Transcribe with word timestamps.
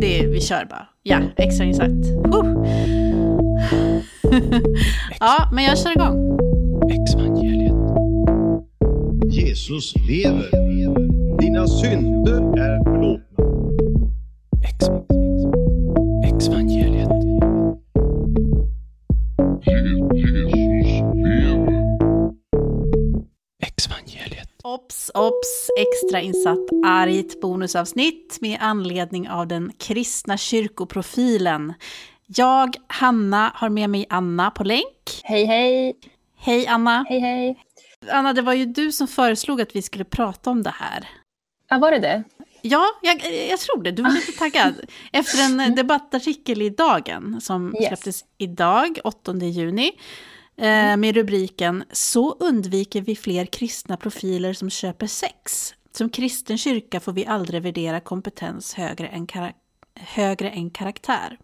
det, 0.00 0.26
vi 0.26 0.40
kör 0.40 0.64
bara. 0.64 0.86
Ja, 1.02 1.20
extrainsatt. 1.36 2.06
Huh. 2.24 2.66
ja, 5.20 5.50
men 5.52 5.64
jag 5.64 5.78
kör 5.78 5.90
igång. 5.90 6.38
Exvangeliet. 6.90 7.72
Jesus 9.30 9.94
lever. 10.08 10.50
Dina 11.40 11.66
synder 11.66 12.58
är 12.58 12.95
Ops, 25.36 25.70
ops, 25.70 25.70
extrainsatt 25.78 26.70
argt 26.86 27.40
bonusavsnitt 27.40 28.38
med 28.40 28.58
anledning 28.60 29.28
av 29.28 29.46
den 29.46 29.72
kristna 29.78 30.36
kyrkoprofilen. 30.36 31.74
Jag, 32.26 32.76
Hanna, 32.86 33.52
har 33.54 33.68
med 33.68 33.90
mig 33.90 34.06
Anna 34.10 34.50
på 34.50 34.64
länk. 34.64 35.20
Hej, 35.22 35.44
hej. 35.44 35.96
Hej 36.38 36.66
Anna. 36.66 37.04
Hej, 37.08 37.20
hej. 37.20 37.58
Anna, 38.10 38.32
det 38.32 38.42
var 38.42 38.52
ju 38.52 38.66
du 38.66 38.92
som 38.92 39.08
föreslog 39.08 39.60
att 39.60 39.76
vi 39.76 39.82
skulle 39.82 40.04
prata 40.04 40.50
om 40.50 40.62
det 40.62 40.74
här. 40.74 41.08
Ja, 41.68 41.78
var 41.78 41.90
det 41.90 41.98
det? 41.98 42.24
Ja, 42.62 42.84
jag, 43.02 43.16
jag 43.50 43.60
tror 43.60 43.82
det. 43.82 43.90
Du 43.90 44.02
var 44.02 44.10
lite 44.10 44.32
taggad. 44.32 44.74
Efter 45.12 45.42
en 45.44 45.74
debattartikel 45.74 46.62
i 46.62 46.70
Dagen 46.70 47.40
som 47.40 47.74
Yes. 47.76 47.86
släpptes 47.88 48.24
idag, 48.38 48.98
8 49.04 49.34
juni, 49.36 49.92
eh, 50.58 50.96
med 50.96 51.14
rubriken 51.14 51.84
Så 51.92 52.32
undviker 52.32 53.00
vi 53.00 53.16
fler 53.16 53.46
kristna 53.46 53.96
profiler 53.96 54.52
som 54.52 54.70
köper 54.70 55.06
sex. 55.06 55.74
Som 55.92 56.10
kristen 56.10 56.58
kyrka 56.58 57.00
får 57.00 57.12
vi 57.12 57.26
aldrig 57.26 57.62
värdera 57.62 58.00
kompetens 58.00 58.74
högre 58.74 59.08
än, 59.08 59.26
kara- 59.26 59.52
högre 59.94 60.50
än 60.50 60.70
karaktär. 60.70 61.38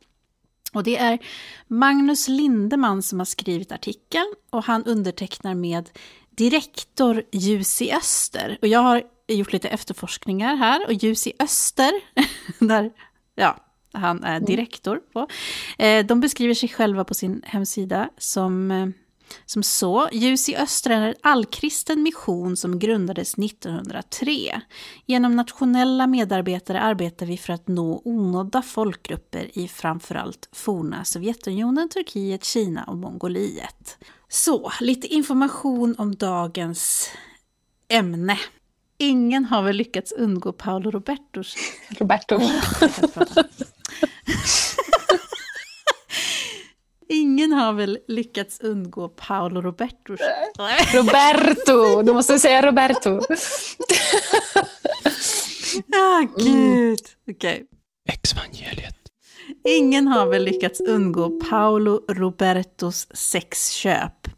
Och 0.73 0.83
det 0.83 0.97
är 0.97 1.19
Magnus 1.67 2.29
Lindeman 2.29 3.03
som 3.03 3.21
har 3.21 3.25
skrivit 3.25 3.73
artikeln 3.73 4.35
och 4.51 4.65
han 4.65 4.85
undertecknar 4.85 5.55
med 5.55 5.91
direktor 6.31 7.23
Ljus 7.33 7.83
i 7.83 7.93
Öster. 7.93 8.59
Och 8.63 8.69
jag 8.69 8.81
har 8.81 9.03
gjort 9.29 9.53
lite 9.53 9.69
efterforskningar 9.69 10.57
här 10.57 10.87
och 10.87 10.93
Ljus 10.93 11.27
i 11.27 11.33
Öster, 11.39 11.93
där 12.59 12.91
ja, 13.35 13.57
han 13.93 14.25
är 14.25 14.41
direktor 14.41 15.01
på, 15.13 15.29
eh, 15.79 16.07
de 16.07 16.21
beskriver 16.21 16.55
sig 16.55 16.69
själva 16.69 17.05
på 17.05 17.15
sin 17.15 17.43
hemsida 17.45 18.11
som, 18.19 18.71
eh, 18.71 18.87
som 19.47 19.63
så. 19.63 20.09
Ljus 20.13 20.49
i 20.49 20.57
Öster 20.57 20.91
är 20.91 21.09
en 21.09 21.15
allkristen 21.23 22.03
mission 22.03 22.57
som 22.57 22.79
grundades 22.79 23.35
1903. 23.35 24.61
Genom 25.07 25.37
nationella 25.37 26.07
medarbetare 26.07 26.81
arbetar 26.81 27.27
vi 27.27 27.39
för 27.39 27.53
att 27.53 27.69
nå 27.69 28.03
onådda 28.05 28.63
folkgrupper 28.63 29.59
i 29.59 29.69
framförallt 29.69 30.49
forna 30.53 31.05
Sovjetunionen, 31.05 31.89
Turkiet, 31.89 32.45
Kina 32.45 32.85
och 32.85 32.97
Mongoliet. 32.97 33.99
Så, 34.29 34.73
lite 34.81 35.07
information 35.07 35.95
om 35.99 36.15
dagens 36.15 37.11
ämne. 37.89 38.39
Ingen 38.99 39.45
har 39.45 39.63
väl 39.63 39.77
lyckats 39.77 40.13
undgå 40.13 40.53
Paolo 40.53 40.91
Robertos... 40.91 41.55
Roberto. 41.89 42.41
Ingen 47.09 47.53
har 47.53 47.73
väl 47.73 47.99
lyckats 48.09 48.61
undgå 48.61 49.09
Paolo 49.09 49.61
Robertos... 49.61 50.21
Roberto! 50.95 52.03
Du 52.03 52.13
måste 52.13 52.39
säga 52.39 52.67
Roberto. 52.67 53.21
Ah, 55.95 56.27
gud! 56.37 56.99
Okej. 57.31 57.65
Exvangeliet. 58.09 58.97
Ingen 59.69 60.09
har 60.09 60.27
väl 60.27 60.45
lyckats 60.45 60.81
undgå 60.81 61.41
Paolo 61.41 62.01
Robertos 62.09 63.07
sexköp. 63.11 64.29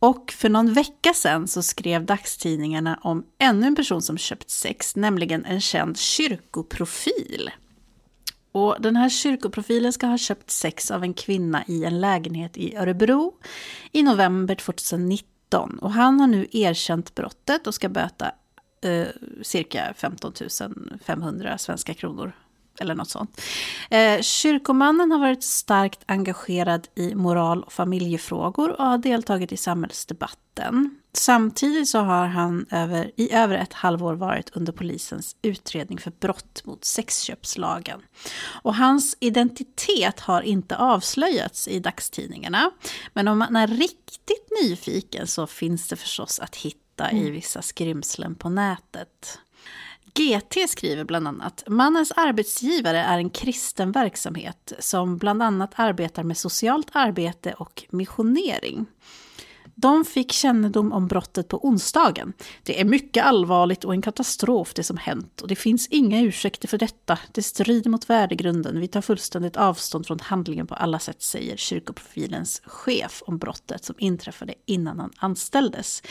Och 0.00 0.32
för 0.32 0.48
någon 0.48 0.72
vecka 0.72 1.12
sedan 1.14 1.48
så 1.48 1.62
skrev 1.62 2.04
dagstidningarna 2.06 3.00
om 3.02 3.24
ännu 3.38 3.66
en 3.66 3.76
person 3.76 4.02
som 4.02 4.18
köpt 4.18 4.50
sex, 4.50 4.96
nämligen 4.96 5.44
en 5.44 5.60
känd 5.60 5.98
kyrkoprofil. 5.98 7.50
Och 8.58 8.76
den 8.78 8.96
här 8.96 9.08
kyrkoprofilen 9.08 9.92
ska 9.92 10.06
ha 10.06 10.18
köpt 10.18 10.50
sex 10.50 10.90
av 10.90 11.02
en 11.02 11.14
kvinna 11.14 11.64
i 11.66 11.84
en 11.84 12.00
lägenhet 12.00 12.56
i 12.56 12.76
Örebro 12.76 13.34
i 13.92 14.02
november 14.02 14.54
2019. 14.54 15.78
Och 15.78 15.92
han 15.92 16.20
har 16.20 16.26
nu 16.26 16.46
erkänt 16.52 17.14
brottet 17.14 17.66
och 17.66 17.74
ska 17.74 17.88
böta 17.88 18.30
eh, 18.82 19.06
cirka 19.42 19.94
15 19.96 20.32
500 21.04 21.58
svenska 21.58 21.94
kronor. 21.94 22.32
Eller 22.80 22.94
något 22.94 23.10
sånt. 23.10 23.40
Eh, 23.90 24.20
kyrkomannen 24.20 25.10
har 25.10 25.18
varit 25.18 25.44
starkt 25.44 26.00
engagerad 26.06 26.88
i 26.94 27.14
moral 27.14 27.62
och 27.62 27.72
familjefrågor 27.72 28.80
och 28.80 28.86
har 28.86 28.98
deltagit 28.98 29.52
i 29.52 29.56
samhällsdebatten. 29.56 30.98
Samtidigt 31.12 31.88
så 31.88 31.98
har 31.98 32.26
han 32.26 32.66
över, 32.70 33.10
i 33.16 33.32
över 33.32 33.58
ett 33.58 33.72
halvår 33.72 34.14
varit 34.14 34.50
under 34.56 34.72
polisens 34.72 35.36
utredning 35.42 35.98
för 35.98 36.12
brott 36.20 36.62
mot 36.64 36.84
sexköpslagen. 36.84 38.00
Och 38.62 38.74
hans 38.74 39.16
identitet 39.20 40.20
har 40.20 40.42
inte 40.42 40.76
avslöjats 40.76 41.68
i 41.68 41.80
dagstidningarna. 41.80 42.70
Men 43.12 43.28
om 43.28 43.38
man 43.38 43.56
är 43.56 43.66
riktigt 43.66 44.48
nyfiken 44.62 45.26
så 45.26 45.46
finns 45.46 45.88
det 45.88 45.96
förstås 45.96 46.40
att 46.40 46.56
hitta 46.56 47.12
i 47.12 47.30
vissa 47.30 47.62
skrymslen 47.62 48.34
på 48.34 48.48
nätet. 48.48 49.38
GT 50.14 50.70
skriver 50.70 51.04
bland 51.04 51.28
annat, 51.28 51.64
mannens 51.66 52.12
arbetsgivare 52.16 52.98
är 52.98 53.18
en 53.18 53.30
kristen 53.30 53.92
verksamhet 53.92 54.72
som 54.78 55.18
bland 55.18 55.42
annat 55.42 55.72
arbetar 55.74 56.22
med 56.22 56.36
socialt 56.36 56.88
arbete 56.92 57.52
och 57.52 57.84
missionering. 57.90 58.86
De 59.80 60.04
fick 60.04 60.32
kännedom 60.32 60.92
om 60.92 61.06
brottet 61.06 61.48
på 61.48 61.66
onsdagen. 61.66 62.32
Det 62.62 62.80
är 62.80 62.84
mycket 62.84 63.24
allvarligt 63.24 63.84
och 63.84 63.94
en 63.94 64.02
katastrof 64.02 64.74
det 64.74 64.82
som 64.82 64.96
hänt 64.96 65.40
och 65.40 65.48
det 65.48 65.56
finns 65.56 65.86
inga 65.86 66.20
ursäkter 66.20 66.68
för 66.68 66.78
detta. 66.78 67.18
Det 67.32 67.42
strider 67.42 67.90
mot 67.90 68.10
värdegrunden. 68.10 68.80
Vi 68.80 68.88
tar 68.88 69.00
fullständigt 69.00 69.56
avstånd 69.56 70.06
från 70.06 70.20
handlingen 70.20 70.66
på 70.66 70.74
alla 70.74 70.98
sätt, 70.98 71.22
säger 71.22 71.56
kyrkoprofilens 71.56 72.62
chef 72.64 73.22
om 73.26 73.38
brottet 73.38 73.84
som 73.84 73.94
inträffade 73.98 74.54
innan 74.66 74.98
han 74.98 75.12
anställdes. 75.16 76.02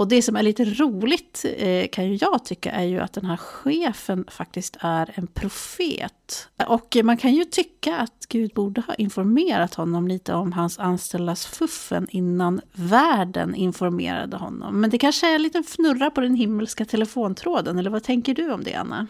Och 0.00 0.08
det 0.08 0.22
som 0.22 0.36
är 0.36 0.42
lite 0.42 0.64
roligt 0.64 1.44
eh, 1.56 1.88
kan 1.88 2.08
ju 2.08 2.18
jag 2.20 2.44
tycka 2.44 2.70
är 2.70 2.84
ju 2.84 3.00
att 3.00 3.12
den 3.12 3.24
här 3.24 3.36
chefen 3.36 4.24
faktiskt 4.28 4.76
är 4.80 5.10
en 5.14 5.26
profet. 5.26 6.48
Och 6.66 6.96
man 7.04 7.16
kan 7.16 7.34
ju 7.34 7.44
tycka 7.44 7.96
att 7.96 8.26
Gud 8.28 8.52
borde 8.54 8.80
ha 8.80 8.94
informerat 8.94 9.74
honom 9.74 10.08
lite 10.08 10.34
om 10.34 10.52
hans 10.52 10.78
anställdas 10.78 11.46
fuffen 11.46 12.06
innan 12.10 12.60
världen 12.72 13.54
informerade 13.54 14.36
honom. 14.36 14.80
Men 14.80 14.90
det 14.90 14.98
kanske 14.98 15.30
är 15.30 15.34
en 15.34 15.42
liten 15.42 15.64
fnurra 15.64 16.10
på 16.10 16.20
den 16.20 16.34
himmelska 16.34 16.84
telefontråden, 16.84 17.78
eller 17.78 17.90
vad 17.90 18.02
tänker 18.02 18.34
du 18.34 18.52
om 18.52 18.64
det 18.64 18.74
Anna? 18.74 19.06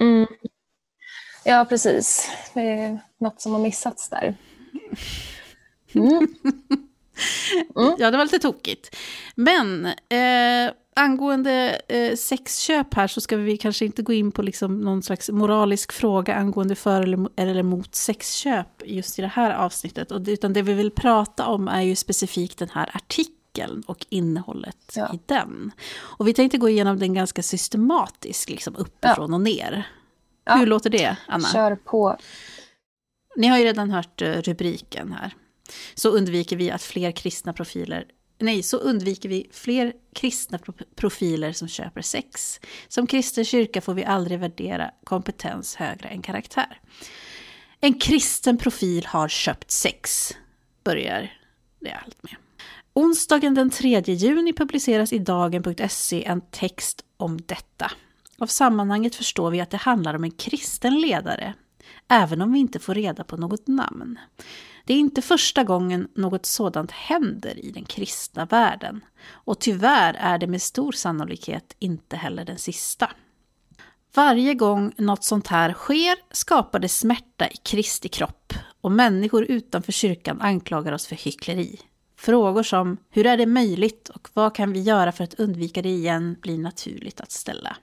Mm. 0.00 0.26
Ja, 1.44 1.66
precis. 1.68 2.30
Det 2.54 2.60
är 2.60 2.98
något 3.20 3.40
som 3.40 3.52
har 3.52 3.60
missats 3.60 4.08
där. 4.08 4.36
Mm. 5.94 6.26
Ja, 7.98 8.10
det 8.10 8.16
var 8.16 8.24
lite 8.24 8.38
tokigt. 8.38 8.96
Men 9.34 9.86
eh, 9.86 10.72
angående 10.96 11.80
eh, 11.88 12.16
sexköp 12.16 12.94
här 12.94 13.06
så 13.06 13.20
ska 13.20 13.36
vi 13.36 13.56
kanske 13.56 13.84
inte 13.84 14.02
gå 14.02 14.12
in 14.12 14.32
på 14.32 14.42
liksom 14.42 14.80
någon 14.80 15.02
slags 15.02 15.30
moralisk 15.30 15.92
fråga 15.92 16.34
angående 16.34 16.74
för 16.74 17.02
eller, 17.02 17.28
eller 17.36 17.62
mot 17.62 17.94
sexköp 17.94 18.82
just 18.84 19.18
i 19.18 19.22
det 19.22 19.28
här 19.28 19.50
avsnittet. 19.54 20.10
Och 20.10 20.20
utan 20.26 20.52
det 20.52 20.62
vi 20.62 20.72
vill 20.74 20.90
prata 20.90 21.46
om 21.46 21.68
är 21.68 21.82
ju 21.82 21.96
specifikt 21.96 22.58
den 22.58 22.68
här 22.72 22.90
artikeln 22.96 23.82
och 23.86 24.06
innehållet 24.08 24.92
Ja. 24.96 25.14
i 25.14 25.20
den. 25.26 25.70
Och 25.98 26.28
vi 26.28 26.34
tänkte 26.34 26.58
gå 26.58 26.68
igenom 26.68 26.98
den 26.98 27.14
ganska 27.14 27.42
systematiskt, 27.42 28.50
liksom 28.50 28.76
uppifrån 28.76 29.34
och 29.34 29.40
ner. 29.40 29.88
Ja. 30.44 30.54
Hur 30.54 30.66
låter 30.66 30.90
det, 30.90 31.16
Anna? 31.28 31.48
Kör 31.48 31.76
på. 31.76 32.16
Ni 33.36 33.46
har 33.46 33.58
ju 33.58 33.64
redan 33.64 33.90
hört 33.90 34.22
eh, 34.22 34.28
rubriken 34.32 35.12
här. 35.12 35.34
Så 35.94 36.08
undviker 36.08 36.56
vi 36.56 36.70
att 36.70 36.82
fler 36.82 37.12
kristna 37.12 37.52
profiler 37.52 38.06
Nej, 38.38 38.62
så 38.62 38.76
undviker 38.76 39.28
vi 39.28 39.46
fler 39.52 39.92
kristna 40.12 40.58
profiler 40.96 41.52
som 41.52 41.68
köper 41.68 42.02
sex. 42.02 42.60
Som 42.88 43.06
kristen 43.06 43.44
kyrka 43.44 43.80
får 43.80 43.94
vi 43.94 44.04
aldrig 44.04 44.38
värdera 44.38 44.90
kompetens 45.04 45.76
högre 45.76 46.08
än 46.08 46.22
karaktär. 46.22 46.80
En 47.80 47.94
kristen 47.98 48.58
profil 48.58 49.06
har 49.06 49.28
köpt 49.28 49.70
sex, 49.70 50.32
börjar 50.84 51.32
det 51.80 51.92
allt 51.92 52.22
med. 52.22 52.36
Onsdagen 52.92 53.54
den 53.54 53.70
3 53.70 54.00
juni 54.00 54.52
publiceras 54.52 55.12
i 55.12 55.18
dagen.se 55.18 56.24
en 56.24 56.40
text 56.40 57.04
om 57.16 57.40
detta. 57.46 57.90
Av 58.38 58.46
sammanhanget 58.46 59.14
förstår 59.14 59.50
vi 59.50 59.60
att 59.60 59.70
det 59.70 59.76
handlar 59.76 60.14
om 60.14 60.24
en 60.24 60.30
kristen 60.30 61.00
ledare, 61.00 61.54
även 62.08 62.42
om 62.42 62.52
vi 62.52 62.58
inte 62.58 62.78
får 62.78 62.94
reda 62.94 63.24
på 63.24 63.36
något 63.36 63.66
namn. 63.66 64.18
Det 64.86 64.94
är 64.94 64.98
inte 64.98 65.22
första 65.22 65.64
gången 65.64 66.08
något 66.14 66.46
sådant 66.46 66.90
händer 66.90 67.64
i 67.64 67.70
den 67.70 67.84
kristna 67.84 68.44
världen. 68.44 69.04
Och 69.30 69.58
tyvärr 69.58 70.14
är 70.14 70.38
det 70.38 70.46
med 70.46 70.62
stor 70.62 70.92
sannolikhet 70.92 71.76
inte 71.78 72.16
heller 72.16 72.44
den 72.44 72.58
sista. 72.58 73.10
Varje 74.14 74.54
gång 74.54 74.92
något 74.96 75.24
sånt 75.24 75.46
här 75.46 75.72
sker 75.72 76.16
skapar 76.30 76.78
det 76.78 76.88
smärta 76.88 77.48
i 77.48 77.56
Kristi 77.56 78.08
kropp 78.08 78.52
och 78.80 78.92
människor 78.92 79.44
utanför 79.44 79.92
kyrkan 79.92 80.40
anklagar 80.40 80.92
oss 80.92 81.06
för 81.06 81.16
hyckleri. 81.16 81.80
Frågor 82.18 82.62
som 82.62 82.96
hur 83.10 83.26
är 83.26 83.36
det 83.36 83.46
möjligt 83.46 84.08
och 84.08 84.28
vad 84.34 84.54
kan 84.54 84.72
vi 84.72 84.80
göra 84.80 85.12
för 85.12 85.24
att 85.24 85.34
undvika 85.34 85.82
det 85.82 85.88
igen 85.88 86.36
blir 86.42 86.58
naturligt 86.58 87.20
att 87.20 87.32
ställa. 87.32 87.76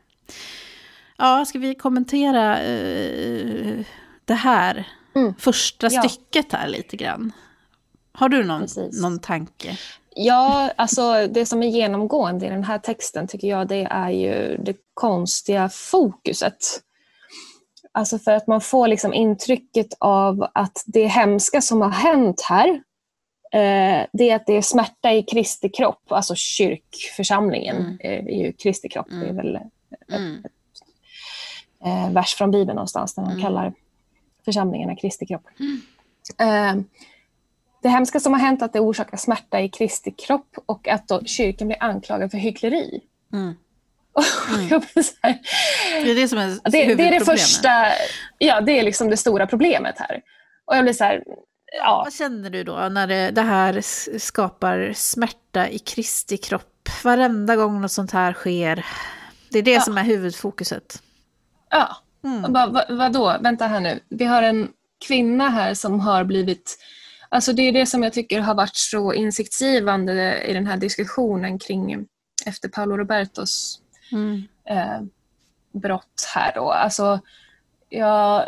Ja, 1.18 1.46
ska 1.46 1.60
vi 1.60 1.76
kommentera 1.76 2.60
uh, 2.62 3.86
det 4.26 4.34
här 4.34 4.88
Mm. 5.16 5.34
första 5.40 5.88
Ja. 5.92 6.02
stycket 6.04 6.54
här 6.54 6.68
lite 6.68 6.98
grann? 6.98 7.32
Har 8.12 8.30
du 8.30 8.44
någon, 8.44 8.62
Precis. 8.62 9.02
någon 9.02 9.20
tanke? 9.20 9.78
Ja, 10.16 10.72
alltså 10.76 11.28
det 11.28 11.46
som 11.46 11.64
är 11.64 11.68
genomgående 11.68 12.46
i 12.46 12.50
den 12.50 12.64
här 12.64 12.80
texten 12.80 13.28
tycker 13.28 13.48
jag 13.48 13.68
det 13.68 13.88
är 13.92 14.10
ju 14.10 14.58
det 14.58 14.76
konstiga 14.94 15.70
fokuset. 15.70 16.58
Alltså 17.92 18.20
för 18.20 18.32
att 18.32 18.48
man 18.48 18.62
får 18.62 18.88
liksom 18.88 19.14
intrycket 19.14 19.88
av 20.00 20.48
att 20.54 20.84
det 20.86 21.08
hemska 21.08 21.62
som 21.62 21.82
har 21.82 21.90
hänt 21.90 22.42
här, 22.50 22.68
eh, 23.54 24.06
det 24.14 24.30
är 24.30 24.36
att 24.36 24.46
det 24.46 24.54
är 24.58 24.62
smärta 24.62 25.12
i 25.14 25.24
Kristi 25.24 25.70
kropp, 25.70 26.12
alltså 26.12 26.36
kyrkförsamlingen 26.36 27.76
Mm. 27.78 27.98
eh, 28.00 28.26
är 28.34 28.46
ju 28.46 28.54
Kristi 28.54 28.90
kropp. 28.90 29.08
Det 29.10 29.16
är 29.16 29.30
Mm. 29.30 29.36
väl 29.36 29.60
Mm. 30.12 30.44
eh, 31.86 32.14
vers 32.14 32.36
från 32.36 32.52
Bibeln 32.52 32.76
någonstans 32.76 33.16
där 33.16 33.22
man 33.24 33.32
Mm. 33.32 33.44
kallar 33.44 33.74
församlingarna 34.46 34.96
Kristi 34.96 35.26
kropp. 35.26 35.46
Eh, 36.40 36.76
det 37.84 37.90
hemska 37.90 38.20
som 38.20 38.34
har 38.34 38.40
hänt 38.40 38.62
är 38.62 38.66
att 38.66 38.74
det 38.74 38.80
orsakar 38.80 39.18
smärta 39.18 39.60
i 39.62 39.70
Kristi 39.70 40.12
kropp 40.12 40.58
och 40.66 40.88
att 40.88 41.08
då 41.08 41.22
kyrkan 41.26 41.68
blir 41.68 41.84
anklagad 41.84 42.32
för 42.32 42.38
hyckleri. 42.38 43.02
Mm. 43.34 43.54
Här, 45.22 45.40
Det 46.04 46.12
är 46.12 46.16
det 46.16 46.28
som 46.28 46.38
är 46.38 46.60
det, 46.72 46.96
det 46.96 47.08
är 47.08 47.20
det 47.20 47.26
första, 47.26 47.70
ja 48.38 48.62
det 48.62 48.80
är 48.80 48.84
liksom 48.84 49.10
det 49.10 49.18
stora 49.18 49.48
problemet 49.48 49.96
här. 49.98 50.22
Och 50.66 50.76
jag 50.76 50.84
blir 50.84 50.94
så 50.94 51.04
här, 51.04 51.24
ja, 51.80 52.02
Vad 52.06 52.14
känner 52.14 52.50
du 52.50 52.64
då 52.64 52.74
när 52.92 53.08
det, 53.08 53.32
det 53.32 53.42
här 53.42 53.82
skapar 54.20 54.94
smärta 54.96 55.70
i 55.70 55.80
Kristi 55.80 56.38
kropp? 56.38 56.90
Varenda 57.04 57.56
gång 57.56 57.82
något 57.82 57.92
sånt 57.92 58.12
här 58.12 58.34
sker. 58.34 58.86
Det 59.50 59.60
är 59.60 59.64
det 59.64 59.72
Ja. 59.72 59.82
som 59.82 59.98
är 59.98 60.04
huvudfokuset. 60.04 61.02
ja. 61.70 61.98
Mm. 62.24 62.46
Och 62.46 62.52
bara, 62.52 62.68
vad, 62.68 62.98
vadå, 62.98 63.36
vänta 63.40 63.68
här 63.68 63.80
nu. 63.80 64.00
Vi 64.10 64.26
har 64.26 64.44
en 64.44 64.68
kvinna 65.08 65.50
här 65.50 65.74
som 65.74 66.00
har 66.00 66.24
blivit 66.24 66.78
Alltså 67.30 67.54
det 67.54 67.62
är 67.62 67.72
det 67.72 67.86
som 67.86 68.04
jag 68.04 68.14
tycker 68.14 68.40
har 68.40 68.56
varit 68.56 68.76
så 68.76 69.14
insiktsgivande 69.14 70.44
i 70.44 70.54
den 70.54 70.68
här 70.68 70.78
diskussionen 70.78 71.60
kring 71.60 72.08
efter 72.46 72.70
Paolo 72.70 72.98
Robertos 72.98 73.80
Mm. 74.12 74.44
eh, 74.70 75.02
brott 75.72 76.32
här 76.36 76.52
då. 76.56 76.72
Alltså, 76.72 77.20
jag, 77.90 78.48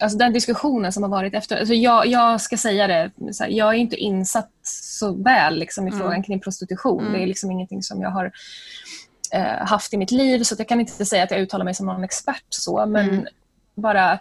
alltså 0.00 0.18
den 0.18 0.32
diskussionen 0.32 0.92
som 0.92 1.02
har 1.02 1.10
varit 1.10 1.34
efter. 1.34 1.56
Alltså 1.56 1.74
jag, 1.74 2.06
jag 2.06 2.40
ska 2.40 2.56
säga 2.56 2.86
det, 2.86 3.10
här, 3.40 3.48
jag 3.48 3.68
är 3.68 3.78
inte 3.78 3.96
insatt 3.96 4.50
så 4.62 5.12
väl 5.22 5.58
liksom, 5.58 5.86
i 5.86 5.90
Mm. 5.90 6.00
frågan 6.00 6.22
kring 6.22 6.40
prostitution. 6.40 7.00
Mm. 7.00 7.12
Det 7.12 7.22
är 7.22 7.26
liksom 7.26 7.50
ingenting 7.50 7.82
som 7.82 8.00
jag 8.02 8.10
har 8.10 8.32
haft 9.66 9.94
i 9.94 9.96
mitt 9.96 10.10
liv 10.10 10.42
så 10.42 10.54
jag 10.58 10.68
kan 10.68 10.80
inte 10.80 11.06
säga 11.06 11.22
att 11.24 11.30
jag 11.30 11.40
uttalar 11.40 11.64
mig 11.64 11.74
som 11.74 11.86
någon 11.86 12.04
expert 12.04 12.44
så 12.48 12.86
men 12.86 13.08
Mm. 13.08 13.26
bara 13.74 14.18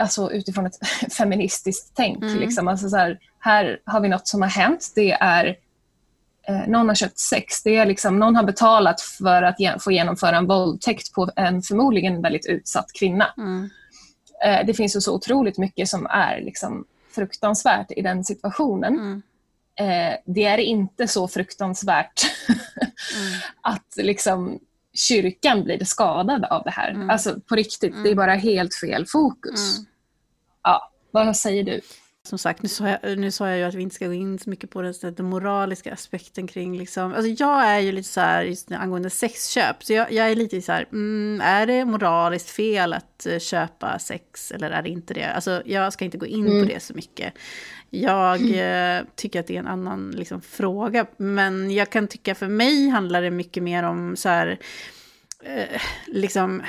alltså, 0.00 0.32
utifrån 0.32 0.66
ett 0.66 0.78
feministiskt 1.12 1.92
tänk. 1.94 2.22
Mm. 2.22 2.38
Liksom. 2.38 2.68
Alltså, 2.68 2.88
så 2.88 2.96
här, 2.96 3.18
här 3.38 3.80
har 3.84 4.00
vi 4.00 4.08
något 4.08 4.28
som 4.28 4.42
har 4.42 4.48
hänt. 4.48 4.92
Det 4.94 5.12
är 5.12 5.56
eh, 6.48 6.66
någon 6.66 6.88
har 6.88 6.94
köpt 6.94 7.18
sex. 7.18 7.62
Det 7.62 7.76
är 7.76 7.86
liksom, 7.86 8.18
någon 8.18 8.36
har 8.36 8.42
betalat 8.42 9.00
för 9.00 9.42
att 9.42 9.60
ge, 9.60 9.78
få 9.78 9.92
genomföra 9.92 10.36
en 10.36 10.46
våldtäkt 10.46 11.12
på 11.12 11.30
en 11.36 11.62
förmodligen 11.62 12.22
väldigt 12.22 12.46
utsatt 12.46 12.92
kvinna. 12.98 13.26
Mm. 13.36 13.70
Eh, 14.44 14.66
det 14.66 14.74
finns 14.74 14.96
ju 14.96 15.00
så 15.00 15.14
otroligt 15.14 15.58
mycket 15.58 15.88
som 15.88 16.06
är 16.06 16.40
liksom, 16.40 16.84
fruktansvärt 17.14 17.90
i 17.90 18.02
den 18.02 18.24
situationen. 18.24 19.22
Mm. 19.78 20.12
Eh, 20.12 20.18
det 20.26 20.44
är 20.44 20.58
inte 20.58 21.08
så 21.08 21.28
fruktansvärt 21.28 22.22
Mm. 22.48 23.40
att 23.62 23.96
liksom, 23.96 24.58
kyrkan 24.94 25.64
blir 25.64 25.84
skadad 25.84 26.44
av 26.44 26.64
det 26.64 26.70
här. 26.70 26.90
Mm. 26.90 27.10
Alltså 27.10 27.40
på 27.40 27.54
riktigt, 27.56 27.92
det 27.92 27.98
är 28.08 28.12
Mm. 28.12 28.16
bara 28.16 28.34
helt 28.34 28.74
fel 28.74 29.06
fokus. 29.06 29.78
Mm. 29.78 29.90
Ja, 30.62 30.92
vad 31.10 31.36
säger 31.36 31.64
du? 31.64 31.80
Som 32.28 32.38
sagt, 32.38 32.62
nu 32.62 32.68
sa, 32.68 32.88
jag, 32.88 33.18
nu 33.18 33.30
sa 33.30 33.48
jag 33.48 33.58
ju 33.58 33.64
att 33.64 33.74
vi 33.74 33.82
inte 33.82 33.94
ska 33.94 34.06
gå 34.06 34.12
in 34.12 34.38
så 34.38 34.50
mycket 34.50 34.70
på 34.70 34.82
den, 34.82 34.94
den 35.02 35.26
moraliska 35.26 35.92
aspekten 35.92 36.46
kring 36.46 36.78
liksom, 36.78 37.14
alltså 37.14 37.44
jag 37.44 37.66
är 37.66 37.78
ju 37.78 37.92
lite 37.92 38.08
så 38.08 38.20
här 38.20 38.42
just 38.42 38.72
angående 38.72 39.10
sexköp, 39.10 39.84
så 39.84 39.92
jag, 39.92 40.12
jag 40.12 40.30
är 40.30 40.34
lite 40.36 40.62
så 40.62 40.72
här, 40.72 40.86
mm, 40.92 41.40
är 41.44 41.66
det 41.66 41.84
moraliskt 41.84 42.50
fel 42.50 42.92
att 42.92 43.26
eh, 43.26 43.38
köpa 43.38 43.98
sex 43.98 44.52
eller 44.52 44.70
är 44.70 44.82
det 44.82 44.88
inte 44.88 45.14
det? 45.14 45.24
Alltså 45.32 45.62
jag 45.64 45.92
ska 45.92 46.04
inte 46.04 46.18
gå 46.18 46.26
in 46.26 46.46
Mm. 46.46 46.66
på 46.66 46.72
det 46.72 46.80
så 46.80 46.94
mycket. 46.94 47.34
Jag 47.90 48.40
eh, 48.40 49.02
tycker 49.14 49.40
att 49.40 49.46
det 49.46 49.54
är 49.54 49.58
en 49.60 49.66
annan 49.66 50.10
liksom, 50.10 50.40
fråga, 50.40 51.06
men 51.16 51.70
jag 51.70 51.90
kan 51.90 52.08
tycka 52.08 52.34
för 52.34 52.48
mig 52.48 52.88
handlar 52.88 53.22
det 53.22 53.30
mycket 53.30 53.62
mer 53.62 53.82
om 53.82 54.16
så 54.16 54.28
här, 54.28 54.58
eh, 55.42 55.80
liksom 56.06 56.62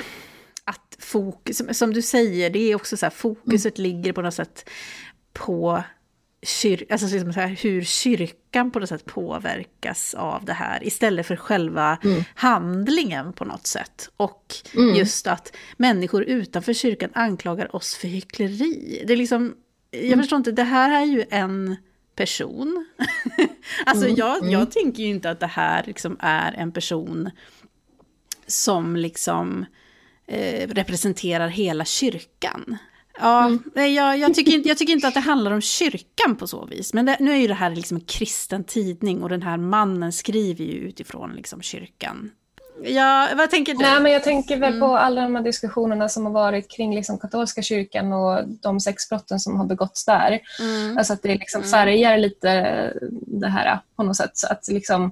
att 0.66 0.96
fokus, 1.00 1.58
som, 1.58 1.74
som 1.74 1.94
du 1.94 2.02
säger, 2.02 2.50
det 2.50 2.60
är 2.72 2.76
också 2.76 2.98
så 2.98 3.06
här, 3.06 3.12
fokuset 3.12 3.78
ligger 3.78 4.14
på 4.14 4.22
något 4.22 4.34
sätt 4.34 4.70
på 5.34 5.84
kyr, 6.42 6.86
alltså 6.90 7.08
liksom 7.08 7.34
så 7.34 7.40
här, 7.40 7.48
hur 7.48 7.84
kyrkan 7.84 8.72
på 8.72 8.80
något 8.80 8.90
sätt 8.90 9.06
påverkas 9.06 10.14
av 10.14 10.46
det 10.46 10.54
här, 10.54 10.84
istället 10.88 11.26
för 11.28 11.36
själva 11.36 11.98
Mm. 12.04 12.24
handlingen 12.36 13.34
på 13.34 13.46
något 13.46 13.68
sätt. 13.68 14.10
Och 14.18 14.56
Mm. 14.76 14.96
just 14.96 15.28
att 15.28 15.56
människor 15.78 16.24
utanför 16.24 16.74
kyrkan 16.74 17.10
anklagar 17.14 17.76
oss 17.76 17.96
för 17.96 18.08
hyckleri. 18.08 19.04
Det 19.08 19.14
är 19.14 19.18
liksom, 19.18 19.56
jag 19.92 20.04
Mm. 20.06 20.20
förstår 20.20 20.38
inte, 20.38 20.52
det 20.52 20.64
här 20.64 21.02
är 21.02 21.06
ju 21.06 21.24
en 21.30 21.76
person. 22.16 22.86
alltså 23.86 24.06
Mm, 24.06 24.18
jag, 24.18 24.38
mm. 24.38 24.50
jag 24.52 24.72
tänker 24.72 25.04
ju 25.04 25.10
inte 25.10 25.30
att 25.30 25.40
det 25.40 25.48
här 25.48 25.84
liksom 25.88 26.18
är 26.20 26.54
en 26.54 26.72
person 26.72 27.30
som 28.48 28.96
liksom 28.96 29.66
eh, 30.28 30.68
representerar 30.68 31.48
hela 31.48 31.86
kyrkan. 31.86 32.78
Ja, 33.22 33.46
Mm. 33.46 33.64
nej, 33.76 33.94
jag, 33.96 34.18
jag, 34.18 34.34
tycker 34.34 34.52
inte, 34.52 34.70
jag 34.70 34.78
tycker 34.78 34.94
inte 34.94 35.08
att 35.08 35.14
det 35.14 35.20
handlar 35.20 35.52
om 35.52 35.62
kyrkan 35.62 36.36
på 36.36 36.48
så 36.48 36.66
vis. 36.66 36.94
Men 36.94 37.06
det, 37.06 37.18
nu 37.20 37.32
är 37.32 37.36
ju 37.38 37.48
det 37.48 37.54
här 37.54 37.70
liksom 37.70 37.98
en 37.98 38.04
kristen 38.04 38.64
tidning 38.64 39.24
och 39.24 39.30
den 39.30 39.42
här 39.42 39.58
mannen 39.58 40.12
skriver 40.14 40.66
ju 40.66 40.72
utifrån 40.74 41.34
liksom 41.36 41.62
kyrkan. 41.62 42.32
Ja, 42.84 43.28
vad 43.36 43.50
tänker 43.50 43.74
du? 43.74 43.80
Nej, 43.80 44.02
men 44.02 44.12
jag 44.12 44.24
tänker 44.24 44.58
väl 44.58 44.74
Mm. 44.74 44.80
på 44.80 44.98
alla 44.98 45.22
de 45.22 45.36
här 45.36 45.44
diskussionerna 45.44 46.10
som 46.10 46.26
har 46.26 46.34
varit 46.34 46.72
kring 46.72 46.96
liksom 46.96 47.18
katolska 47.18 47.62
kyrkan 47.62 48.14
och 48.14 48.48
de 48.48 48.80
sexbrotten 48.80 49.40
som 49.40 49.56
har 49.56 49.66
begåtts 49.66 50.06
där. 50.06 50.40
Mm. 50.60 50.98
Alltså 50.98 51.14
att 51.14 51.22
det 51.24 51.36
liksom 51.36 51.62
Mm. 51.62 51.72
färgar 51.72 52.18
lite 52.18 52.94
det 53.28 53.48
här 53.48 53.80
på 53.96 54.04
något 54.04 54.16
sätt. 54.18 54.32
Så 54.38 54.48
att 54.48 54.68
liksom 54.68 55.12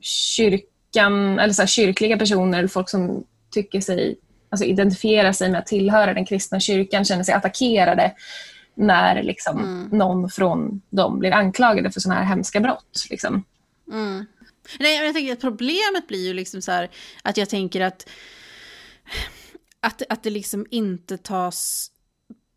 kyrkan, 0.00 1.38
eller 1.38 1.52
så 1.54 1.62
här, 1.62 1.66
kyrkliga 1.66 2.18
personer, 2.18 2.58
eller 2.58 2.68
folk 2.68 2.88
som 2.90 3.24
tycker 3.50 3.80
sig, 3.80 4.16
alltså 4.50 4.64
identifierar 4.64 5.32
sig 5.32 5.50
med 5.50 5.58
att 5.58 5.66
tillhöra 5.66 6.14
den 6.14 6.26
kristna 6.26 6.60
kyrkan 6.60 7.04
känner 7.04 7.24
sig 7.24 7.34
attackerade 7.34 8.12
när 8.74 9.22
liksom 9.22 9.58
Mm. 9.58 9.88
någon 9.98 10.30
från 10.30 10.82
dem 10.90 11.18
blir 11.18 11.32
anklagade 11.32 11.90
för 11.90 12.00
sådana 12.00 12.20
här 12.20 12.28
hemska 12.28 12.60
brott. 12.60 13.06
Liksom. 13.10 13.44
Mm. 13.92 14.26
Nej, 14.78 15.04
jag 15.04 15.14
tänker 15.14 15.32
att 15.32 15.40
problemet 15.40 16.08
blir 16.08 16.26
ju 16.26 16.34
liksom 16.34 16.62
så 16.62 16.72
här 16.72 16.90
att 17.22 17.36
jag 17.36 17.48
tänker 17.48 17.80
att, 17.80 18.08
att, 19.80 20.02
att 20.08 20.22
det 20.22 20.30
liksom 20.30 20.66
inte 20.70 21.18
tas 21.18 21.90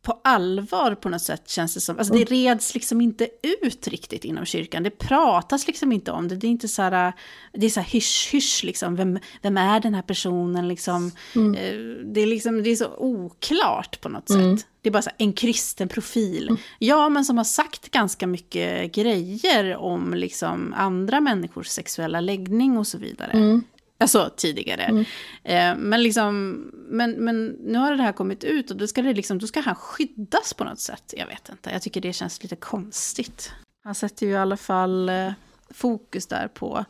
på 0.03 0.19
allvar 0.23 0.95
på 0.95 1.09
något 1.09 1.21
sätt 1.21 1.49
känns 1.49 1.73
det 1.73 1.81
som. 1.81 1.97
Alltså 1.97 2.13
det 2.13 2.23
reds 2.23 2.73
liksom 2.73 3.01
inte 3.01 3.27
ut 3.59 3.87
riktigt 3.87 4.25
inom 4.25 4.45
kyrkan. 4.45 4.83
Det 4.83 4.89
pratas 4.89 5.67
liksom 5.67 5.91
inte 5.91 6.11
om 6.11 6.27
det. 6.27 6.35
Det 6.35 6.47
är 6.47 6.51
inte 6.51 6.67
så 6.67 6.81
här, 6.81 7.13
det 7.53 7.65
är 7.65 7.69
så 7.69 7.79
här 7.79 7.87
hysch-hysch 7.87 8.63
liksom. 8.65 8.95
Vem, 8.95 9.19
vem 9.41 9.57
är 9.57 9.79
den 9.79 9.93
här 9.93 10.01
personen 10.01 10.67
liksom? 10.67 11.11
Mm. 11.35 11.55
Eh, 11.55 12.05
Det 12.13 12.21
är 12.21 12.25
liksom, 12.25 12.63
det 12.63 12.69
är 12.69 12.75
så 12.75 12.87
oklart 12.97 14.01
på 14.01 14.09
något 14.09 14.29
Mm. 14.29 14.57
sätt. 14.57 14.67
Det 14.81 14.89
är 14.89 14.91
bara 14.93 15.01
så 15.01 15.09
här, 15.09 15.15
en 15.25 15.33
kristen 15.33 15.87
profil. 15.87 16.57
Ja, 16.79 17.09
men 17.09 17.25
som 17.25 17.37
har 17.37 17.43
sagt 17.43 17.91
ganska 17.91 18.27
mycket 18.27 18.91
grejer 18.95 19.75
om 19.77 20.13
liksom 20.13 20.73
andra 20.77 21.19
människors 21.21 21.67
sexuella 21.67 22.19
läggning 22.19 22.77
och 22.77 22.87
så 22.87 22.97
vidare. 22.97 23.61
Alltså 24.03 24.31
tidigare. 24.37 24.83
Mm. 24.83 25.05
Eh, 25.43 25.75
men, 25.83 26.03
liksom, 26.03 26.51
men, 26.89 27.11
men 27.11 27.47
nu 27.47 27.77
har 27.79 27.95
det 27.95 28.03
här 28.03 28.11
kommit 28.11 28.43
ut 28.43 28.71
och 28.71 28.77
då 28.77 28.87
ska, 28.87 29.01
det 29.01 29.13
liksom, 29.13 29.39
då 29.39 29.47
ska 29.47 29.59
han 29.61 29.75
skyddas 29.75 30.53
på 30.53 30.63
något 30.63 30.79
sätt. 30.79 31.13
Jag 31.17 31.27
vet 31.27 31.49
inte, 31.49 31.69
jag 31.69 31.81
tycker 31.81 32.01
det 32.01 32.13
känns 32.13 32.43
lite 32.43 32.55
konstigt. 32.55 33.51
Han 33.83 33.95
sätter 33.95 34.25
ju 34.25 34.31
i 34.31 34.35
alla 34.35 34.57
fall 34.57 35.09
eh, 35.09 35.31
fokus 35.69 36.27
där 36.27 36.47
på 36.47 36.85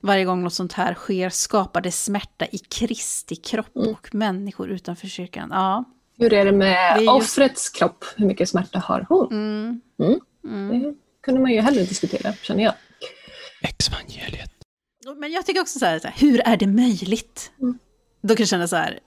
varje 0.00 0.24
gång 0.24 0.42
något 0.42 0.54
sånt 0.54 0.72
här 0.72 0.94
sker 0.94 1.30
skapar 1.30 1.80
det 1.80 1.90
smärta 1.92 2.46
i 2.52 2.58
Kristi 2.58 3.36
kropp 3.36 3.76
Mm. 3.76 3.88
och 3.88 4.14
människor 4.14 4.68
utanför 4.70 5.06
kyrkan. 5.06 5.48
Ja. 5.52 5.84
Hur 6.18 6.32
är 6.32 6.44
det 6.44 6.52
med 6.52 6.68
Det 6.68 6.74
är 6.76 6.98
just- 7.00 7.08
offrets 7.38 7.68
kropp? 7.70 8.04
Hur 8.16 8.26
mycket 8.26 8.48
smärta 8.48 8.78
har 8.78 9.06
hon? 9.08 9.28
Mm. 9.32 9.80
Mm. 9.98 10.20
Mm. 10.44 10.82
Det 10.82 10.94
kunde 11.22 11.40
man 11.40 11.52
ju 11.52 11.60
hellre 11.60 11.82
diskutera, 11.82 12.32
känner 12.32 12.64
jag. 12.64 12.74
Exvangeliet. 13.62 14.53
Men 15.16 15.32
jag 15.32 15.46
tycker 15.46 15.60
också 15.60 15.78
så 15.78 15.86
här, 15.86 16.14
hur 16.16 16.40
är 16.40 16.56
det 16.56 16.66
möjligt? 16.66 17.52
Mm. 17.60 17.78
då 18.22 18.34
kan 18.34 18.42
jag 18.42 18.48
känna 18.48 18.68
så 18.68 18.76
här, 18.76 18.98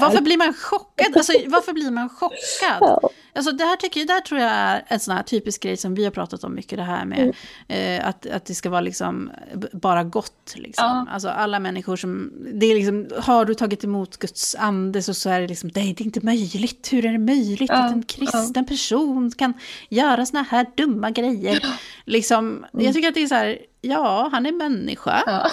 varför 0.00 0.20
blir 0.20 0.36
man 0.36 0.54
chockad? 0.54 1.16
Alltså, 1.16 1.32
varför 1.46 1.72
blir 1.72 1.90
man 1.90 2.08
chockad? 2.08 2.78
Ja. 2.80 3.10
Alltså, 3.34 3.52
det 3.52 3.64
här 3.64 3.76
tycker 3.76 4.00
jag, 4.00 4.08
där 4.08 4.20
tror 4.20 4.40
jag 4.40 4.50
är 4.50 4.84
en 4.88 5.00
sån 5.00 5.16
här 5.16 5.22
typisk 5.22 5.62
grej 5.62 5.76
som 5.76 5.94
vi 5.94 6.04
har 6.04 6.10
pratat 6.10 6.44
om 6.44 6.54
mycket, 6.54 6.78
det 6.78 6.82
här 6.82 7.04
med 7.04 7.34
eh, 7.68 8.08
att, 8.08 8.26
att 8.26 8.44
det 8.44 8.54
ska 8.54 8.70
vara 8.70 8.80
liksom 8.80 9.30
bara 9.72 10.04
gott. 10.04 10.54
Liksom. 10.54 10.84
Ja. 10.84 11.06
Alltså 11.12 11.28
alla 11.28 11.58
människor 11.60 11.96
som, 11.96 12.32
det 12.54 12.66
är 12.66 12.74
liksom, 12.74 13.08
har 13.18 13.44
du 13.44 13.54
tagit 13.54 13.84
emot 13.84 14.16
Guds 14.16 14.54
ande 14.54 15.02
så, 15.02 15.14
så 15.14 15.30
är 15.30 15.40
det 15.40 15.46
liksom, 15.46 15.70
nej 15.74 15.94
det 15.94 16.02
är 16.02 16.06
inte 16.06 16.24
möjligt, 16.24 16.92
hur 16.92 17.04
är 17.06 17.12
det 17.12 17.18
möjligt 17.18 17.70
Ja, 17.70 17.76
att 17.76 17.92
en 17.92 18.02
kristen 18.02 18.66
person 18.66 19.30
kan 19.30 19.54
göra 19.88 20.26
såna 20.26 20.42
här 20.42 20.66
dumma 20.76 21.10
grejer? 21.10 21.66
Liksom, 22.04 22.66
jag 22.72 22.94
tycker 22.94 23.08
att 23.08 23.14
det 23.14 23.22
är 23.22 23.26
så 23.26 23.34
här, 23.34 23.58
ja, 23.80 24.28
han 24.32 24.46
är 24.46 24.52
människa. 24.52 25.22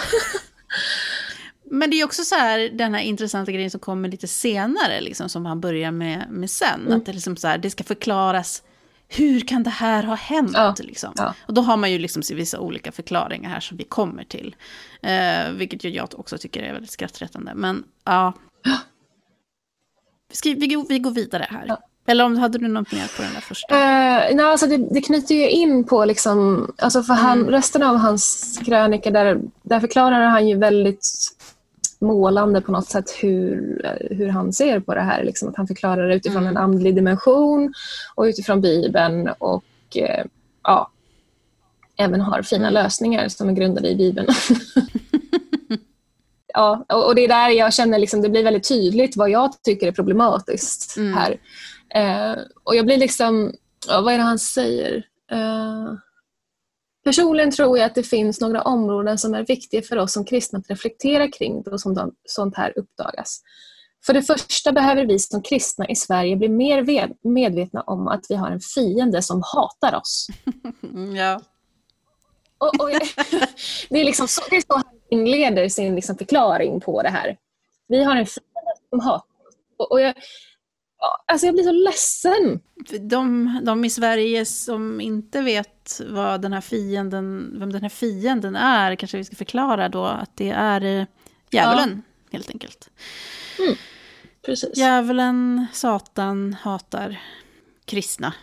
Men 1.70 1.90
det 1.90 2.00
är 2.00 2.04
också 2.04 2.22
så 2.24 2.34
här, 2.34 2.58
den 2.72 2.94
här 2.94 3.00
intressanta 3.02 3.52
grejen 3.52 3.70
som 3.70 3.80
kommer 3.80 4.08
lite 4.08 4.26
senare, 4.26 5.00
liksom, 5.00 5.28
som 5.28 5.46
han 5.46 5.60
börjar 5.60 5.90
med, 5.90 6.26
med 6.30 6.50
sen. 6.50 6.80
Mm. 6.86 6.96
Att 6.98 7.06
det, 7.06 7.12
liksom 7.12 7.36
så 7.36 7.48
här, 7.48 7.58
det 7.58 7.70
ska 7.70 7.84
förklaras, 7.84 8.62
hur 9.08 9.40
kan 9.40 9.62
det 9.62 9.70
här 9.70 10.02
ha 10.02 10.14
hänt? 10.14 10.50
Ja, 10.54 10.74
Liksom? 10.78 11.12
ja. 11.16 11.34
Och 11.46 11.54
då 11.54 11.62
har 11.62 11.76
man 11.76 11.92
ju 11.92 11.98
liksom 11.98 12.22
vissa 12.32 12.58
olika 12.60 12.92
förklaringar 12.92 13.50
här 13.50 13.60
som 13.60 13.76
vi 13.76 13.84
kommer 13.84 14.24
till. 14.24 14.56
Eh, 15.02 15.50
vilket 15.52 15.84
jag 15.84 16.08
också 16.20 16.38
tycker 16.38 16.62
är 16.62 16.72
väldigt 16.72 16.90
skrattretande. 16.90 17.52
Men 17.54 17.84
ja, 18.04 18.32
Ska, 20.32 20.48
vi, 20.48 20.66
går- 20.66 20.86
vi 20.88 20.98
går 20.98 21.10
vidare 21.10 21.46
här. 21.50 21.64
Ja. 21.68 21.78
Eller 22.06 22.24
om 22.24 22.36
hade 22.36 22.58
du 22.58 22.68
något 22.68 22.92
mer 22.92 23.16
på 23.16 23.22
den 23.22 23.32
där 23.34 23.40
första? 23.40 23.74
Eh, 23.74 24.34
nej, 24.36 24.40
alltså 24.44 24.66
det, 24.66 24.76
det 24.76 25.00
knyter 25.00 25.34
ju 25.34 25.50
in 25.50 25.84
på, 25.84 26.04
liksom, 26.04 26.68
alltså 26.78 27.02
för 27.02 27.14
han, 27.14 27.38
Mm. 27.38 27.50
resten 27.50 27.82
av 27.82 27.96
hans 27.96 28.54
krönika, 28.64 29.10
där, 29.10 29.40
där 29.62 29.80
förklarar 29.80 30.20
han 30.26 30.48
ju 30.48 30.58
väldigt 30.58 31.06
målande 32.00 32.60
på 32.60 32.72
något 32.72 32.88
sätt 32.88 33.10
hur, 33.22 33.82
hur 34.10 34.28
han 34.28 34.52
ser 34.52 34.80
på 34.80 34.94
det 34.94 35.00
här. 35.00 35.24
Liksom, 35.24 35.48
att 35.48 35.56
han 35.56 35.66
förklarar 35.66 36.08
det 36.08 36.14
utifrån 36.14 36.42
Mm. 36.42 36.56
en 36.56 36.62
andlig 36.62 36.94
dimension 36.94 37.72
och 38.14 38.22
utifrån 38.24 38.60
Bibeln 38.60 39.28
och 39.38 39.64
eh, 39.96 40.24
ja, 40.62 40.90
även 41.96 42.20
har 42.20 42.42
fina 42.42 42.70
lösningar 42.70 43.28
som 43.28 43.48
är 43.48 43.52
grundade 43.52 43.88
i 43.88 43.96
Bibeln. 43.96 44.28
ja, 46.54 46.84
och, 46.88 47.06
och 47.06 47.14
det 47.14 47.24
är 47.24 47.28
där 47.28 47.48
jag 47.48 47.74
känner 47.74 47.98
liksom, 47.98 48.22
det 48.22 48.28
blir 48.28 48.44
väldigt 48.44 48.68
tydligt 48.68 49.16
vad 49.16 49.30
jag 49.30 49.62
tycker 49.62 49.86
är 49.88 49.92
problematiskt 49.92 50.96
Mm. 50.96 51.14
här. 51.14 51.36
Eh, 51.94 52.36
och 52.64 52.76
jag 52.76 52.86
blir 52.86 52.98
liksom, 52.98 53.52
ja, 53.88 54.00
vad 54.00 54.14
är 54.14 54.18
det 54.18 54.24
han 54.24 54.38
säger? 54.38 55.04
Eh, 55.30 55.92
personligen 57.04 57.50
tror 57.50 57.78
jag 57.78 57.86
att 57.86 57.94
det 57.94 58.02
finns 58.02 58.40
några 58.40 58.62
områden 58.62 59.18
som 59.18 59.34
är 59.34 59.46
viktiga 59.46 59.82
för 59.82 59.96
oss 59.96 60.12
som 60.12 60.24
kristna 60.24 60.58
att 60.58 60.70
reflektera 60.70 61.28
kring 61.28 61.62
då 61.62 61.78
som 61.78 62.12
sånt 62.24 62.56
här 62.56 62.78
uppdagas. 62.78 63.40
För 64.06 64.14
det 64.14 64.22
första 64.22 64.72
behöver 64.72 65.06
vi 65.06 65.18
som 65.18 65.42
kristna 65.42 65.88
i 65.88 65.96
Sverige 65.96 66.36
bli 66.36 66.48
mer 66.48 67.10
medvetna 67.22 67.80
om 67.80 68.08
att 68.08 68.26
vi 68.28 68.34
har 68.34 68.50
en 68.50 68.60
fiende 68.60 69.22
som 69.22 69.42
hatar 69.44 69.94
oss. 69.94 70.26
Ja. 71.16 71.40
Och, 72.58 72.80
och 72.80 72.90
jag, 72.90 73.00
det, 73.90 74.00
är 74.00 74.04
liksom 74.04 74.28
så, 74.28 74.42
det 74.50 74.56
är 74.56 74.60
så 74.60 74.74
han 74.74 74.84
inleder 75.10 75.68
sin 75.68 75.94
liksom 75.94 76.16
förklaring 76.16 76.80
på 76.80 77.02
det 77.02 77.08
här. 77.08 77.36
Vi 77.88 78.04
har 78.04 78.16
en 78.16 78.26
fiende 78.26 78.72
som 78.90 79.00
hatar 79.00 79.48
oss. 79.48 79.54
Och, 79.76 79.92
och 79.92 80.00
jag, 80.00 80.14
ja, 80.16 80.22
alltså 81.26 81.46
jag 81.46 81.54
blir 81.54 81.64
så 81.64 81.72
ledsen. 81.72 82.60
De, 83.00 83.50
de 83.64 83.84
i 83.84 83.90
Sverige 83.90 84.44
som 84.44 85.00
inte 85.00 85.42
vet 85.42 86.00
vad 86.08 86.40
den 86.40 86.52
här 86.52 86.60
fienden, 86.60 87.54
vem 87.58 87.72
den 87.72 87.82
här 87.82 87.88
fienden 87.88 88.56
är, 88.56 88.94
kanske 88.94 89.16
vi 89.16 89.24
ska 89.24 89.36
förklara 89.36 89.88
då 89.88 90.04
att 90.04 90.36
det 90.36 90.50
är 90.50 90.84
eh, 90.84 91.06
djävulen, 91.50 92.02
helt 92.32 92.50
enkelt. 92.50 92.90
Precis. 94.46 94.78
Djävulen, 94.78 95.66
Satan, 95.72 96.56
hatar 96.60 97.20
kristna. 97.84 98.34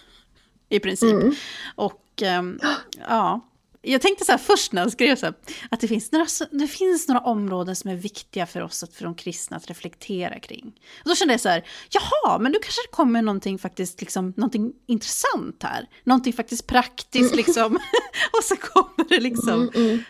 I 0.68 0.80
princip. 0.80 1.12
Mm. 1.12 1.34
Och 1.74 2.22
ehm, 2.22 2.60
ja, 3.08 3.40
jag 3.82 4.00
tänkte 4.00 4.24
så 4.24 4.32
här 4.32 4.38
först 4.38 4.72
när 4.72 4.82
jag 4.82 4.92
skrev 4.92 5.16
så 5.16 5.26
här, 5.26 5.34
att 5.70 5.80
det 5.80 5.88
finns, 5.88 6.12
några, 6.12 6.26
det 6.50 6.66
finns 6.66 7.08
några 7.08 7.20
områden 7.20 7.76
som 7.76 7.90
är 7.90 7.96
viktiga 7.96 8.46
för 8.46 8.60
oss, 8.60 8.82
att, 8.82 8.94
för 8.94 9.04
de 9.04 9.14
kristna, 9.14 9.56
att 9.56 9.70
reflektera 9.70 10.40
kring. 10.40 10.66
Och 11.02 11.08
då 11.08 11.14
kände 11.14 11.34
jag 11.34 11.40
så 11.40 11.48
här, 11.48 11.66
jaha, 11.90 12.38
men 12.38 12.52
nu 12.52 12.58
kanske 12.62 12.82
det 12.82 12.96
kommer 12.96 13.22
någonting 13.22 13.58
faktiskt, 13.58 14.00
liksom, 14.00 14.32
någonting 14.36 14.72
intressant 14.86 15.62
här. 15.62 15.88
Någonting 16.04 16.32
faktiskt 16.32 16.66
praktiskt 16.66 17.34
liksom. 17.34 17.74
Och 18.38 18.44
så 18.44 18.56
kommer 18.56 19.08
det 19.08 19.20
liksom, 19.20 19.52
Mm, 19.52 19.70
mm. 19.74 20.04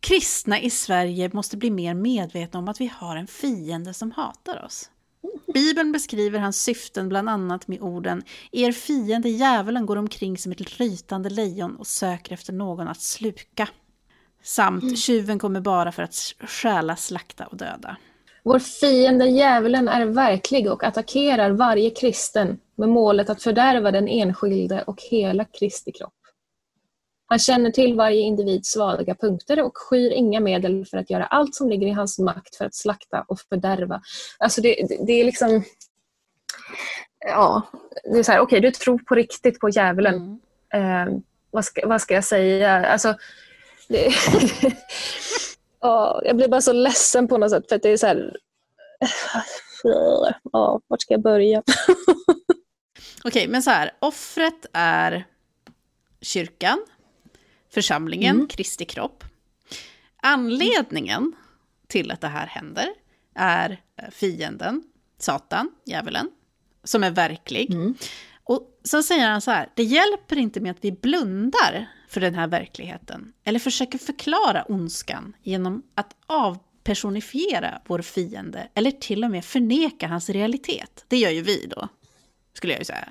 kristna 0.00 0.60
i 0.60 0.70
Sverige 0.70 1.30
måste 1.32 1.56
bli 1.56 1.70
mer 1.70 1.94
medvetna 1.94 2.58
om 2.58 2.68
att 2.68 2.80
vi 2.80 2.92
har 2.94 3.16
en 3.16 3.26
fiende 3.26 3.94
som 3.94 4.10
hatar 4.10 4.64
oss. 4.64 4.90
Bibeln 5.54 5.92
beskriver 5.92 6.38
hans 6.38 6.62
syften 6.62 7.08
bland 7.08 7.28
annat 7.28 7.68
med 7.68 7.82
orden 7.82 8.22
Er 8.52 8.72
fiende 8.72 9.28
djävulen 9.28 9.86
går 9.86 9.96
omkring 9.96 10.38
som 10.38 10.52
ett 10.52 10.80
rytande 10.80 11.30
lejon 11.30 11.76
och 11.76 11.86
söker 11.86 12.32
efter 12.32 12.52
någon 12.52 12.88
att 12.88 13.00
sluka. 13.00 13.68
Samt 14.42 14.98
tjuven 14.98 15.38
kommer 15.38 15.60
bara 15.60 15.92
för 15.92 16.02
att 16.02 16.14
stjäla, 16.40 16.96
slakta 16.96 17.46
och 17.46 17.56
döda. 17.56 17.96
Vår 18.42 18.58
fiende 18.58 19.26
djävulen 19.26 19.88
är 19.88 20.06
verklig 20.06 20.72
och 20.72 20.84
attackerar 20.84 21.50
varje 21.50 21.90
kristen 21.90 22.58
med 22.76 22.88
målet 22.88 23.30
att 23.30 23.42
fördärva 23.42 23.90
den 23.90 24.08
enskilde 24.08 24.82
och 24.82 25.02
hela 25.10 25.44
Kristi 25.44 25.92
kropp. 25.92 26.14
Han 27.30 27.38
känner 27.38 27.70
till 27.70 27.94
varje 27.94 28.20
individs 28.20 28.68
svaga 28.68 29.14
punkter 29.14 29.62
och 29.62 29.78
skyr 29.78 30.10
inga 30.10 30.40
medel 30.40 30.86
för 30.86 30.98
att 30.98 31.10
göra 31.10 31.26
allt 31.26 31.54
som 31.54 31.68
ligger 31.68 31.86
i 31.86 31.90
hans 31.90 32.18
makt 32.18 32.56
för 32.56 32.64
att 32.64 32.74
slakta 32.74 33.24
och 33.28 33.40
fördärva. 33.40 34.02
Alltså 34.38 34.60
det, 34.60 34.86
det, 34.88 35.06
det 35.06 35.12
är 35.12 35.24
liksom... 35.24 35.64
Ja, 37.26 37.62
det 38.04 38.18
är 38.18 38.22
så 38.22 38.32
här, 38.32 38.40
okej, 38.40 38.60
du 38.60 38.70
tror 38.70 38.98
på 38.98 39.14
riktigt 39.14 39.60
på 39.60 39.68
djävulen. 39.68 40.38
Mm. 40.72 41.08
Eh, 41.08 41.20
vad, 41.50 41.64
ska, 41.64 41.88
vad 41.88 42.00
ska 42.00 42.14
jag 42.14 42.24
säga? 42.24 42.86
Alltså, 42.86 43.14
det, 43.88 44.12
ja, 45.80 46.22
jag 46.24 46.36
blir 46.36 46.48
bara 46.48 46.60
så 46.60 46.72
ledsen 46.72 47.28
på 47.28 47.38
något 47.38 47.50
sätt 47.50 47.68
för 47.68 47.76
att 47.76 47.82
det 47.82 47.90
är 47.90 47.96
så 47.96 48.06
här... 48.06 48.36
Ja, 50.52 50.80
vart 50.86 51.02
ska 51.02 51.14
jag 51.14 51.22
börja? 51.22 51.62
Okej, 53.24 53.48
men 53.48 53.62
så 53.62 53.70
här, 53.70 53.92
offret 53.98 54.66
är 54.72 55.24
kyrkan, 56.20 56.86
församlingen, 57.72 58.46
Kristi 58.48 58.84
kropp. 58.84 59.24
Anledningen 60.22 61.32
till 61.86 62.10
att 62.10 62.20
det 62.20 62.28
här 62.28 62.46
händer 62.46 62.88
är 63.34 63.80
eh, 63.96 64.10
fienden, 64.10 64.82
Satan, 65.18 65.70
djävulen, 65.86 66.30
som 66.84 67.04
är 67.04 67.10
verklig. 67.10 67.70
Och 68.44 68.80
sen 68.84 69.02
säger 69.02 69.28
han 69.30 69.40
så 69.40 69.50
här, 69.50 69.68
det 69.76 69.82
hjälper 69.82 70.38
inte 70.38 70.60
med 70.60 70.70
att 70.70 70.84
vi 70.84 70.92
blundar 70.92 71.86
för 72.08 72.20
den 72.20 72.34
här 72.34 72.46
verkligheten 72.46 73.32
eller 73.44 73.58
försöker 73.58 73.98
förklara 73.98 74.64
ondskan 74.68 75.36
genom 75.42 75.82
att 75.94 76.16
avpersonifiera 76.26 77.82
vår 77.86 78.02
fiende 78.02 78.68
eller 78.74 78.90
till 78.90 79.24
och 79.24 79.30
med 79.30 79.44
förneka 79.44 80.06
hans 80.06 80.30
realitet. 80.30 81.04
Det 81.08 81.16
gör 81.16 81.30
ju 81.30 81.42
vi 81.42 81.66
då, 81.66 81.88
skulle 82.54 82.72
jag 82.72 82.80
ju 82.80 82.84
säga. 82.84 83.08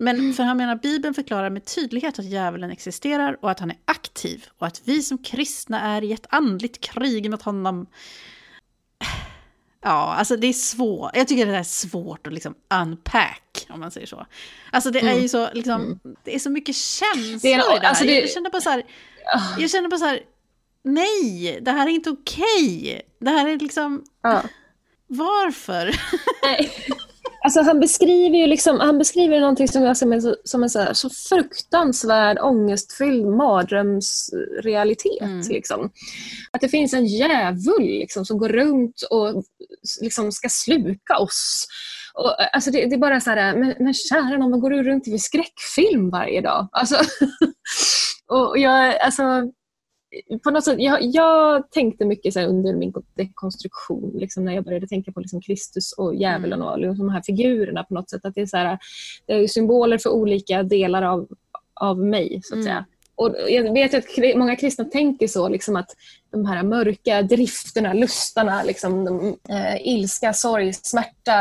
Men 0.00 0.34
för 0.34 0.42
han 0.42 0.56
menar 0.56 0.74
Bibeln 0.76 1.14
förklarar 1.14 1.50
med 1.50 1.64
tydlighet 1.64 2.18
att 2.18 2.24
djävulen 2.24 2.70
existerar 2.70 3.36
och 3.44 3.50
att 3.50 3.60
han 3.60 3.70
är 3.70 3.76
aktiv 3.84 4.44
och 4.58 4.66
att 4.66 4.82
vi 4.84 5.02
som 5.02 5.18
kristna 5.18 5.80
är 5.80 6.04
i 6.04 6.12
ett 6.12 6.26
andligt 6.30 6.80
krig 6.80 7.30
mot 7.30 7.42
honom. 7.42 7.86
Ja, 9.82 10.14
alltså 10.14 10.36
det 10.36 10.46
är 10.46 10.52
svårt. 10.52 11.16
Jag 11.16 11.28
tycker 11.28 11.46
det 11.46 11.56
är 11.56 11.62
svårt 11.62 12.26
att 12.26 12.32
liksom 12.32 12.54
unpack, 12.82 13.66
om 13.68 13.80
man 13.80 13.90
säger 13.90 14.06
så. 14.06 14.26
Alltså 14.72 14.90
det 14.90 15.00
är 15.00 15.20
ju 15.20 15.28
så, 15.28 15.48
liksom, 15.52 16.00
det 16.24 16.34
är 16.34 16.38
så 16.38 16.50
mycket 16.50 16.76
känslor 16.76 17.38
Det 17.42 17.52
är 17.52 17.76
en- 17.76 17.84
alltså 17.86 18.04
det- 18.04 18.20
Jag 18.20 18.30
känner 18.30 18.50
bara 18.50 18.60
så 18.62 18.70
här, 18.70 18.82
jag 19.58 19.70
känner 19.70 19.88
bara 19.88 19.98
så 19.98 20.04
här, 20.06 20.20
nej, 20.84 21.58
det 21.62 21.70
här 21.70 21.86
är 21.86 21.90
inte 21.90 22.10
okej. 22.10 23.02
Det 23.20 23.30
här 23.30 23.48
är 23.48 23.58
liksom, 23.58 24.04
Ja. 24.22 24.42
varför? 25.06 26.00
Nej. 26.42 26.70
Alltså 27.42 27.60
han 27.62 27.80
beskriver 27.80 28.38
ju 28.38 28.46
liksom, 28.46 28.80
han 28.80 28.98
beskriver 28.98 29.40
någonting 29.40 29.68
som 29.68 29.82
jag 29.82 29.96
ser 29.96 30.20
som, 30.20 30.34
som 30.44 30.62
en 30.62 30.70
så, 30.70 30.78
här, 30.78 30.92
så 30.92 31.10
fruktansvärd 31.10 32.38
ångestfylld 32.38 33.26
mardrömsrealitet. 33.26 35.22
Mm. 35.22 35.48
Liksom. 35.48 35.90
Att 36.50 36.60
det 36.60 36.68
finns 36.68 36.94
en 36.94 37.06
djävul 37.06 37.82
liksom, 37.82 38.24
som 38.24 38.38
går 38.38 38.48
runt 38.48 39.02
och 39.10 39.44
liksom, 40.00 40.32
ska 40.32 40.48
sluka 40.48 41.18
oss. 41.18 41.66
Och, 42.14 42.54
alltså 42.54 42.70
det, 42.70 42.86
det 42.86 42.94
är 42.94 42.98
bara 42.98 43.20
så 43.20 43.30
här, 43.30 43.56
men, 43.56 43.74
men 43.78 43.94
kära 43.94 44.36
nån, 44.36 44.50
vad 44.50 44.60
går 44.60 44.70
du 44.70 44.82
runt 44.82 45.08
i 45.08 45.10
för 45.10 45.18
skräckfilm 45.18 46.10
varje 46.10 46.40
dag? 46.40 46.68
Alltså, 46.72 46.96
och 48.28 48.58
jag, 48.58 48.98
alltså, 48.98 49.22
på 50.44 50.50
något 50.50 50.64
sätt, 50.64 50.76
jag, 50.78 50.98
jag 51.02 51.70
tänkte 51.70 52.04
mycket 52.04 52.34
så 52.34 52.40
under 52.40 52.74
min 52.74 52.92
dekonstruktion, 53.14 54.10
liksom 54.14 54.44
när 54.44 54.54
jag 54.54 54.64
började 54.64 54.86
tänka 54.86 55.12
på 55.12 55.20
liksom 55.20 55.40
Kristus 55.40 55.92
och 55.92 56.14
djävulen 56.14 56.62
och 56.62 56.78
liksom 56.78 57.06
de 57.06 57.10
här 57.12 57.22
figurerna 57.22 57.84
på 57.84 57.94
något 57.94 58.10
sätt. 58.10 58.24
Att 58.24 58.34
det, 58.34 58.40
är 58.40 58.46
så 58.46 58.56
här, 58.56 58.78
det 59.26 59.32
är 59.32 59.46
symboler 59.46 59.98
för 59.98 60.10
olika 60.10 60.62
delar 60.62 61.02
av, 61.02 61.28
av 61.74 61.98
mig, 61.98 62.40
så 62.44 62.54
att 62.54 62.56
Mm. 62.56 62.64
säga. 62.64 62.84
och 63.14 63.36
jag 63.48 63.72
vet 63.72 63.94
att 63.94 64.04
många 64.36 64.56
kristna 64.56 64.84
tänker 64.84 65.26
så, 65.28 65.48
liksom 65.48 65.76
att 65.76 65.90
de 66.30 66.46
här 66.46 66.62
mörka 66.62 67.22
drifterna, 67.22 67.92
lustarna, 67.92 68.62
liksom, 68.62 69.04
de, 69.04 69.36
eh, 69.54 69.86
ilska, 69.88 70.32
sorg, 70.32 70.72
smärta, 70.72 71.32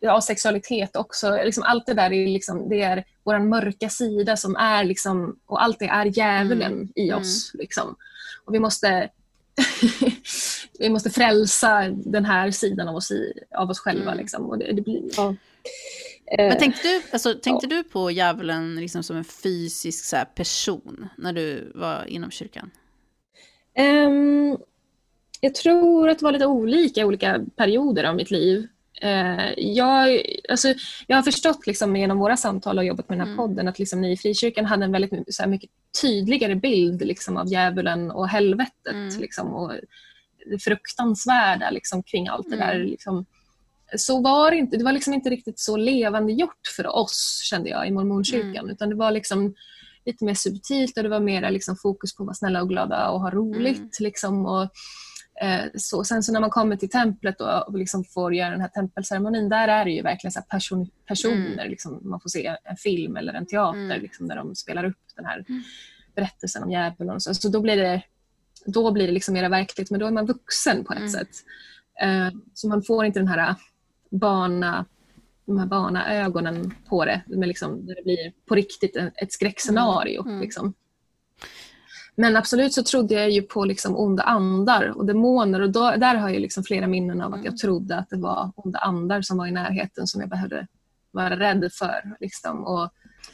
ja, 0.00 0.20
sexualitet 0.20 0.96
också. 0.96 1.38
Liksom, 1.44 1.62
allt 1.62 1.86
det 1.86 1.94
där 1.94 2.12
är, 2.12 2.26
liksom, 2.26 2.68
det 2.68 2.82
är 2.82 3.04
vår 3.24 3.38
mörka 3.38 3.88
sida 3.88 4.36
som 4.36 4.56
är, 4.56 4.84
liksom, 4.84 5.36
och 5.46 5.62
allt 5.62 5.78
det 5.78 5.86
är 5.86 6.04
djävulen 6.18 6.88
i 6.94 7.12
oss. 7.12 7.50
Liksom. 7.54 7.94
Och 8.44 8.54
vi 8.54 8.58
måste 8.58 9.10
vi 10.78 10.88
måste 10.88 11.10
frälsa 11.10 11.88
den 11.88 12.24
här 12.24 12.50
sidan 12.50 12.88
av 12.88 12.96
oss, 12.96 13.10
i, 13.10 13.32
av 13.56 13.70
oss 13.70 13.78
själva. 13.78 14.12
Mm. 14.12 14.18
Liksom. 14.18 14.46
Och 14.50 14.58
det, 14.58 14.72
det 14.72 14.82
blir, 14.82 15.02
ja. 15.16 15.34
Eh, 16.38 16.48
Men 16.48 16.58
tänkte 16.58 16.88
du, 16.88 17.02
alltså, 17.12 17.34
tänkte 17.34 17.66
du 17.66 17.84
på 17.84 18.10
djävulen 18.10 18.76
liksom 18.76 19.02
som 19.02 19.16
en 19.16 19.24
fysisk 19.24 20.04
så 20.04 20.16
här, 20.16 20.24
person 20.24 21.08
när 21.18 21.32
du 21.32 21.72
var 21.74 22.04
inom 22.08 22.30
kyrkan? 22.30 22.70
Ehm, 23.74 24.56
jag 25.40 25.54
tror 25.54 26.08
att 26.08 26.18
det 26.18 26.24
var 26.24 26.32
lite 26.32 26.46
olika 26.46 27.00
i 27.00 27.04
olika 27.04 27.40
perioder 27.56 28.04
av 28.04 28.16
mitt 28.16 28.30
liv. 28.30 28.68
Eh, 29.00 29.52
jag, 29.56 30.22
alltså, 30.48 30.74
jag 31.06 31.16
har 31.16 31.22
förstått 31.22 31.66
liksom, 31.66 31.96
genom 31.96 32.18
våra 32.18 32.36
samtal 32.36 32.78
och 32.78 32.84
jobbat 32.84 33.08
med 33.08 33.18
den 33.18 33.26
här 33.26 33.34
Mm. 33.34 33.46
podden 33.46 33.68
att 33.68 33.78
liksom, 33.78 34.00
ni 34.00 34.12
i 34.12 34.16
frikyrkan 34.16 34.64
hade 34.64 34.84
en 34.84 34.92
väldigt 34.92 35.34
så 35.34 35.42
här, 35.42 35.50
mycket 35.50 35.70
tydligare 36.02 36.54
bild 36.54 37.02
liksom, 37.06 37.36
av 37.36 37.46
djävulen 37.48 38.10
och 38.10 38.28
helvetet 38.28 38.92
Mm. 38.92 39.20
liksom, 39.20 39.54
och 39.54 39.72
det 40.50 40.58
fruktansvärda 40.58 41.70
liksom, 41.70 42.02
kring 42.02 42.28
allt 42.28 42.50
det 42.50 42.56
Mm. 42.56 42.68
där. 42.68 42.84
Liksom. 42.84 43.26
Så 43.96 44.20
var 44.22 44.50
det 44.50 44.56
inte. 44.56 44.76
Det 44.76 44.84
var 44.84 44.92
liksom 44.92 45.14
inte 45.14 45.30
riktigt 45.30 45.58
så 45.58 45.76
levande 45.76 46.32
gjort 46.32 46.66
för 46.76 46.86
oss, 46.96 47.40
kände 47.50 47.70
jag, 47.70 47.88
i 47.88 47.90
mormonkyrkan. 47.90 48.56
Mm. 48.56 48.70
Utan 48.70 48.88
det 48.88 48.94
var 48.94 49.10
liksom 49.10 49.54
lite 50.06 50.24
mer 50.24 50.34
subtilt 50.34 50.96
och 50.96 51.02
det 51.02 51.08
var 51.08 51.20
mer 51.20 51.50
liksom, 51.50 51.76
fokus 51.76 52.14
på 52.16 52.22
att 52.22 52.26
vara 52.26 52.34
snälla 52.34 52.62
och 52.62 52.68
glada 52.68 53.08
och 53.08 53.20
ha 53.20 53.30
roligt. 53.30 53.76
Mm. 53.78 53.90
Liksom, 54.00 54.46
och, 54.46 54.68
så. 55.76 56.04
Sen 56.04 56.22
så 56.22 56.32
när 56.32 56.40
man 56.40 56.50
kommer 56.50 56.76
till 56.76 56.90
templet 56.90 57.40
och 57.40 57.78
liksom 57.78 58.04
får 58.04 58.34
göra 58.34 58.50
den 58.50 58.60
här 58.60 58.68
tempelceremonin, 58.68 59.48
där 59.48 59.68
är 59.68 59.84
det 59.84 59.90
ju 59.90 60.02
verkligen 60.02 60.32
så 60.32 60.42
person, 60.42 60.90
personer. 61.06 61.68
Liksom, 61.68 62.00
man 62.02 62.20
får 62.20 62.28
se 62.30 62.56
en 62.64 62.76
film 62.76 63.16
eller 63.16 63.34
en 63.34 63.46
teater 63.46 63.78
Mm. 63.80 64.02
liksom, 64.02 64.28
där 64.28 64.36
de 64.36 64.54
spelar 64.54 64.84
upp 64.84 64.98
den 65.16 65.24
här 65.24 65.44
Mm. 65.48 65.62
berättelsen 66.14 66.62
om 66.62 66.70
djävulen. 66.70 67.14
och 67.14 67.22
Så, 67.22 67.34
så 67.34 67.48
då 67.48 67.60
blir 67.60 67.76
det, 67.76 68.02
då 68.66 68.90
blir 68.92 69.06
det 69.06 69.12
liksom 69.12 69.34
mer 69.34 69.48
verkligt, 69.48 69.90
men 69.90 70.00
då 70.00 70.06
är 70.06 70.10
man 70.10 70.26
vuxen 70.26 70.84
på 70.84 70.92
ett 70.92 70.98
Mm. 70.98 71.10
sätt. 71.10 71.30
Eh, 72.02 72.28
så 72.54 72.68
man 72.68 72.82
får 72.82 73.04
inte 73.04 73.18
den 73.18 73.28
här 73.28 73.54
barna, 74.10 74.84
de 75.46 75.58
här 75.58 75.66
barnaögonen 75.66 76.74
på 76.88 77.04
det, 77.04 77.22
med 77.26 77.48
liksom, 77.48 77.86
där 77.86 77.94
det 77.94 78.02
blir 78.02 78.32
på 78.48 78.54
riktigt 78.54 78.96
ett, 78.96 79.12
ett 79.16 79.32
skräckscenario. 79.32 80.20
Mm. 80.20 80.32
Mm. 80.32 80.40
Liksom. 80.42 80.74
Men 82.16 82.36
absolut 82.36 82.72
så 82.72 82.82
trodde 82.82 83.14
jag 83.14 83.30
ju 83.30 83.42
på 83.42 83.64
liksom 83.64 83.96
onda 83.96 84.22
andar 84.22 84.88
och 84.98 85.06
demoner 85.06 85.60
och 85.60 85.70
då, 85.70 85.90
där 85.96 86.14
har 86.14 86.28
jag 86.28 86.40
liksom 86.40 86.64
flera 86.64 86.86
minnen 86.86 87.20
av 87.20 87.32
att 87.34 87.38
Mm. 87.40 87.44
jag 87.46 87.58
trodde 87.58 87.96
att 87.96 88.10
det 88.10 88.16
var 88.16 88.52
onda 88.56 88.78
andar 88.78 89.22
som 89.22 89.38
var 89.38 89.46
i 89.46 89.50
närheten 89.50 90.06
som 90.06 90.20
jag 90.20 90.30
behövde 90.30 90.66
vara 91.10 91.38
rädd 91.38 91.72
för. 91.72 92.16
Liksom, 92.20 92.64
och, 92.64 92.82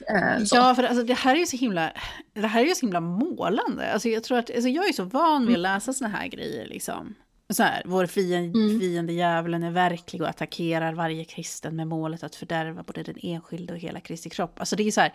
eh. 0.08 0.38
Ja, 0.52 0.74
för 0.74 0.82
alltså, 0.82 1.04
det 1.04 1.14
här 1.14 1.34
är 1.34 1.38
ju 1.38 1.46
så 1.46 1.56
himla, 1.56 1.92
det 2.34 2.46
här 2.46 2.62
är 2.62 2.66
ju 2.68 2.74
så 2.74 2.80
himla 2.86 3.00
målande. 3.00 3.92
Alltså, 3.92 4.08
jag, 4.08 4.24
tror 4.24 4.38
att, 4.38 4.50
alltså, 4.54 4.68
jag 4.68 4.88
är 4.88 4.92
så 4.92 5.04
van 5.04 5.46
vid 5.46 5.56
att 5.56 5.60
läsa 5.62 5.92
såna 5.92 6.10
här 6.10 6.26
grejer. 6.28 6.66
Liksom. 6.66 7.14
Så 7.52 7.62
här, 7.62 7.82
vår 7.86 8.06
fiende, 8.06 8.58
Mm. 8.58 8.80
fiende 8.80 9.12
djävulen 9.12 9.62
är 9.62 9.70
verklig 9.70 10.22
och 10.22 10.28
attackerar 10.28 10.92
varje 10.92 11.24
kristen 11.24 11.76
med 11.76 11.86
målet 11.86 12.22
att 12.22 12.34
fördärva 12.34 12.82
både 12.82 13.02
den 13.02 13.16
enskilde 13.22 13.72
och 13.72 13.78
hela 13.78 14.00
Kristi 14.00 14.30
kropp. 14.30 14.60
Alltså 14.60 14.76
det 14.76 14.82
är 14.82 14.90
så 14.90 15.00
här, 15.00 15.12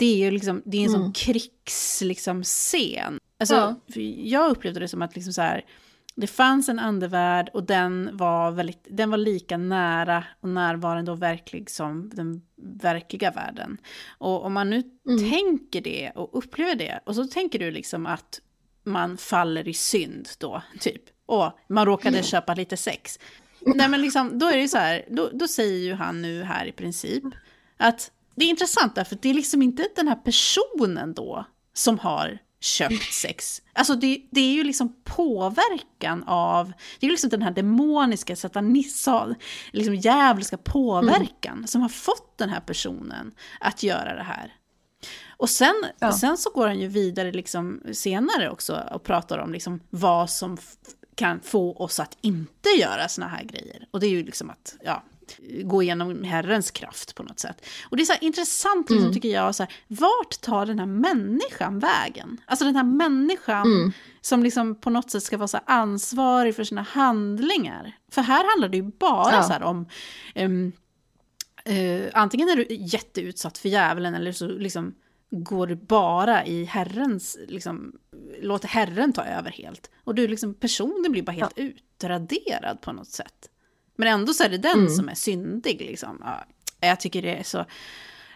det 0.00 0.06
är 0.06 0.16
ju 0.16 0.30
liksom, 0.30 0.62
det 0.64 0.76
är 0.76 0.82
en 0.84 0.90
sån 0.90 1.00
Mm. 1.00 1.12
krigs, 1.12 2.00
liksom, 2.04 2.42
scen. 2.44 3.18
Alltså, 3.38 3.54
Ja. 3.54 4.00
jag 4.24 4.50
upplevde 4.50 4.80
det 4.80 4.88
som 4.88 5.02
att 5.02 5.14
liksom 5.14 5.32
så 5.32 5.42
här, 5.42 5.64
det 6.14 6.26
fanns 6.26 6.68
en 6.68 6.78
andevärld 6.78 7.50
och 7.54 7.64
den 7.64 8.10
var, 8.16 8.50
väldigt, 8.50 8.86
den 8.90 9.10
var 9.10 9.18
lika 9.18 9.56
nära 9.56 10.24
och 10.40 10.48
närvarande 10.48 11.12
och 11.12 11.22
verklig 11.22 11.70
som 11.70 12.10
den 12.14 12.42
verkliga 12.82 13.30
världen. 13.30 13.78
Och 14.18 14.44
om 14.44 14.52
man 14.52 14.70
nu 14.70 14.82
Mm. 15.08 15.30
tänker 15.30 15.80
det 15.80 16.10
och 16.14 16.38
upplever 16.38 16.74
det 16.74 17.00
och 17.06 17.14
så 17.14 17.24
tänker 17.24 17.58
du 17.58 17.70
liksom 17.70 18.06
att 18.06 18.40
man 18.84 19.16
faller 19.16 19.68
i 19.68 19.74
synd 19.74 20.28
då, 20.38 20.62
typ. 20.80 21.02
Och 21.26 21.52
man 21.68 21.86
råkade 21.86 22.22
köpa 22.22 22.54
lite 22.54 22.76
sex. 22.76 23.18
Nej 23.60 23.88
men 23.88 24.02
liksom, 24.02 24.38
då 24.38 24.46
är 24.46 24.52
det 24.52 24.60
ju 24.62 24.68
så 24.68 24.78
här, 24.78 25.04
då, 25.10 25.30
då 25.32 25.48
säger 25.48 25.78
ju 25.78 25.92
han 25.94 26.22
nu 26.22 26.42
här 26.42 26.66
i 26.66 26.72
princip 26.72 27.24
att 27.76 28.10
det 28.40 28.44
är 28.46 28.50
intressant 28.50 28.94
därför 28.94 29.14
att 29.14 29.22
det 29.22 29.30
är 29.30 29.34
liksom 29.34 29.62
inte 29.62 29.88
den 29.96 30.08
här 30.08 30.14
personen 30.16 31.14
då 31.14 31.44
som 31.74 31.98
har 31.98 32.38
köpt 32.60 33.12
sex. 33.12 33.62
Alltså 33.72 33.94
det, 33.94 34.22
det 34.30 34.40
är 34.40 34.52
ju 34.52 34.64
liksom 34.64 34.96
påverkan 35.04 36.24
av, 36.26 36.66
det 36.66 37.06
är 37.06 37.08
ju 37.08 37.10
liksom 37.10 37.30
den 37.30 37.42
här 37.42 37.50
demoniska, 37.50 38.36
satanisal, 38.36 39.34
liksom 39.72 39.94
djävulska 39.94 40.56
påverkan 40.56 41.66
som 41.66 41.80
har 41.82 41.88
fått 41.88 42.38
den 42.38 42.48
här 42.48 42.60
personen 42.60 43.32
att 43.60 43.82
göra 43.82 44.14
det 44.14 44.22
här. 44.22 44.54
Och 45.36 45.50
sen, 45.50 45.74
Ja. 45.98 46.12
sen 46.12 46.36
så 46.38 46.50
går 46.50 46.66
han 46.66 46.80
ju 46.80 46.88
vidare 46.88 47.32
liksom 47.32 47.82
senare 47.92 48.50
också 48.50 48.84
och 48.92 49.02
pratar 49.02 49.38
om 49.38 49.52
liksom 49.52 49.80
vad 49.90 50.30
som 50.30 50.56
kan 51.14 51.40
få 51.40 51.74
oss 51.76 52.00
att 52.00 52.18
inte 52.20 52.68
göra 52.68 53.08
såna 53.08 53.28
här 53.28 53.44
grejer. 53.44 53.86
Och 53.90 54.00
det 54.00 54.06
är 54.06 54.10
ju 54.10 54.24
liksom 54.24 54.50
att 54.50 54.76
ja, 54.84 55.02
gå 55.64 55.82
igenom 55.82 56.24
Herrens 56.24 56.70
kraft 56.70 57.14
på 57.14 57.22
något 57.22 57.40
sätt. 57.40 57.66
Och 57.90 57.96
det 57.96 58.02
är 58.02 58.04
så 58.04 58.14
intressant, 58.20 58.90
liksom, 58.90 59.04
Mm. 59.04 59.14
tycker 59.14 59.28
jag, 59.28 59.54
så 59.54 59.62
här, 59.62 59.72
vart 59.88 60.40
tar 60.40 60.66
den 60.66 60.78
här 60.78 60.86
människan 60.86 61.78
vägen? 61.78 62.40
Alltså 62.46 62.64
den 62.64 62.76
här 62.76 62.84
människan 62.84 63.66
Mm. 63.66 63.92
som 64.20 64.42
liksom 64.42 64.74
på 64.74 64.90
något 64.90 65.10
sätt 65.10 65.22
ska 65.22 65.36
vara 65.36 65.48
så 65.48 65.58
ansvarig 65.66 66.56
för 66.56 66.64
sina 66.64 66.82
handlingar. 66.82 67.96
För 68.10 68.22
här 68.22 68.44
handlar 68.50 68.68
det 68.68 68.76
ju 68.76 68.82
bara 68.98 69.32
Ja. 69.32 69.42
så 69.42 69.52
här 69.52 69.62
om 69.62 69.86
ehm, 70.34 70.72
eh, 71.64 72.02
antingen 72.14 72.48
är 72.48 72.56
du 72.56 72.66
jätteutsatt 72.70 73.58
för 73.58 73.68
djävulen 73.68 74.14
eller 74.14 74.32
så 74.32 74.46
liksom 74.48 74.94
går 75.30 75.66
du 75.66 75.74
bara 75.76 76.46
i 76.46 76.64
Herrens, 76.64 77.38
liksom, 77.48 77.92
låter 78.42 78.68
Herren 78.68 79.12
ta 79.12 79.24
över 79.24 79.50
helt. 79.50 79.90
Och 80.04 80.14
du 80.14 80.28
liksom, 80.28 80.54
personen 80.54 81.12
blir 81.12 81.22
bara 81.22 81.32
helt 81.32 81.58
utraderad 81.58 82.80
på 82.80 82.92
något 82.92 83.08
sätt. 83.10 83.49
Men 84.00 84.08
ändå 84.08 84.32
så 84.34 84.44
är 84.44 84.48
det 84.48 84.58
den 84.58 84.78
Mm. 84.78 84.88
som 84.94 85.08
är 85.08 85.14
syndig. 85.14 85.80
Liksom. 85.80 86.18
Ja, 86.24 86.44
jag 86.88 87.00
tycker 87.00 87.22
det 87.22 87.36
är 87.36 87.42
så, 87.42 87.56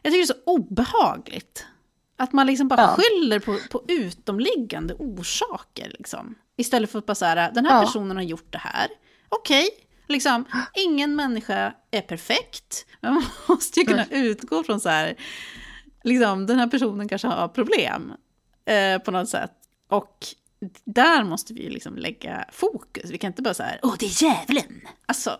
jag 0.02 0.12
tycker 0.12 0.16
det 0.26 0.32
är 0.32 0.34
så 0.34 0.42
obehagligt. 0.46 1.66
Att 2.16 2.32
man 2.32 2.46
liksom 2.46 2.68
bara 2.68 2.80
Ja. 2.80 2.96
skyller 2.98 3.38
på, 3.38 3.58
på 3.70 3.82
utomliggande 3.88 4.94
orsaker. 4.94 5.92
Liksom. 5.98 6.34
Istället 6.56 6.90
för 6.90 6.98
att 6.98 7.06
bara 7.06 7.14
så 7.14 7.24
här, 7.24 7.52
den 7.52 7.66
här 7.66 7.76
Ja. 7.76 7.86
personen 7.86 8.16
har 8.16 8.24
gjort 8.24 8.52
det 8.52 8.58
här. 8.58 8.88
Okej, 9.28 9.68
liksom, 10.08 10.44
ingen 10.74 11.16
människa 11.16 11.74
är 11.90 12.00
perfekt. 12.00 12.86
Men 13.00 13.14
man 13.14 13.24
måste 13.48 13.80
ju 13.80 13.86
kunna 13.86 14.06
utgå 14.10 14.62
från 14.64 14.80
så 14.80 14.88
här, 14.88 15.14
liksom, 16.04 16.46
den 16.46 16.58
här 16.58 16.66
personen 16.66 17.08
kanske 17.08 17.28
har 17.28 17.48
problem 17.48 18.12
eh, 18.64 18.98
på 18.98 19.10
något 19.10 19.28
sätt. 19.28 19.52
Och 19.88 20.26
där 20.84 21.24
måste 21.24 21.54
vi 21.54 21.62
ju 21.62 21.70
liksom 21.70 21.96
lägga 21.96 22.44
fokus. 22.52 23.10
Vi 23.10 23.18
kan 23.18 23.28
inte 23.28 23.42
bara 23.42 23.54
så 23.54 23.62
här, 23.62 23.80
åh 23.82 23.94
det 23.98 24.06
är 24.06 24.22
djävulen. 24.22 24.80
Alltså, 25.06 25.36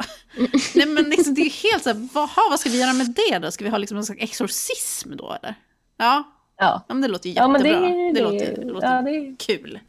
nej 0.74 0.86
men 0.86 1.04
liksom, 1.04 1.34
det 1.34 1.40
är 1.40 1.44
ju 1.44 1.70
helt 1.70 1.82
så 1.82 1.88
här, 1.92 2.08
vad, 2.12 2.28
vad 2.50 2.60
ska 2.60 2.70
vi 2.70 2.80
göra 2.80 2.92
med 2.92 3.14
det 3.30 3.38
då? 3.38 3.50
Ska 3.50 3.64
vi 3.64 3.70
ha 3.70 3.78
liksom 3.78 3.96
en 3.98 4.04
slags 4.04 4.20
exorcism 4.22 5.16
då 5.16 5.32
eller? 5.42 5.54
Ja, 5.96 6.22
Ja. 6.56 6.84
ja 6.88 6.94
men 6.94 7.02
det 7.02 7.08
låter 7.08 7.28
ju 7.28 7.34
Ja, 7.34 7.58
jättebra. 7.58 7.80
det, 7.80 7.86
det, 7.88 8.12
det, 8.12 8.20
låter, 8.22 8.56
det 8.56 8.64
låter 8.72 8.86
ja, 8.94 9.02
det 9.02 9.10
är 9.10 9.36
kul. 9.36 9.80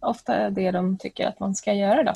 ofta 0.00 0.50
det 0.50 0.70
de 0.70 0.98
tycker 0.98 1.26
att 1.26 1.40
man 1.40 1.54
ska 1.54 1.74
göra. 1.74 2.02
Då. 2.02 2.12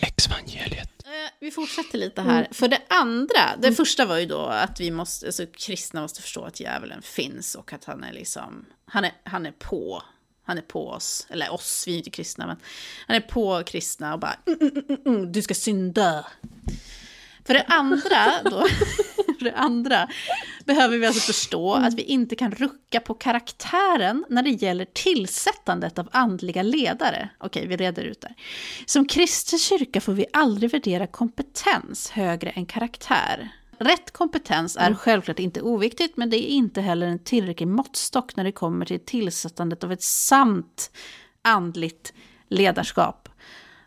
Exvangeliet. 0.00 0.88
Eh, 1.04 1.10
Vi 1.40 1.50
fortsätter 1.50 1.98
lite 1.98 2.22
här. 2.22 2.48
För 2.52 2.68
det 2.68 2.80
andra, 2.88 3.56
det 3.58 3.72
första 3.72 4.06
var 4.06 4.18
ju 4.18 4.26
då 4.26 4.40
att 4.40 4.80
vi 4.80 4.90
måste, 4.90 5.26
alltså 5.26 5.46
kristna 5.46 6.00
måste 6.02 6.22
förstå 6.22 6.44
att 6.44 6.60
djävulen 6.60 7.02
finns 7.02 7.54
och 7.54 7.72
att 7.72 7.84
han 7.84 8.04
är 8.04 8.12
liksom, 8.12 8.66
han 8.86 9.04
är, 9.04 9.12
han 9.24 9.46
är 9.46 9.52
på, 9.52 10.02
han 10.52 10.58
är 10.58 10.62
på 10.62 10.88
oss, 10.88 11.26
eller 11.30 11.52
oss, 11.52 11.84
vi 11.86 11.94
är 11.94 11.98
inte 11.98 12.10
kristna, 12.10 12.46
men 12.46 12.56
han 13.06 13.16
är 13.16 13.20
på 13.20 13.62
kristna 13.66 14.14
och 14.14 14.20
bara, 14.20 14.36
mm, 14.46 14.58
mm, 14.60 14.84
mm, 14.88 15.00
mm 15.06 15.32
du 15.32 15.42
ska 15.42 15.54
synda. 15.54 16.26
För 17.44 17.54
det 17.54 17.62
andra 17.62 18.42
då, 18.44 18.66
för 19.38 19.44
det 19.44 19.54
andra 19.54 20.08
behöver 20.64 20.98
vi 20.98 21.06
alltså 21.06 21.32
förstå 21.32 21.74
att 21.74 21.94
vi 21.94 22.02
inte 22.02 22.36
kan 22.36 22.50
rucka 22.50 23.00
på 23.00 23.14
karaktären 23.14 24.24
när 24.28 24.42
det 24.42 24.50
gäller 24.50 24.84
tillsättandet 24.84 25.98
av 25.98 26.08
andliga 26.12 26.62
ledare. 26.62 27.28
Okej, 27.38 27.66
vi 27.66 27.76
reder 27.76 28.04
ut 28.04 28.20
det. 28.20 28.34
Som 28.86 29.08
kristen 29.08 29.58
kyrka 29.58 30.00
får 30.00 30.12
vi 30.12 30.26
aldrig 30.32 30.70
värdera 30.70 31.06
kompetens 31.06 32.10
högre 32.10 32.50
än 32.50 32.66
karaktär. 32.66 33.52
Rätt 33.82 34.10
kompetens 34.10 34.76
är 34.76 34.94
självklart 34.94 35.38
inte 35.38 35.62
oviktigt, 35.62 36.16
men 36.16 36.30
det 36.30 36.36
är 36.36 36.48
inte 36.48 36.80
heller 36.80 37.06
en 37.06 37.18
tillräcklig 37.18 37.68
måttstock 37.68 38.36
när 38.36 38.44
det 38.44 38.52
kommer 38.52 38.86
till 38.86 39.04
tillsättandet 39.04 39.84
av 39.84 39.92
ett 39.92 40.02
sant 40.02 40.90
andligt 41.42 42.12
ledarskap. 42.48 43.28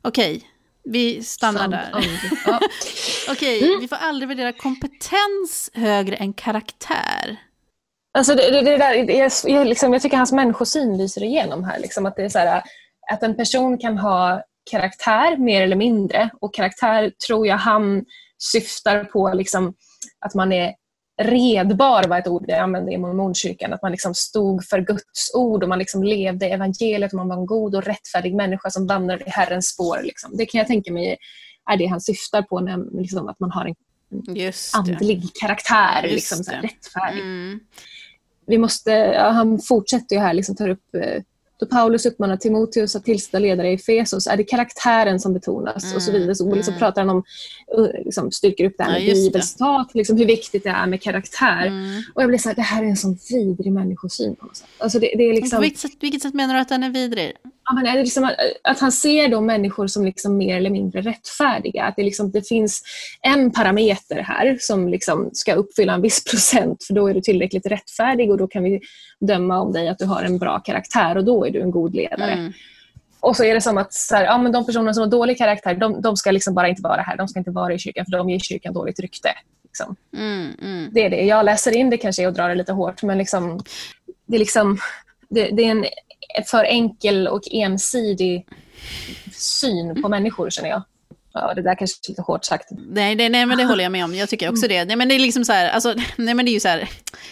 Okej, 0.01 0.43
vi 0.84 1.23
stannar 1.23 1.60
Sant 1.60 1.71
där. 1.71 1.91
Ja. 2.45 2.60
Okej, 3.29 3.77
vi 3.79 3.88
får 3.88 3.95
aldrig 3.95 4.29
värdera 4.29 4.51
kompetens 4.53 5.69
högre 5.73 6.15
än 6.15 6.34
karaktär. 6.34 7.38
Alltså 8.17 8.36
det, 8.36 8.51
det, 8.51 8.62
det 8.62 8.77
där, 8.77 8.93
jag, 9.12 9.31
jag, 9.43 9.67
liksom, 9.67 9.93
jag 9.93 10.01
tycker 10.01 10.17
hans 10.17 10.31
människosyn 10.31 10.97
lyser 10.97 11.23
igenom 11.23 11.63
här. 11.63 11.79
Liksom, 11.79 12.05
att, 12.05 12.15
det 12.15 12.23
är 12.23 12.29
så 12.29 12.39
här, 12.39 12.63
att 13.12 13.23
en 13.23 13.36
person 13.36 13.77
kan 13.77 13.97
ha 13.97 14.43
karaktär 14.71 15.38
mer 15.38 15.62
eller 15.62 15.75
mindre 15.75 16.30
och 16.41 16.54
karaktär 16.54 17.12
tror 17.28 17.47
jag 17.47 17.58
han 17.58 18.06
syftar 18.51 19.04
på 19.04 19.34
liksom, 19.34 19.73
att 20.19 20.34
man 20.34 20.51
är 20.51 20.73
redbar 21.21 22.08
var 22.08 22.19
ett 22.19 22.28
ord 22.28 22.43
vi 22.47 22.54
använde 22.54 22.93
i 22.93 22.97
mormonkyrkan. 22.97 23.73
Att 23.73 23.82
man 23.82 23.91
liksom 23.91 24.15
stod 24.15 24.65
för 24.65 24.80
Guds 24.80 25.36
ord 25.36 25.63
och 25.63 25.69
man 25.69 25.80
liksom 25.80 26.04
levde 26.04 26.45
evangeliet 26.45 27.13
och 27.13 27.17
man 27.17 27.28
var 27.28 27.38
en 27.38 27.45
god 27.45 27.75
och 27.75 27.84
rättfärdig 27.84 28.36
människa 28.36 28.69
som 28.69 28.88
vandrade 28.88 29.25
i 29.25 29.30
Herrens 29.30 29.67
spår. 29.67 29.99
Liksom. 30.04 30.38
Det 30.38 30.45
kan 30.45 30.60
jag 30.60 30.67
tänka 30.67 30.91
mig 30.91 31.17
är 31.71 31.78
det 31.78 31.86
han 31.86 32.01
syftar 32.01 32.41
på, 32.41 32.60
när, 32.60 33.01
liksom, 33.01 33.28
att 33.28 33.39
man 33.39 33.51
har 33.51 33.65
en 33.65 33.75
andlig 34.73 35.23
karaktär, 35.41 36.01
liksom, 36.04 36.43
så 36.43 36.51
här, 36.51 36.62
rättfärdig. 36.62 37.21
Mm. 37.21 37.60
Vi 38.47 38.58
måste, 38.58 38.91
ja, 38.91 39.30
han 39.30 39.60
fortsätter 39.60 40.15
ju 40.15 40.21
här, 40.21 40.34
liksom, 40.34 40.56
tar 40.56 40.69
upp 40.69 40.95
eh, 40.95 41.21
då 41.59 41.65
Paulus 41.65 42.05
uppmanar 42.05 42.37
Timoteus 42.37 42.95
att 42.95 43.05
tillsätta 43.05 43.39
ledare 43.39 43.69
i 43.69 43.73
Efesos 43.73 44.27
är 44.27 44.37
det 44.37 44.43
karaktären 44.43 45.19
som 45.19 45.33
betonas 45.33 45.83
mm. 45.83 45.95
och 45.95 46.01
så 46.01 46.11
vidare. 46.11 46.35
Så 46.35 46.55
liksom 46.55 46.73
mm. 46.73 46.79
pratar 46.79 47.01
han 47.01 47.09
om, 47.09 47.23
uh, 47.77 48.03
liksom, 48.05 48.31
styrker 48.31 48.65
upp 48.65 48.73
det 48.77 48.83
här 48.83 48.91
med 48.91 49.03
ja, 49.03 49.13
bibelcitat, 49.13 49.95
liksom, 49.95 50.17
hur 50.17 50.25
viktigt 50.25 50.63
det 50.63 50.69
är 50.69 50.87
med 50.87 51.01
karaktär. 51.01 51.65
Mm. 51.65 52.03
Och 52.13 52.21
jag 52.21 52.29
blir 52.29 52.39
så 52.39 52.49
här, 52.49 52.55
det 52.55 52.61
här 52.61 52.83
är 52.83 52.87
en 52.87 52.97
sån 52.97 53.17
vidrig 53.29 53.73
människosyn 53.73 54.35
på 54.35 54.45
något 54.45 54.57
sätt. 54.57 54.67
Alltså 54.77 54.99
det, 54.99 55.13
det 55.17 55.23
är 55.23 55.33
liksom... 55.33 55.57
På 55.57 55.61
vilket 55.61 55.79
sätt, 55.79 55.91
vilket 55.99 56.21
sätt 56.21 56.33
menar 56.33 56.53
du 56.53 56.59
att 56.59 56.69
den 56.69 56.83
är 56.83 56.89
vidrig? 56.89 57.33
Ja, 57.65 57.73
men 57.75 57.88
är 57.88 57.97
det 57.97 58.04
liksom 58.04 58.23
att, 58.23 58.36
att, 58.63 58.80
han 58.80 58.91
ser 58.91 59.28
då 59.28 59.41
människor 59.41 59.88
som 59.88 60.06
liksom 60.06 60.38
mer 60.38 60.58
eller 60.58 60.69
mindre 60.69 61.01
rättfärdiga. 61.01 61.84
Att 61.84 61.95
det, 61.95 62.04
liksom, 62.04 62.32
det 62.32 62.47
finns 62.47 62.82
en 63.21 63.51
parameter 63.51 64.21
här 64.21 64.58
som 64.60 64.89
liksom 64.89 65.30
ska 65.34 65.54
uppfylla 65.54 65.93
en 65.93 66.01
viss 66.01 66.23
procent 66.23 66.84
för 66.84 66.93
då 66.93 67.08
är 67.08 67.13
du 67.13 67.21
tillräckligt 67.21 67.65
rättfärdig 67.65 68.32
och 68.32 68.38
då 68.38 68.47
kan 68.47 68.63
vi 68.63 68.82
döma 69.19 69.62
om 69.62 69.73
dig 69.73 69.89
att 69.89 69.97
du 69.97 70.06
har 70.06 70.23
en 70.23 70.38
bra 70.38 70.60
karaktär 70.60 71.17
och 71.17 71.25
då 71.25 71.45
är 71.45 71.51
du 71.51 71.62
en 71.62 71.71
god 71.71 71.95
ledare. 71.95 72.32
Mm. 72.32 72.54
Och 73.19 73.36
så 73.36 73.43
är 73.43 73.54
det 73.54 73.62
som 73.62 73.78
att 73.78 73.93
så 73.93 74.15
här, 74.15 74.23
ja, 74.23 74.38
men 74.38 74.51
de 74.51 74.65
personer 74.65 74.93
som 74.93 75.01
har 75.01 75.10
dålig 75.10 75.38
karaktär 75.38 75.75
de, 75.75 76.01
de, 76.01 76.17
ska 76.17 76.32
liksom 76.32 76.54
bara 76.54 76.67
inte 76.67 76.82
vara 76.82 77.01
här. 77.01 77.17
De 77.17 77.28
ska 77.28 77.39
inte 77.39 77.51
vara 77.51 77.73
i 77.73 77.80
kyrkan 77.80 78.06
för 78.06 78.17
de 78.17 78.30
ger 78.30 78.39
kyrkan 78.39 78.73
dåligt 78.73 78.99
rykte. 78.99 79.30
Liksom. 79.63 79.95
Mm, 80.17 80.51
mm. 80.62 80.89
Det 80.93 81.06
är 81.06 81.10
det. 81.10 81.21
Jag 81.21 81.45
läser 81.45 81.75
in 81.75 81.89
det 81.89 81.97
kanske 81.97 82.23
är 82.23 82.28
att 82.28 82.36
dra 82.36 82.47
det 82.47 82.56
lite 82.56 82.73
hårt 82.73 83.04
men 83.04 83.17
liksom, 83.17 83.63
det, 84.28 84.36
är 84.36 84.39
liksom, 84.39 84.78
det, 85.29 85.49
det 85.49 85.65
är 85.65 85.71
en 85.71 85.85
för 86.45 86.63
enkel 86.63 87.27
och 87.27 87.41
ensidig 87.51 88.47
syn 89.31 90.01
på 90.01 90.09
människor 90.09 90.49
känner 90.49 90.69
jag. 90.69 90.81
Ja, 91.38 91.54
det 91.54 91.62
där 91.62 91.76
kanske 91.76 91.98
är 92.08 92.12
lite 92.12 92.21
hårt 92.21 92.45
sagt. 92.45 92.69
Nej, 92.71 93.15
nej, 93.15 93.30
nej, 93.30 93.45
men 93.45 93.58
det 93.58 93.65
håller 93.65 93.84
jag 93.84 93.91
med 93.91 94.04
om. 94.04 94.15
Jag 94.15 94.30
tycker 94.30 94.50
också 94.50 94.67
det. 94.67 94.86
Nej, 94.86 94.95
men 94.95 95.10
det 95.10 95.15
är 95.15 95.19
liksom 95.19 95.45
så 95.45 95.54
här, 95.54 95.69
alltså, 95.69 95.93
nej, 96.17 96.34
men 96.34 96.45
det 96.45 96.52
är 96.52 96.54
ju 96.54 96.60
så 96.60 96.67
här, 96.67 96.89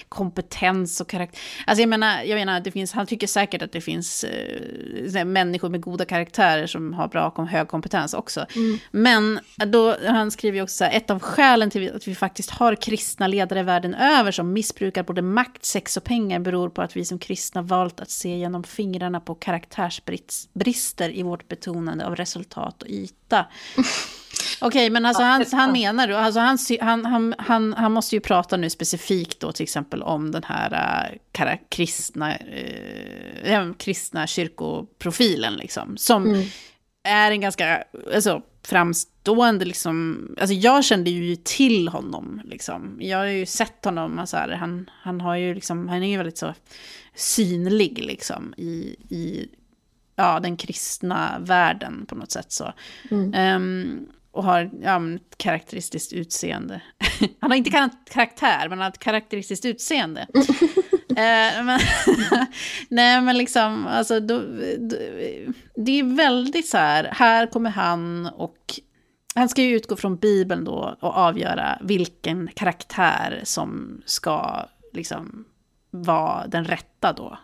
kompetens 0.10 1.02
och 1.02 1.08
karaktär. 1.08 1.40
Alltså 1.68 1.82
jag 1.82 1.90
menar, 1.90 2.24
jag 2.24 2.36
menar 2.36 2.60
det 2.60 2.72
finns, 2.72 2.92
han 2.92 3.08
tycker 3.08 3.28
säkert 3.28 3.62
att 3.62 3.72
det 3.72 3.82
finns 3.82 4.24
eh, 4.24 5.26
människor 5.26 5.70
med 5.70 5.82
goda 5.82 6.06
karaktärer 6.06 6.68
som 6.68 6.94
har 6.94 7.08
bra, 7.08 7.48
hög 7.52 7.68
kompetens 7.68 8.14
också. 8.14 8.46
Mm. 8.56 8.80
Men 8.92 9.40
då, 9.68 9.96
han 10.08 10.32
skriver 10.32 10.58
ju 10.58 10.64
också 10.64 10.76
så 10.76 10.84
här, 10.84 10.98
ett 10.98 11.10
av 11.10 11.20
skälen 11.20 11.70
till 11.70 11.96
att 11.96 12.08
vi 12.08 12.16
faktiskt 12.16 12.50
har 12.50 12.76
kristna 12.76 13.28
ledare 13.28 13.64
världen 13.64 13.94
över 13.94 14.32
som 14.32 14.54
missbrukar 14.54 15.04
både 15.04 15.22
makt, 15.22 15.66
sex 15.66 15.98
och 15.98 16.04
pengar 16.04 16.40
beror 16.40 16.70
på 16.70 16.82
att 16.82 16.98
vi 16.98 17.06
som 17.06 17.20
kristna 17.20 17.62
valt 17.62 18.00
att 18.00 18.10
se 18.10 18.38
genom 18.38 18.64
fingrarna 18.64 19.20
på 19.20 19.36
karaktärsbrister 19.36 21.10
i 21.10 21.24
vårt 21.24 21.48
betonande 21.48 22.06
av 22.06 22.16
resultat 22.16 22.82
och 22.82 22.90
yta. 22.90 23.23
Okej, 24.60 24.68
okay, 24.68 24.90
men 24.90 25.06
alltså 25.06 25.24
han, 25.24 25.46
han 25.52 25.72
menar 25.72 26.08
då, 26.08 26.16
alltså 26.16 26.40
han, 26.40 26.58
han, 27.06 27.36
han, 27.38 27.74
han, 27.74 27.92
måste 27.92 28.16
ju 28.16 28.20
prata 28.20 28.58
nu 28.58 28.70
specifikt 28.70 29.40
då 29.40 29.52
till 29.52 29.64
exempel 29.64 30.04
om 30.04 30.32
den 30.32 30.44
här 30.44 31.12
äh, 31.40 31.58
kristna, 31.70 32.36
äh, 32.36 33.74
kristna 33.78 34.28
kyrkoprofilen 34.28 35.54
liksom. 35.54 35.98
Som 35.98 36.26
mm. 36.26 36.48
är 37.04 37.32
en 37.32 37.42
ganska 37.42 37.84
alltså, 38.16 38.42
framstående, 38.66 39.66
liksom, 39.66 40.28
alltså 40.40 40.54
jag 40.54 40.86
kände 40.86 41.10
ju 41.10 41.36
till 41.36 41.88
honom 41.88 42.42
liksom. 42.46 42.98
Jag 43.00 43.18
har 43.18 43.26
ju 43.26 43.46
sett 43.46 43.86
honom, 43.86 44.20
alltså 44.20 44.38
han, 44.38 44.90
han 45.02 45.22
har 45.22 45.36
ju 45.36 45.54
liksom, 45.54 45.90
han 45.90 46.04
är 46.04 46.08
ju 46.08 46.18
väldigt 46.18 46.38
så 46.38 46.54
synlig 47.16 48.06
liksom 48.06 48.54
i, 48.58 48.96
i 49.10 49.50
ja, 50.16 50.40
den 50.40 50.58
kristna 50.58 51.40
världen 51.40 52.06
på 52.06 52.16
något 52.16 52.32
sätt. 52.32 52.52
Så. 52.52 52.74
Mm. 53.12 53.56
Um, 53.56 54.08
och 54.32 54.44
har 54.44 54.70
ja, 54.82 55.16
ett 55.16 55.38
karaktäristiskt 55.38 56.14
utseende. 56.14 56.82
han 57.40 57.52
har 57.52 57.58
inte 57.58 57.90
karaktär, 58.10 58.70
men 58.70 58.72
han 58.72 58.80
har 58.80 58.90
ett 58.90 59.00
karaktäristiskt 59.00 59.66
utseende. 59.66 60.28
uh, 60.34 61.16
men 61.66 61.80
nej, 62.90 63.22
men 63.22 63.38
liksom, 63.38 63.88
alltså, 63.88 64.20
då, 64.20 64.40
då, 64.80 64.96
det 65.76 66.00
är 66.00 66.16
väldigt 66.16 66.68
så 66.68 66.78
här, 66.78 67.10
här 67.12 67.48
kommer 67.48 67.70
han 67.70 68.26
och 68.26 68.58
han 69.36 69.50
ska 69.50 69.62
ju 69.62 69.76
utgå 69.76 69.96
från 69.96 70.16
Bibeln 70.16 70.64
då 70.64 70.98
och 71.00 71.18
avgöra 71.18 71.80
vilken 71.82 72.50
karaktär 72.56 73.42
som 73.44 74.02
ska 74.06 74.66
liksom 74.94 75.46
vara 75.92 76.48
den 76.48 76.66
rätta 76.66 77.14
då. 77.14 77.38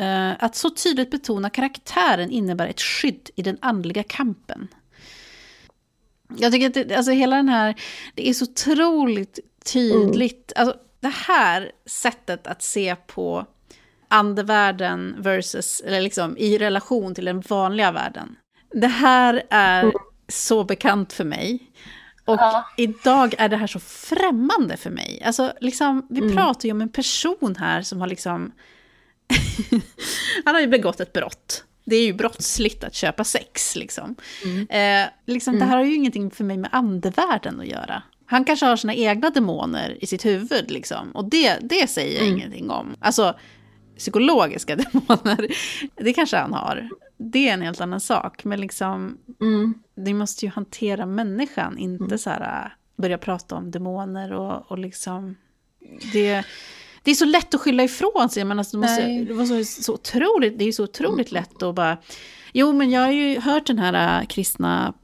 Uh, 0.00 0.44
att 0.44 0.56
så 0.56 0.70
tydligt 0.70 1.10
betona 1.10 1.50
karaktären 1.50 2.30
innebär 2.30 2.66
ett 2.66 2.80
skydd 2.80 3.30
i 3.36 3.42
den 3.42 3.58
andliga 3.60 4.02
kampen. 4.02 4.68
Jag 6.36 6.52
tycker 6.52 6.66
att 6.66 6.88
det, 6.88 6.96
alltså 6.96 7.12
hela 7.12 7.36
den 7.36 7.48
här, 7.48 7.74
det 8.14 8.28
är 8.28 8.34
så 8.34 8.44
otroligt 8.44 9.38
tydligt. 9.72 10.52
Mm. 10.56 10.68
Alltså, 10.68 10.84
det 11.00 11.12
här 11.28 11.72
sättet 11.86 12.46
att 12.46 12.62
se 12.62 12.96
på 13.06 13.46
andevärlden 14.08 15.14
versus, 15.18 15.80
eller 15.80 16.00
liksom 16.00 16.38
i 16.38 16.58
relation 16.58 17.14
till 17.14 17.24
den 17.24 17.40
vanliga 17.40 17.92
världen. 17.92 18.36
Det 18.70 18.86
här 18.86 19.42
är 19.50 19.82
mm. 19.82 19.94
så 20.28 20.64
bekant 20.64 21.12
för 21.12 21.24
mig. 21.24 21.72
Och 22.24 22.34
ja. 22.40 22.68
idag 22.76 23.34
är 23.38 23.48
det 23.48 23.56
här 23.56 23.66
så 23.66 23.80
främmande 23.80 24.76
för 24.76 24.90
mig. 24.90 25.22
Alltså, 25.24 25.52
liksom, 25.60 26.06
vi 26.10 26.20
mm. 26.20 26.36
pratar 26.36 26.66
ju 26.66 26.72
om 26.72 26.80
en 26.80 26.88
person 26.88 27.56
här 27.58 27.82
som 27.82 28.00
har 28.00 28.06
liksom 28.06 28.52
han 30.44 30.54
har 30.54 30.60
ju 30.60 30.66
begått 30.66 31.00
ett 31.00 31.12
brott. 31.12 31.64
Det 31.84 31.96
är 31.96 32.06
ju 32.06 32.12
brottsligt 32.12 32.84
att 32.84 32.94
köpa 32.94 33.24
sex. 33.24 33.76
Liksom. 33.76 34.14
Mm. 34.44 34.66
Eh, 34.70 35.10
liksom, 35.26 35.54
mm. 35.54 35.60
Det 35.60 35.70
här 35.70 35.76
har 35.76 35.84
ju 35.84 35.94
ingenting 35.94 36.30
för 36.30 36.44
mig 36.44 36.56
med 36.56 36.70
andevärlden 36.72 37.60
att 37.60 37.66
göra. 37.66 38.02
Han 38.26 38.44
kanske 38.44 38.66
har 38.66 38.76
sina 38.76 38.94
egna 38.94 39.30
demoner 39.30 39.98
i 40.00 40.06
sitt 40.06 40.24
huvud. 40.24 40.70
Liksom, 40.70 41.10
och 41.10 41.24
det, 41.24 41.58
det 41.62 41.90
säger 41.90 42.18
jag 42.18 42.26
mm. 42.26 42.38
ingenting 42.38 42.70
om. 42.70 42.96
Alltså, 43.00 43.34
psykologiska 43.98 44.76
demoner, 44.76 45.46
det 45.94 46.12
kanske 46.12 46.36
han 46.36 46.52
har. 46.52 46.88
Det 47.16 47.48
är 47.48 47.54
en 47.54 47.62
helt 47.62 47.80
annan 47.80 48.00
sak. 48.00 48.44
Men 48.44 48.60
liksom, 48.60 49.18
mm. 49.40 49.74
ni 49.94 50.14
måste 50.14 50.44
ju 50.46 50.50
hantera 50.50 51.06
människan, 51.06 51.78
inte 51.78 52.04
mm. 52.04 52.18
så 52.18 52.30
här, 52.30 52.64
äh, 52.64 52.70
börja 52.96 53.18
prata 53.18 53.54
om 53.54 53.70
demoner 53.70 54.32
och, 54.32 54.70
och 54.70 54.78
liksom... 54.78 55.36
Det, 56.12 56.44
det 57.02 57.10
är 57.10 57.14
så 57.14 57.24
lätt 57.24 57.54
att 57.54 57.60
skylla 57.60 57.82
ifrån 57.82 58.30
sig. 58.30 58.44
Men 58.44 58.58
alltså, 58.58 58.76
det, 58.76 58.80
måste, 58.80 59.02
det 59.02 59.34
var 59.34 59.46
så, 59.46 59.82
så 59.82 59.94
otroligt, 59.94 60.58
det 60.58 60.64
är 60.64 60.72
så 60.72 60.84
otroligt 60.84 61.32
lätt 61.32 61.62
att 61.62 61.74
bara... 61.74 61.96
Jo, 62.52 62.72
men 62.72 62.90
jag 62.90 63.00
har 63.00 63.10
ju 63.10 63.40
hört 63.40 63.66
den 63.66 63.78
här 63.78 64.20
äh, 64.20 64.26
kristna 64.26 64.94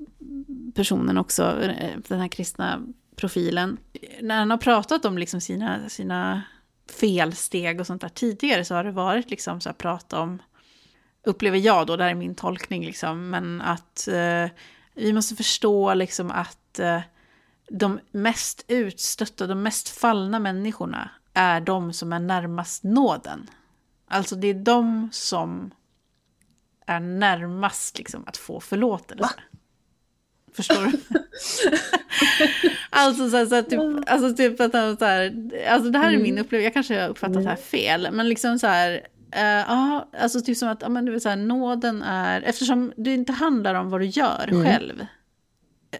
personen 0.75 1.19
också, 1.19 1.63
äh, 1.63 1.91
den 2.09 2.21
här 2.21 2.29
kristna 2.29 2.83
profilen. 3.17 3.77
När 4.21 4.39
han 4.39 4.51
har 4.51 4.59
pratat 4.59 5.05
om 5.05 5.19
liksom 5.19 5.41
sina, 5.41 5.89
sina 5.89 6.43
felsteg 6.91 7.81
och 7.81 7.87
sånt 7.87 8.01
där 8.01 8.09
tidigare 8.09 8.65
så 8.65 8.75
har 8.75 8.85
det 8.85 8.91
varit 8.91 9.31
liksom 9.31 9.61
så 9.61 9.71
att 9.71 9.79
prata 9.79 10.21
om, 10.21 10.43
upplever 11.25 11.59
jag 11.59 11.87
då, 11.87 11.97
det 11.97 12.05
här 12.05 12.11
är 12.11 12.15
min 12.15 12.35
tolkning 12.35 12.85
liksom, 12.85 13.31
men 13.31 13.61
att 13.61 14.09
eh, 14.09 14.47
vi 14.95 15.13
måste 15.13 15.37
förstå 15.37 15.95
liksom 15.95 16.31
att 16.31 16.79
eh, 16.79 17.01
de 17.71 18.01
mest 18.11 18.65
utstötta, 18.69 19.47
de 19.47 19.63
mest 19.63 19.89
fallna 19.89 20.39
människorna 20.39 21.11
är 21.39 21.61
de 21.61 21.93
som 21.93 22.13
är 22.13 22.19
närmast 22.19 22.85
nåden. 22.85 23.51
Alltså 24.09 24.37
det 24.37 24.49
är 24.49 24.55
de 24.55 25.09
som 25.13 25.71
är 26.87 27.01
närmast 27.01 27.99
liksom, 27.99 28.25
att 28.27 28.37
få 28.37 28.61
förlåtelse. 28.61 29.23
Va? 29.23 29.31
Förstår 30.53 30.85
du? 30.87 30.99
alltså, 32.91 33.31
så 33.31 33.37
här, 33.37 33.47
så 33.47 33.55
här, 33.55 33.63
typ, 33.63 34.11
alltså 34.11 34.35
typ 34.35 34.61
att 34.61 34.73
så 34.99 35.05
här, 35.05 35.53
alltså 35.69 35.91
det 35.91 35.99
här 35.99 36.13
är 36.13 36.17
min 36.17 36.33
mm. 36.33 36.45
upplevelse, 36.45 36.65
jag 36.65 36.75
kanske 36.75 37.01
har 37.01 37.09
uppfattat 37.09 37.43
det 37.43 37.49
här 37.49 37.57
fel, 37.57 38.09
men 38.13 38.29
liksom 38.29 38.59
så 38.59 38.67
här, 38.67 39.07
eh, 39.33 39.43
ja, 39.43 40.09
uh, 40.13 40.23
alltså 40.23 40.41
typ 40.41 40.57
som 40.57 40.69
att, 40.69 40.83
ja 40.83 40.89
men 40.89 41.05
du 41.05 41.13
vet 41.13 41.23
så 41.23 41.29
här, 41.29 41.37
nåden 41.37 42.03
är, 42.03 42.43
eftersom 42.43 42.93
det 42.97 43.15
inte 43.15 43.33
handlar 43.33 43.75
om 43.75 43.91
vad 43.91 44.01
du 44.01 44.07
gör 44.07 44.49
mm. 44.49 44.65
själv, 44.65 45.07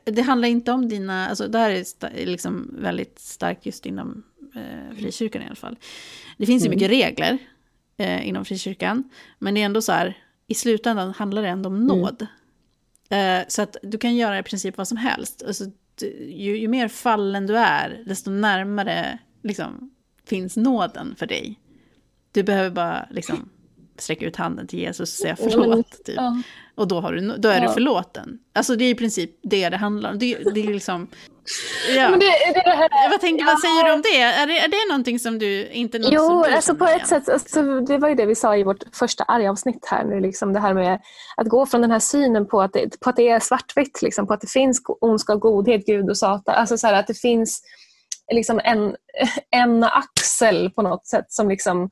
det 0.05 0.23
handlar 0.23 0.49
inte 0.49 0.73
om 0.73 0.89
dina, 0.89 1.29
alltså 1.29 1.49
det 1.49 1.59
här 1.59 1.71
är 1.71 2.27
liksom 2.27 2.75
väldigt 2.79 3.19
starkt 3.19 3.67
just 3.67 3.87
inom 3.87 4.25
eh, 4.59 4.97
frikyrkan 4.97 5.43
i 5.43 5.47
alla 5.47 5.55
fall. 5.55 5.77
Det 6.37 6.47
finns 6.47 6.63
ju 6.63 6.67
mm. 6.67 6.77
mycket 6.77 6.91
regler 6.91 7.39
eh, 7.97 8.29
inom 8.29 8.45
frikyrkan, 8.45 9.11
men 9.39 9.55
det 9.55 9.61
är 9.61 9.65
ändå 9.65 9.83
så 9.83 9.93
här, 9.93 10.17
i 10.47 10.55
slutändan 10.55 11.15
handlar 11.15 11.43
det 11.43 11.49
ändå 11.49 11.69
om 11.69 11.75
mm. 11.75 11.87
nåd. 11.87 12.27
Mm. 13.09 13.41
Eh, 13.41 13.47
så 13.49 13.63
att 13.63 13.77
du 13.83 13.99
kan 13.99 14.17
göra 14.17 14.39
i 14.39 14.43
princip 14.43 14.77
vad 14.77 14.89
som 14.89 14.97
helst. 14.97 15.43
Alltså, 15.47 15.65
ju, 16.21 16.59
ju, 16.59 16.69
mer 16.69 16.89
fallen 16.89 17.47
du 17.47 17.59
är, 17.59 18.03
desto 18.07 18.31
närmare 18.31 19.19
liksom, 19.43 19.91
finns 20.27 20.57
nåden 20.57 21.15
för 21.19 21.27
dig. 21.27 21.61
Du 22.33 22.43
behöver 22.43 22.71
bara 22.71 23.09
liksom 23.11 23.51
sträcka 23.99 24.27
ut 24.27 24.37
handen 24.37 24.67
till 24.67 24.79
Jesus 24.79 25.01
och 25.01 25.19
säga 25.19 25.37
förlåt. 25.37 26.05
Typ. 26.05 26.17
Ja. 26.17 26.43
Och 26.75 26.89
då, 26.89 27.01
har 27.01 27.13
du, 27.13 27.37
då 27.39 27.49
är 27.49 27.61
du 27.61 27.73
förlåten. 27.73 28.39
Alltså 28.53 28.77
det 28.77 28.85
är 28.85 28.91
i 28.91 28.95
princip 28.95 29.31
det 29.43 29.69
det 29.69 29.77
handlar 29.77 30.13
om. 30.13 30.19
Det, 30.19 30.39
det 30.55 30.61
är 30.61 30.73
liksom... 30.73 31.09
Ja. 31.97 32.11
Men 32.11 32.19
det, 32.19 32.27
det, 32.27 32.63
det 32.65 32.71
här, 32.71 33.11
vad, 33.11 33.21
tänker, 33.21 33.45
vad 33.45 33.61
säger 33.61 33.85
du 33.85 33.93
om 33.93 34.03
det? 34.03 34.21
Är, 34.21 34.47
det? 34.47 34.59
är 34.59 34.69
det 34.69 34.89
någonting 34.89 35.19
som 35.19 35.39
du 35.39 35.69
inte 35.69 35.99
något 35.99 36.13
Jo, 36.13 36.45
du 36.45 36.55
alltså 36.55 36.75
på 36.75 36.85
ett 36.85 36.95
igen? 36.95 37.07
sätt, 37.07 37.29
alltså, 37.29 37.81
det 37.81 37.99
var 37.99 38.09
ju 38.09 38.15
det 38.15 38.27
vi 38.27 38.35
sa 38.35 38.57
i 38.57 38.63
vårt 38.63 38.83
första 38.93 39.25
argavsnitt 39.25 39.87
här 39.87 40.05
nu, 40.05 40.21
liksom 40.21 40.53
det 40.53 40.61
här 40.61 40.75
med 40.75 41.01
att 41.37 41.49
gå 41.49 41.67
från 41.67 41.81
den 41.81 41.91
här 41.91 41.99
synen 41.99 42.47
på 42.49 42.61
att 42.61 42.73
det, 42.73 43.01
på 43.01 43.11
att 43.11 43.17
det 43.17 43.29
är 43.29 43.41
svartvitt, 43.41 44.03
liksom, 44.03 44.27
på 44.27 44.35
att 44.35 44.41
det 44.41 44.51
finns 44.51 44.83
ondska 45.01 45.33
och 45.33 45.41
godhet, 45.41 45.87
Gud 45.87 46.11
och 46.11 46.19
Satan, 46.19 46.55
alltså 46.55 46.79
så 46.79 46.87
här, 46.87 46.95
att 46.95 47.07
det 47.07 47.21
finns 47.21 47.63
liksom 48.33 48.61
en, 48.65 48.97
en 49.51 49.85
axel 49.85 50.71
på 50.71 50.83
något 50.83 51.07
sätt 51.07 51.27
som 51.29 51.49
liksom 51.49 51.91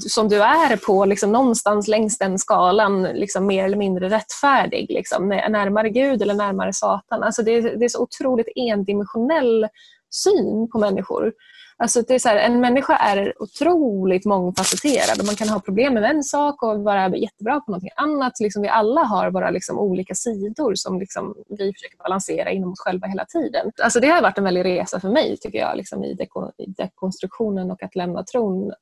som 0.00 0.28
du 0.28 0.42
är 0.42 0.76
på 0.76 1.04
liksom 1.04 1.32
någonstans 1.32 1.88
längs 1.88 2.18
den 2.18 2.38
skalan 2.38 3.02
liksom 3.02 3.46
mer 3.46 3.64
eller 3.64 3.76
mindre 3.76 4.08
rättfärdig. 4.08 4.86
Liksom, 4.90 5.28
närmare 5.28 5.90
Gud 5.90 6.22
eller 6.22 6.34
närmare 6.34 6.72
Satan. 6.72 7.22
Alltså 7.22 7.42
det, 7.42 7.50
är- 7.50 7.76
det 7.76 7.84
är 7.84 7.88
så 7.88 8.02
otroligt 8.02 8.48
endimensionell 8.56 9.68
syn 10.10 10.68
på 10.72 10.78
människor. 10.78 11.32
Alltså 11.78 12.02
det 12.02 12.14
är 12.14 12.18
så 12.18 12.28
här, 12.28 12.36
en 12.36 12.60
människa 12.60 12.96
är 12.96 13.42
otroligt 13.42 14.24
mångfacetterad 14.24 15.20
och 15.20 15.26
man 15.26 15.34
kan 15.36 15.48
ha 15.48 15.60
problem 15.60 15.94
med 15.94 16.04
en 16.04 16.22
sak 16.24 16.62
och 16.62 16.80
vara 16.80 17.16
jättebra 17.16 17.60
på 17.60 17.70
någonting 17.70 17.90
annat. 17.96 18.40
Liksom 18.40 18.62
vi 18.62 18.68
alla 18.68 19.00
har 19.00 19.30
våra 19.30 19.50
liksom 19.50 19.78
olika 19.78 20.14
sidor 20.14 20.74
som 20.74 20.98
liksom 21.00 21.34
vi 21.48 21.72
försöker 21.72 21.96
balansera 21.98 22.50
inom 22.50 22.72
oss 22.72 22.80
själva 22.80 23.06
hela 23.06 23.24
tiden. 23.24 23.72
Alltså 23.82 24.00
det 24.00 24.06
har 24.08 24.22
varit 24.22 24.38
en 24.38 24.44
väldig 24.44 24.64
resa 24.64 25.00
för 25.00 25.08
mig 25.08 25.36
tycker 25.40 25.58
jag 25.58 25.76
liksom 25.76 26.04
i, 26.04 26.14
deko, 26.14 26.50
i 26.58 26.66
dekonstruktionen 26.66 27.70
och 27.70 27.82
att 27.82 27.94
lämna 27.96 28.22
tron, 28.24 28.72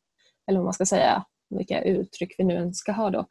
eller 0.46 0.58
vad 0.58 0.64
man 0.64 0.74
ska 0.74 0.86
säga, 0.86 1.24
vilka 1.50 1.82
uttryck 1.82 2.34
vi 2.38 2.44
nu 2.44 2.56
än 2.56 2.74
ska 2.74 2.92
ha 2.92 3.10
då. 3.10 3.26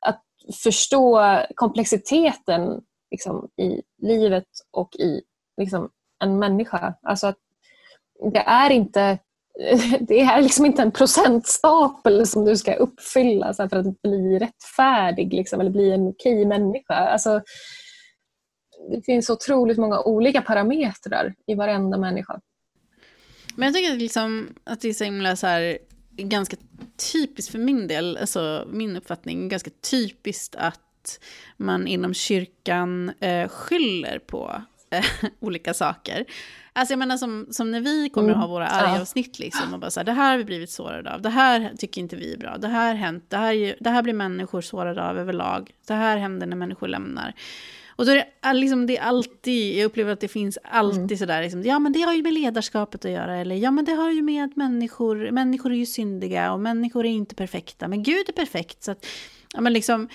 Att 0.00 0.22
förstå 0.62 1.20
komplexiteten 1.54 2.80
liksom, 3.10 3.48
i 3.56 3.82
livet 4.02 4.48
och 4.70 4.94
i 4.94 5.22
liksom, 5.56 5.90
en 6.24 6.38
människa. 6.38 6.94
Alltså 7.02 7.26
att 7.26 7.38
det 8.32 8.40
är 8.40 8.70
inte 8.70 9.18
det 10.00 10.20
är 10.20 10.42
liksom 10.42 10.66
inte 10.66 10.82
en 10.82 10.92
procentstapel 10.92 12.26
som 12.26 12.44
du 12.44 12.56
ska 12.56 12.74
uppfylla 12.74 13.54
så 13.54 13.62
här, 13.62 13.68
för 13.68 13.76
att 13.76 14.02
bli 14.02 14.38
rättfärdig 14.38 15.34
liksom, 15.34 15.60
eller 15.60 15.70
bli 15.70 15.92
en 15.92 16.08
okej 16.08 16.46
människa. 16.46 16.94
Alltså, 16.94 17.42
det 18.90 19.02
finns 19.02 19.30
otroligt 19.30 19.78
många 19.78 20.00
olika 20.00 20.42
parametrar 20.42 21.34
i 21.46 21.54
varenda 21.54 21.98
människa. 21.98 22.40
Men 23.56 23.66
jag 23.66 23.74
tycker 23.74 23.96
liksom 23.96 24.54
att 24.64 24.80
det 24.80 24.88
är 24.88 24.92
så 24.92 25.04
himla 25.04 25.36
så 25.36 25.46
här, 25.46 25.78
ganska 26.18 26.56
typiskt 27.12 27.52
för 27.52 27.58
min 27.58 27.86
del, 27.88 28.16
alltså 28.16 28.68
min 28.70 28.96
uppfattning, 28.96 29.48
ganska 29.48 29.70
typiskt 29.90 30.54
att 30.56 31.20
man 31.56 31.86
inom 31.86 32.14
kyrkan 32.14 33.12
eh, 33.20 33.48
skyller 33.48 34.18
på 34.18 34.62
eh, 34.90 35.04
olika 35.40 35.74
saker. 35.74 36.24
Alltså 36.72 36.92
jag 36.92 36.98
menar 36.98 37.16
som, 37.16 37.46
som 37.50 37.70
när 37.70 37.80
vi 37.80 38.08
kommer 38.08 38.30
att 38.30 38.36
ha 38.36 38.46
våra 38.46 38.66
Mm. 38.68 38.84
Ja. 38.84 38.90
arga 38.90 39.00
avsnitt 39.02 39.38
liksom 39.38 39.74
och 39.74 39.80
bara 39.80 39.90
så 39.90 40.00
här, 40.00 40.04
det 40.04 40.12
här 40.12 40.30
har 40.30 40.38
vi 40.38 40.44
blivit 40.44 40.70
sårade 40.70 41.14
av, 41.14 41.22
det 41.22 41.28
här 41.28 41.72
tycker 41.78 42.00
inte 42.00 42.16
vi 42.16 42.32
är 42.32 42.38
bra, 42.38 42.56
det 42.58 42.68
här 42.68 42.94
hänt, 42.94 43.24
det 43.28 43.36
här, 43.36 43.76
det 43.80 43.90
här 43.90 44.02
blir 44.02 44.14
människor 44.14 44.60
sårade 44.60 45.08
av 45.08 45.18
överlag, 45.18 45.70
det 45.86 45.94
här 45.94 46.16
händer 46.16 46.46
när 46.46 46.56
människor 46.56 46.88
lämnar. 46.88 47.34
Och 47.98 48.06
då 48.06 48.12
är 48.12 48.16
det, 48.16 48.52
liksom, 48.52 48.86
det 48.86 48.96
är 48.98 49.02
alltid, 49.02 49.76
jag 49.78 49.84
upplever 49.84 50.12
att 50.12 50.20
det 50.20 50.28
finns 50.28 50.58
alltid 50.64 50.98
Mm. 51.02 51.16
sådär, 51.18 51.42
liksom, 51.42 51.62
ja 51.62 51.78
men 51.78 51.92
det 51.92 52.00
har 52.00 52.14
ju 52.14 52.22
med 52.22 52.32
ledarskapet 52.34 53.04
att 53.04 53.10
göra, 53.10 53.36
eller 53.36 53.56
ja 53.56 53.70
men 53.70 53.84
det 53.84 53.92
har 53.92 54.10
ju 54.10 54.22
med 54.22 54.56
människor, 54.56 55.30
människor 55.30 55.72
är 55.72 55.76
ju 55.76 55.86
syndiga 55.86 56.52
och 56.52 56.60
människor 56.60 57.06
är 57.06 57.10
inte 57.10 57.34
perfekta, 57.34 57.88
men 57.88 58.02
Gud 58.02 58.28
är 58.28 58.32
perfekt. 58.32 58.82
Så 58.82 58.90
att, 58.90 59.06
ja 59.54 59.60
men 59.60 59.72
liksom, 59.72 60.08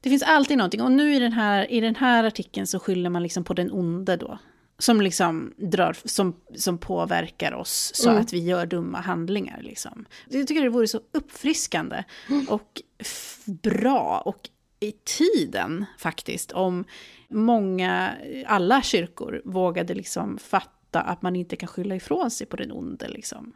det 0.00 0.10
finns 0.10 0.22
alltid 0.22 0.58
någonting, 0.58 0.82
och 0.82 0.92
nu 0.92 1.14
i 1.14 1.18
den 1.18 1.32
här, 1.32 1.70
i 1.72 1.80
den 1.80 1.96
här 1.96 2.24
artikeln 2.24 2.66
så 2.66 2.78
skyller 2.78 3.10
man 3.10 3.22
liksom 3.22 3.44
på 3.44 3.54
den 3.54 3.72
onde 3.72 4.16
då. 4.16 4.38
Som 4.80 5.00
liksom 5.00 5.54
drar, 5.56 5.96
som, 6.04 6.36
som 6.56 6.78
påverkar 6.78 7.52
oss 7.52 7.90
så 7.94 8.08
Mm. 8.10 8.20
att 8.22 8.32
vi 8.32 8.38
gör 8.38 8.66
dumma 8.66 9.00
handlingar. 9.00 9.60
Liksom. 9.62 10.04
Jag 10.28 10.46
tycker 10.46 10.62
det 10.62 10.68
vore 10.68 10.88
så 10.88 11.00
uppfriskande 11.12 12.04
och 12.48 12.82
f- 12.98 13.38
bra 13.46 14.22
och 14.24 14.48
i 14.80 14.92
tiden 14.92 15.84
faktiskt 15.98 16.52
om 16.52 16.84
många, 17.30 18.14
alla 18.46 18.82
kyrkor 18.82 19.42
vågade 19.44 19.94
liksom 19.94 20.38
fatta 20.38 21.00
att 21.00 21.22
man 21.22 21.36
inte 21.36 21.56
kan 21.56 21.68
skylla 21.68 21.94
ifrån 21.94 22.30
sig 22.30 22.46
på 22.46 22.56
den 22.56 22.72
onde. 22.72 23.08
Liksom. 23.08 23.52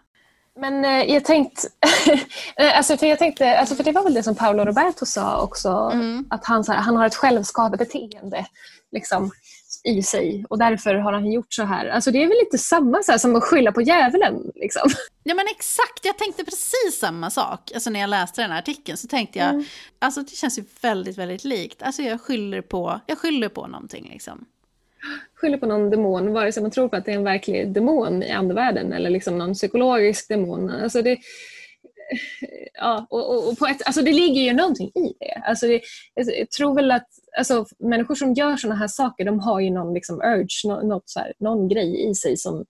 Men 0.60 0.84
eh, 0.84 1.14
jag 1.14 1.24
tänkte, 1.24 1.68
eh, 2.56 2.76
alltså 2.76 2.96
för 2.96 3.06
jag 3.06 3.18
tänkte, 3.18 3.58
alltså 3.58 3.74
för 3.74 3.84
det 3.84 3.92
var 3.92 4.04
väl 4.04 4.14
det 4.14 4.22
som 4.22 4.34
Paolo 4.34 4.64
Roberto 4.64 5.06
sa 5.06 5.42
också, 5.42 5.92
att 6.30 6.44
han, 6.44 6.64
här, 6.68 6.76
han 6.76 6.96
har 6.96 7.06
ett 7.06 7.14
självskadebeteende 7.14 8.46
liksom, 8.92 9.30
i 9.84 10.02
sig 10.02 10.44
och 10.48 10.58
därför 10.58 10.94
har 10.94 11.12
han 11.12 11.32
gjort 11.32 11.54
så 11.54 11.62
här. 11.62 11.86
Alltså 11.86 12.10
det 12.10 12.22
är 12.22 12.28
väl 12.28 12.38
lite 12.38 12.58
samma 12.58 13.02
så 13.02 13.18
som 13.18 13.36
att 13.36 13.42
skylla 13.42 13.72
på 13.72 13.82
djävulen. 13.82 14.50
Liksom. 14.54 14.90
Ja 15.24 15.34
men 15.34 15.46
exakt, 15.50 16.04
jag 16.04 16.18
tänkte 16.18 16.44
precis 16.44 16.98
samma 17.00 17.30
sak. 17.30 17.70
Alltså 17.74 17.90
när 17.90 18.00
jag 18.00 18.10
läste 18.10 18.42
den 18.42 18.50
här 18.50 18.58
artikeln 18.58 18.98
så 18.98 19.08
tänkte 19.08 19.38
jag, 19.38 19.64
alltså 19.98 20.22
det 20.22 20.36
känns 20.36 20.58
ju 20.58 20.64
väldigt, 20.82 21.18
väldigt 21.18 21.44
likt. 21.44 21.82
Alltså 21.82 22.02
jag 22.02 22.20
skyller 22.20 22.60
på, 22.60 23.00
jag 23.06 23.18
skyller 23.18 23.48
på 23.48 23.66
någonting 23.66 24.08
liksom. 24.12 24.44
Skyller 25.34 25.58
på 25.58 25.66
någon 25.66 25.90
demon, 25.90 26.32
vare 26.32 26.52
sig 26.52 26.62
man 26.62 26.70
tror 26.70 26.88
på 26.88 26.96
att 26.96 27.04
det 27.04 27.12
är 27.12 27.16
en 27.16 27.24
verklig 27.24 27.72
demon 27.72 28.22
i 28.22 28.30
andevärlden 28.30 28.92
eller 28.92 29.10
liksom 29.10 29.38
någon 29.38 29.54
psykologisk 29.54 30.28
demon. 30.28 30.70
Alltså 30.70 31.02
det, 31.02 31.18
ja, 32.74 33.06
och, 33.10 33.30
och, 33.30 33.48
och 33.48 33.58
på 33.58 33.66
ett, 33.66 33.82
alltså 33.86 34.02
det 34.02 34.12
ligger 34.12 34.40
ju 34.42 34.52
någonting 34.52 34.88
i 34.88 35.14
det. 35.20 35.42
Alltså 35.48 35.66
det 35.66 35.80
jag 36.14 36.50
tror 36.50 36.74
väl 36.74 36.90
att 36.90 37.06
alltså, 37.38 37.66
människor 37.78 38.14
som 38.14 38.34
gör 38.34 38.56
sådana 38.56 38.78
här 38.80 38.88
saker, 38.88 39.24
de 39.24 39.40
har 39.40 39.60
ju 39.60 39.70
någon 39.70 39.94
liksom 39.94 40.20
urge, 40.20 40.68
nå- 40.68 40.82
något 40.82 41.02
så 41.10 41.20
här, 41.20 41.32
någon 41.38 41.68
grej 41.68 42.10
i 42.10 42.14
sig 42.14 42.36
som 42.36 42.64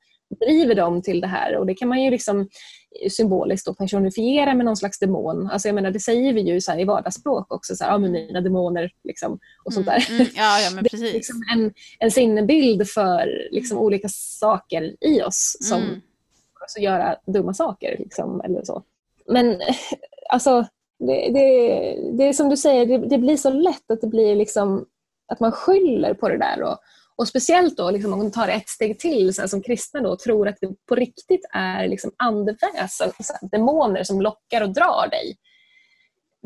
driver 0.47 0.75
dem 0.75 1.03
till 1.03 1.21
det 1.21 1.27
här. 1.27 1.57
Och 1.57 1.67
det 1.67 1.75
kan 1.75 1.89
man 1.89 2.03
ju 2.03 2.11
liksom 2.11 2.49
symboliskt 3.11 3.79
personifiera 3.79 4.55
med 4.55 4.65
någon 4.67 4.77
slags 4.77 4.99
demon. 4.99 5.47
Alltså 5.51 5.69
jag 5.69 5.75
menar, 5.75 5.91
det 5.91 6.01
säger 6.01 6.33
vi 6.33 6.41
ju 6.41 6.61
så 6.61 6.75
i 6.79 6.85
vardagsspråk 6.85 7.53
också, 7.55 7.77
så 7.77 7.85
här, 7.85 7.91
ja, 7.91 7.99
men 7.99 8.13
mina 8.13 8.41
demoner 8.41 8.91
liksom, 9.05 9.39
och 9.65 9.73
sånt 9.73 9.87
där. 9.87 10.07
Mm, 10.11 10.27
ja, 10.35 10.61
ja 10.61 10.71
men 10.75 10.83
Det 10.85 10.89
är 10.89 10.91
precis. 10.91 11.15
liksom 11.15 11.43
en, 11.53 11.73
en 11.99 12.11
sinnebild 12.11 12.89
för 12.89 13.49
liksom 13.51 13.79
olika 13.79 14.09
saker 14.11 14.97
i 15.05 15.23
oss 15.23 15.57
som 15.61 15.83
Mm. 15.83 15.95
oss 16.67 16.77
att 16.77 16.83
göra 16.83 17.17
dumma 17.27 17.55
saker. 17.55 17.97
Liksom, 17.99 18.41
eller 18.41 18.65
så. 18.65 18.83
Men 19.27 19.61
alltså, 20.29 20.67
det, 20.99 21.31
det, 21.33 21.49
det 22.17 22.29
är 22.29 22.33
som 22.33 22.49
du 22.49 22.57
säger, 22.57 22.87
det, 22.87 22.99
det 22.99 23.19
blir 23.19 23.37
så 23.37 23.51
lätt 23.51 23.91
att 23.91 24.01
det 24.01 24.07
blir 24.07 24.37
liksom 24.37 24.87
att 25.33 25.41
man 25.41 25.53
skyller 25.53 26.15
på 26.15 26.29
det 26.29 26.39
där. 26.39 26.63
Och, 26.63 26.79
och 27.17 27.29
speciellt 27.29 27.77
då 27.77 27.91
liksom, 27.91 28.13
om 28.13 28.19
man 28.19 28.31
tar 28.31 28.49
ett 28.49 28.69
steg 28.69 28.99
till 28.99 29.35
så 29.35 29.41
här, 29.41 29.49
som 29.49 29.63
kristna 29.63 30.01
då, 30.01 30.11
och 30.11 30.19
tror 30.19 30.49
att 30.49 30.57
det 30.61 30.75
på 30.89 30.95
riktigt 30.95 31.47
är 31.53 31.89
liksom 31.89 32.11
andeväsen, 32.17 33.11
så 33.21 33.33
här, 33.33 33.49
demoner 33.51 34.03
som 34.03 34.21
lockar 34.21 34.61
och 34.61 34.75
drar 34.75 35.09
dig 35.11 35.37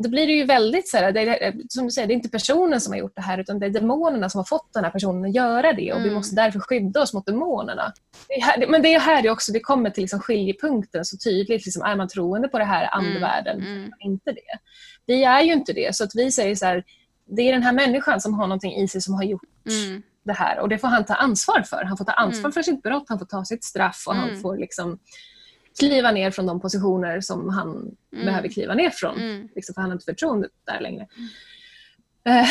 då 0.03 0.09
blir 0.09 0.27
det 0.27 0.33
ju 0.33 0.43
väldigt 0.45 0.89
så 0.89 0.97
här, 0.97 1.11
det 1.11 1.21
är, 1.21 1.53
som 1.69 1.83
du 1.85 1.91
säger, 1.91 2.07
det 2.07 2.13
är 2.13 2.15
inte 2.15 2.29
personen 2.29 2.81
som 2.81 2.93
har 2.93 2.99
gjort 2.99 3.15
det 3.15 3.21
här 3.21 3.37
utan 3.37 3.59
det 3.59 3.65
är 3.65 3.69
demonerna 3.69 4.29
som 4.29 4.39
har 4.39 4.45
fått 4.45 4.73
den 4.73 4.83
här 4.83 4.91
personen 4.91 5.25
att 5.25 5.35
göra 5.35 5.73
det 5.73 5.93
och 5.93 5.99
vi 5.99 6.03
Mm. 6.03 6.13
måste 6.13 6.35
därför 6.35 6.59
skydda 6.59 7.01
oss 7.01 7.13
mot 7.13 7.25
demonerna. 7.25 7.93
Det 8.27 8.33
är 8.33 8.41
här, 8.41 8.67
men 8.67 8.81
det 8.81 8.93
är 8.93 8.99
här 8.99 9.21
det 9.21 9.29
också 9.29 9.51
det 9.51 9.59
kommer 9.59 9.89
till 9.89 10.03
liksom 10.03 10.19
skiljepunkten 10.19 11.05
så 11.05 11.17
tydligt. 11.17 11.65
Liksom, 11.65 11.81
är 11.83 11.95
man 11.95 12.07
troende 12.07 12.47
på 12.47 12.59
det 12.59 12.65
här 12.65 12.89
andevärlden? 12.95 13.61
mm. 13.61 13.81
Man 13.81 13.99
inte 13.99 14.31
det? 14.31 14.59
Vi 15.05 15.23
är 15.23 15.41
ju 15.41 15.53
inte 15.53 15.73
det 15.73 15.95
så 15.95 16.03
att 16.03 16.15
vi 16.15 16.31
säger 16.31 16.55
så 16.55 16.65
här, 16.65 16.83
det 17.29 17.41
är 17.41 17.53
den 17.53 17.63
här 17.63 17.73
människan 17.73 18.21
som 18.21 18.33
har 18.33 18.47
någonting 18.47 18.75
i 18.75 18.87
sig 18.87 19.01
som 19.01 19.13
har 19.13 19.23
gjort 19.23 19.41
Mm. 19.87 20.01
det 20.23 20.33
här 20.33 20.59
och 20.59 20.69
det 20.69 20.77
får 20.77 20.87
han 20.87 21.05
ta 21.05 21.13
ansvar 21.13 21.61
för. 21.61 21.83
Han 21.83 21.97
får 21.97 22.05
ta 22.05 22.11
ansvar 22.11 22.39
Mm. 22.39 22.51
för 22.51 22.61
sitt 22.61 22.83
brott, 22.83 23.05
han 23.07 23.19
får 23.19 23.25
ta 23.25 23.45
sitt 23.45 23.63
straff 23.63 24.03
och 24.07 24.15
han 24.15 24.29
Mm. 24.29 24.41
får 24.41 24.57
liksom 24.57 24.99
kliva 25.79 26.11
ner 26.11 26.31
från 26.31 26.45
de 26.45 26.59
positioner 26.61 27.21
som 27.21 27.49
han 27.49 27.95
behöver 28.11 28.47
kliva 28.47 28.73
ner 28.73 28.89
från. 28.89 29.17
Mm. 29.19 29.49
Liksom, 29.55 29.73
för 29.73 29.81
han 29.81 29.89
har 29.89 29.95
inte 29.95 30.05
förtroende 30.05 30.49
där 30.65 30.81
längre. 30.81 31.07
Eh, 32.27 32.47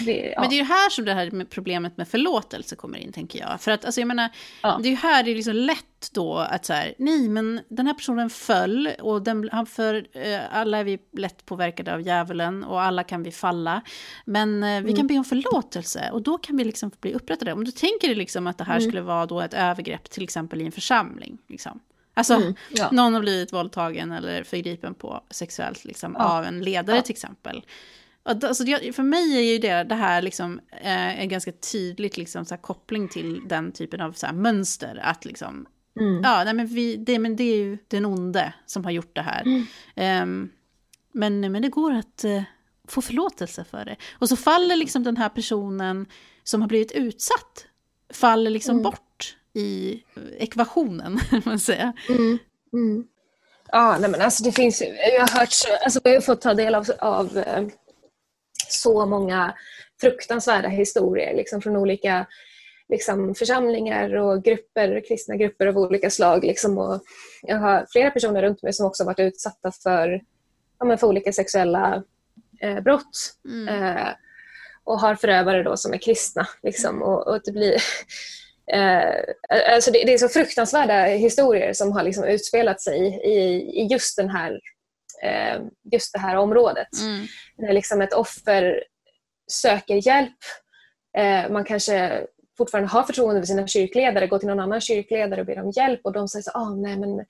det, 0.00 0.32
ja. 0.34 0.40
Men 0.40 0.50
det 0.50 0.56
är 0.56 0.58
ju 0.58 0.64
här 0.64 0.90
som 0.90 1.04
det 1.04 1.14
här 1.14 1.30
med 1.30 1.50
problemet 1.50 1.96
med 1.96 2.08
förlåtelse 2.08 2.76
kommer 2.76 2.98
in, 2.98 3.12
tänker 3.12 3.38
jag. 3.38 3.60
För 3.60 3.70
att, 3.70 3.84
alltså 3.84 4.00
jag 4.00 4.08
menar, 4.08 4.30
Ja. 4.62 4.78
det 4.82 4.88
är 4.88 4.90
ju 4.90 4.96
här 4.96 5.22
det 5.22 5.30
är 5.30 5.34
liksom 5.34 5.54
lätt 5.54 6.10
då 6.12 6.34
att 6.34 6.64
så 6.64 6.72
här, 6.72 6.94
nej 6.98 7.28
men 7.28 7.60
den 7.68 7.86
här 7.86 7.94
personen 7.94 8.30
föll 8.30 8.90
och 9.00 9.22
den, 9.22 9.48
han 9.52 9.66
för, 9.66 10.06
eh, 10.12 10.40
alla 10.50 10.78
är 10.78 10.84
vi 10.84 10.98
lätt 11.12 11.46
påverkade 11.46 11.94
av 11.94 12.00
djävulen 12.00 12.64
och 12.64 12.82
alla 12.82 13.04
kan 13.04 13.22
vi 13.22 13.32
falla. 13.32 13.82
Men 14.24 14.62
eh, 14.62 14.80
vi 14.82 14.92
kan 14.92 15.06
be 15.06 15.18
om 15.18 15.24
förlåtelse 15.24 16.10
och 16.12 16.22
då 16.22 16.38
kan 16.38 16.56
vi 16.56 16.64
liksom 16.64 16.90
bli 17.00 17.12
upprättade. 17.14 17.52
Om 17.52 17.64
du 17.64 17.70
tänker 17.70 18.08
dig 18.08 18.16
liksom 18.16 18.46
att 18.46 18.58
det 18.58 18.64
här 18.64 18.80
skulle 18.80 19.00
vara 19.00 19.26
då 19.26 19.40
ett 19.40 19.54
övergrepp 19.54 20.10
till 20.10 20.24
exempel 20.24 20.62
i 20.62 20.66
en 20.66 20.72
församling. 20.72 21.38
Liksom. 21.48 21.80
Alltså, 22.16 22.34
Mm, 22.34 22.54
ja. 22.70 22.90
någon 22.92 23.14
har 23.14 23.20
blivit 23.20 23.52
våldtagen 23.52 24.12
eller 24.12 24.44
förgripen 24.44 24.94
på 24.94 25.24
sexuellt 25.30 25.84
liksom, 25.84 26.16
Ja. 26.18 26.38
av 26.38 26.44
en 26.44 26.60
ledare 26.60 26.96
Ja. 26.96 27.02
till 27.02 27.12
exempel. 27.12 27.64
Alltså, 28.22 28.64
för 28.66 29.02
mig 29.02 29.36
är 29.36 29.52
ju 29.52 29.58
det, 29.58 29.82
det 29.84 29.94
här 29.94 30.22
liksom, 30.22 30.60
eh, 30.70 31.20
en 31.20 31.28
ganska 31.28 31.52
tydligt 31.52 32.16
liksom, 32.16 32.44
så 32.44 32.54
här, 32.54 32.62
koppling 32.62 33.08
till 33.08 33.40
den 33.48 33.72
typen 33.72 34.00
av 34.00 34.12
så 34.12 34.26
här, 34.26 34.32
mönster. 34.32 35.00
Att 35.02 35.24
liksom, 35.24 35.66
Mm. 36.00 36.20
ja, 36.24 36.44
nej, 36.44 36.54
men, 36.54 36.66
vi, 36.66 36.96
det, 36.96 37.18
men 37.18 37.36
det 37.36 37.44
är 37.44 37.56
ju 37.56 37.78
den 37.88 38.04
onde 38.04 38.52
som 38.66 38.84
har 38.84 38.90
gjort 38.90 39.14
det 39.14 39.22
här. 39.22 39.42
Mm. 39.42 39.66
Ehm, 39.96 40.50
men, 41.12 41.40
men 41.52 41.62
det 41.62 41.68
går 41.68 41.92
att 41.94 42.24
eh, 42.24 42.42
få 42.88 43.02
förlåtelse 43.02 43.64
för 43.64 43.84
det. 43.84 43.96
Och 44.18 44.28
så 44.28 44.36
faller 44.36 44.76
liksom 44.76 45.02
den 45.02 45.16
här 45.16 45.28
personen 45.28 46.06
som 46.44 46.60
har 46.60 46.68
blivit 46.68 46.92
utsatt, 46.92 47.66
faller 48.12 48.50
liksom 48.50 48.72
Mm. 48.72 48.82
bort 48.82 49.05
i 49.56 50.02
ekvationen, 50.38 51.18
kan 51.30 51.42
man 51.44 51.58
säga. 51.58 51.92
Mm. 52.08 52.38
Mm. 52.72 53.06
Ja, 53.72 53.96
nej 54.00 54.10
men 54.10 54.20
alltså 54.20 54.44
det 54.44 54.52
finns 54.52 54.80
jag 55.16 55.20
har 55.26 55.38
hört, 55.40 55.52
så- 55.52 55.76
alltså 55.84 56.00
jag 56.04 56.12
har 56.14 56.20
fått 56.20 56.40
ta 56.40 56.54
del 56.54 56.74
av, 56.74 56.86
av 56.98 57.38
eh, 57.38 57.66
så 58.68 59.06
många 59.06 59.54
fruktansvärda 60.00 60.68
historier 60.68 61.34
liksom 61.34 61.60
från 61.62 61.76
olika 61.76 62.26
liksom, 62.88 63.34
församlingar 63.34 64.14
och 64.16 64.44
grupper, 64.44 65.02
kristna 65.08 65.36
grupper 65.36 65.66
av 65.66 65.78
olika 65.78 66.10
slag. 66.10 66.44
Liksom, 66.44 66.78
och 66.78 67.00
jag 67.42 67.56
har 67.56 67.86
flera 67.92 68.10
personer 68.10 68.42
runt 68.42 68.62
mig 68.62 68.72
som 68.72 68.86
också 68.86 69.04
varit 69.04 69.18
utsatta 69.20 69.72
för, 69.72 70.22
ja, 70.78 70.96
för 70.96 71.06
olika 71.06 71.32
sexuella 71.32 72.02
eh, 72.60 72.80
brott 72.80 73.34
Mm. 73.44 73.68
eh, 73.96 74.08
och 74.84 75.00
har 75.00 75.14
förövare 75.14 75.62
då 75.62 75.76
som 75.76 75.92
är 75.92 75.98
kristna. 75.98 76.46
Liksom, 76.62 77.02
och, 77.02 77.26
och 77.28 77.40
det 77.44 77.52
blir... 77.52 77.82
Eh, 78.72 79.14
alltså 79.74 79.90
det, 79.90 80.04
det 80.04 80.14
är 80.14 80.18
så 80.18 80.28
fruktansvärda 80.28 81.04
historier 81.04 81.72
som 81.72 81.92
har 81.92 82.02
liksom 82.02 82.24
utspelat 82.24 82.80
sig 82.80 82.98
i, 83.24 83.38
i 83.82 83.88
just, 83.90 84.16
den 84.16 84.30
här, 84.30 84.60
eh, 85.22 85.60
just 85.92 86.12
det 86.12 86.18
här 86.18 86.36
området. 86.36 86.88
Mm. 87.00 87.26
När 87.58 87.72
liksom 87.72 88.00
ett 88.00 88.12
offer 88.12 88.84
söker 89.52 90.06
hjälp, 90.06 90.38
eh, 91.18 91.50
man 91.50 91.64
kanske 91.64 92.26
fortfarande 92.58 92.90
har 92.90 93.02
förtroende 93.02 93.40
för 93.40 93.46
sina 93.46 93.66
kyrkledare, 93.66 94.26
går 94.26 94.38
till 94.38 94.48
någon 94.48 94.60
annan 94.60 94.80
kyrkledare 94.80 95.40
och 95.40 95.46
ber 95.46 95.62
om 95.62 95.70
hjälp 95.70 96.00
och 96.04 96.12
de 96.12 96.28
säger 96.28 96.42
så 96.42 96.50
ah, 96.54 96.74
nej 96.74 96.98
men 96.98 97.24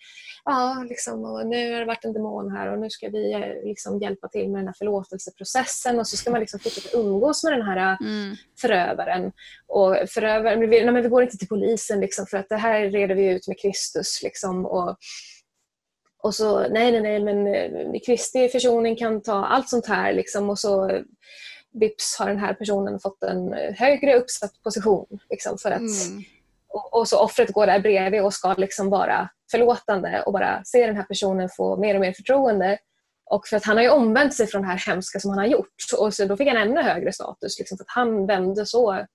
ja, 0.44 0.84
liksom, 0.88 1.22
nu 1.50 1.72
har 1.72 1.80
det 1.80 1.86
varit 1.86 2.04
en 2.04 2.12
demon 2.12 2.50
här 2.52 2.72
och 2.72 2.78
nu 2.78 2.90
ska 2.90 3.08
vi 3.08 3.32
eh, 3.32 3.64
liksom 3.64 3.98
hjälpa 3.98 4.28
till 4.28 4.48
med 4.48 4.60
den 4.60 4.66
här 4.66 4.74
förlåtelseprocessen 4.78 5.98
och 5.98 6.06
så 6.06 6.16
ska 6.16 6.30
man 6.30 6.40
liksom 6.40 6.60
fortsätta 6.60 6.98
umgås 6.98 7.44
med 7.44 7.52
den 7.52 7.62
här 7.62 7.96
Mm. 8.00 8.36
förövaren. 8.60 9.32
Och 9.66 9.96
förövaren 10.08 10.60
vi, 10.60 10.66
nej, 10.66 10.92
men 10.92 11.02
vi 11.02 11.08
går 11.08 11.22
inte 11.22 11.36
till 11.36 11.48
polisen 11.48 12.00
liksom, 12.00 12.26
för 12.26 12.38
att 12.38 12.48
det 12.48 12.56
här 12.56 12.80
reder 12.90 13.14
vi 13.14 13.26
ut 13.26 13.48
med 13.48 13.60
Kristus. 13.60 14.22
Liksom, 14.22 14.66
och, 14.66 14.96
och 16.22 16.34
så, 16.34 16.60
nej, 16.60 16.92
nej, 16.92 17.00
nej, 17.00 17.20
men 17.20 17.46
eh, 17.46 18.00
Kristi 18.06 18.48
försoning 18.48 18.96
kan 18.96 19.22
ta 19.22 19.44
allt 19.44 19.68
sånt 19.68 19.86
här. 19.86 20.12
Liksom, 20.12 20.50
och 20.50 20.58
så 20.58 20.90
eh, 20.90 21.02
vips 21.72 22.16
har 22.18 22.28
den 22.28 22.38
här 22.38 22.54
personen 22.54 23.00
fått 23.00 23.22
en 23.22 23.54
eh, 23.54 23.74
högre 23.74 24.14
uppsatt 24.14 24.62
position. 24.62 25.18
Liksom, 25.30 25.58
för 25.58 25.70
att, 25.70 25.80
Mm. 25.80 26.22
och, 26.68 26.94
och 26.94 27.08
så 27.08 27.18
offret 27.20 27.52
går 27.52 27.66
där 27.66 27.80
bredvid 27.80 28.22
och 28.22 28.34
ska 28.34 28.54
liksom 28.54 28.90
vara 28.90 29.28
förlåtande 29.50 30.22
och 30.26 30.32
bara 30.32 30.64
se 30.64 30.86
den 30.86 30.96
här 30.96 31.02
personen 31.02 31.48
få 31.56 31.76
mer 31.76 31.94
och 31.94 32.00
mer 32.00 32.12
förtroende. 32.12 32.78
Och 33.30 33.46
för 33.46 33.56
att 33.56 33.64
han 33.64 33.76
har 33.76 33.84
ju 33.84 33.90
omvänt 33.90 34.34
sig 34.34 34.46
från 34.46 34.62
det 34.62 34.68
här 34.68 34.82
hemska 34.86 35.20
som 35.20 35.30
han 35.30 35.38
har 35.38 35.46
gjort. 35.46 35.74
Och 35.98 36.14
så 36.14 36.24
då 36.24 36.36
fick 36.36 36.48
han 36.48 36.56
ännu 36.56 36.82
högre 36.82 37.12
status. 37.12 37.58
Liksom, 37.58 37.78
för 37.78 37.84
att 37.84 37.90
han 37.90 38.26
vände 38.26 38.66
så 38.66 39.06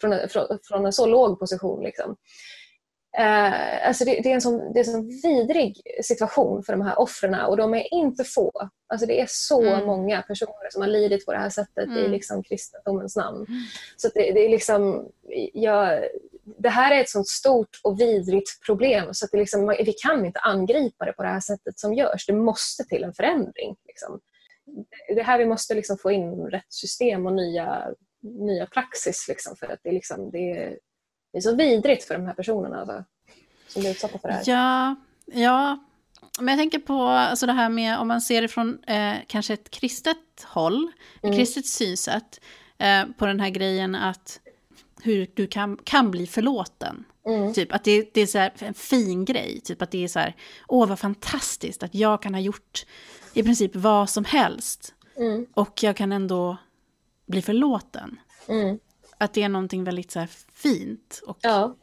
från 0.00 0.12
en, 0.12 0.28
från, 0.28 0.58
från 0.68 0.86
en 0.86 0.92
så 0.92 1.06
låg 1.06 1.38
position. 1.38 1.82
Liksom. 1.82 2.16
Eh, 3.18 3.86
alltså 3.88 4.04
det, 4.04 4.20
det, 4.22 4.30
är 4.30 4.34
en 4.34 4.40
sån, 4.40 4.72
det 4.72 4.80
är 4.80 4.84
en 4.84 4.92
sån 4.92 5.08
vidrig 5.08 5.80
situation 6.02 6.62
för 6.62 6.72
de 6.72 6.82
här 6.82 6.98
offren 6.98 7.34
och 7.34 7.56
de 7.56 7.74
är 7.74 7.94
inte 7.94 8.24
få. 8.24 8.52
Alltså 8.88 9.06
det 9.06 9.20
är 9.20 9.26
så 9.28 9.62
Mm. 9.62 9.86
många 9.86 10.22
personer 10.22 10.70
som 10.70 10.82
har 10.82 10.88
lidit 10.88 11.26
på 11.26 11.32
det 11.32 11.38
här 11.38 11.50
sättet 11.50 11.88
i 11.88 11.98
Mm. 11.98 12.10
liksom 12.10 12.42
kristendomens 12.42 13.16
namn. 13.16 13.46
Så 13.96 14.06
att 14.06 14.14
det, 14.14 14.32
det 14.32 14.40
är 14.40 14.48
liksom, 14.48 15.08
jag, 15.52 16.04
det 16.58 16.68
här 16.68 16.94
är 16.94 17.00
ett 17.00 17.08
sånt 17.10 17.28
stort 17.28 17.80
och 17.84 18.00
vidrigt 18.00 18.66
problem 18.66 19.08
så 19.14 19.24
att 19.24 19.32
liksom, 19.32 19.66
vi 19.78 19.92
kan 19.92 20.26
inte 20.26 20.40
angripa 20.40 21.04
det 21.04 21.12
på 21.12 21.22
det 21.22 21.28
här 21.28 21.40
sättet 21.40 21.78
som 21.78 21.94
görs. 21.94 22.26
Det 22.26 22.32
måste 22.32 22.84
till 22.84 23.04
en 23.04 23.14
förändring. 23.14 23.76
Liksom. 23.86 24.20
Det 25.08 25.20
är 25.20 25.24
här 25.24 25.38
vi 25.38 25.46
måste 25.46 25.74
liksom 25.74 25.98
få 25.98 26.10
in 26.10 26.46
rätt 26.46 26.72
system 26.72 27.26
och 27.26 27.32
nya, 27.32 27.94
nya 28.22 28.66
praxis 28.66 29.28
liksom, 29.28 29.56
för 29.56 29.66
att 29.66 29.78
det 29.82 29.92
liksom, 29.92 30.30
det, 30.30 30.76
det 31.34 31.38
är 31.38 31.42
så 31.42 31.54
vidrigt 31.56 32.04
för 32.04 32.14
de 32.14 32.26
här 32.26 32.34
personerna 32.34 32.80
alltså, 32.80 33.04
som 33.68 33.82
blir 33.82 33.90
utsatta 33.90 34.18
för 34.18 34.28
det 34.28 34.34
här. 34.34 34.42
Ja, 34.46 34.94
ja. 35.26 35.78
Men 36.38 36.48
jag 36.48 36.58
tänker 36.58 36.78
på 36.78 37.02
alltså 37.02 37.46
det 37.46 37.52
här 37.52 37.68
med 37.68 37.98
om 37.98 38.08
man 38.08 38.20
ser 38.20 38.42
det 38.42 38.48
från 38.48 38.84
eh, 38.84 39.14
kanske 39.26 39.54
ett 39.54 39.70
kristet 39.70 40.16
håll, 40.44 40.92
ett 41.16 41.24
Mm. 41.24 41.36
kristet 41.36 41.66
synsätt, 41.66 42.40
eh, 42.78 43.04
på 43.18 43.26
den 43.26 43.40
här 43.40 43.50
grejen 43.50 43.94
att 43.94 44.40
hur 45.02 45.26
du 45.34 45.46
kan, 45.46 45.76
kan 45.84 46.10
bli 46.10 46.26
förlåten. 46.26 47.04
Mm. 47.26 47.52
Typ 47.54 47.72
att 47.74 47.84
det, 47.84 48.10
det 48.14 48.20
är 48.20 48.26
så 48.26 48.38
här 48.38 48.52
en 48.58 48.74
fin 48.74 49.24
grej, 49.24 49.60
typ 49.64 49.82
att 49.82 49.90
det 49.90 50.04
är 50.04 50.08
så 50.08 50.18
här, 50.18 50.36
åh 50.68 50.88
vad 50.88 50.98
fantastiskt 50.98 51.82
att 51.82 51.94
jag 51.94 52.22
kan 52.22 52.34
ha 52.34 52.40
gjort 52.40 52.86
i 53.34 53.42
princip 53.42 53.76
vad 53.76 54.10
som 54.10 54.24
helst 54.24 54.94
Mm. 55.16 55.46
och 55.54 55.82
jag 55.82 55.96
kan 55.96 56.12
ändå 56.12 56.56
bli 57.26 57.42
förlåten. 57.42 58.20
Mm. 58.48 58.78
Att 59.18 59.34
det 59.34 59.42
är 59.42 59.48
någonting 59.48 59.84
väldigt 59.84 60.10
så 60.10 60.26
fint 60.54 61.22
och 61.26 61.38
Ja. 61.42 61.76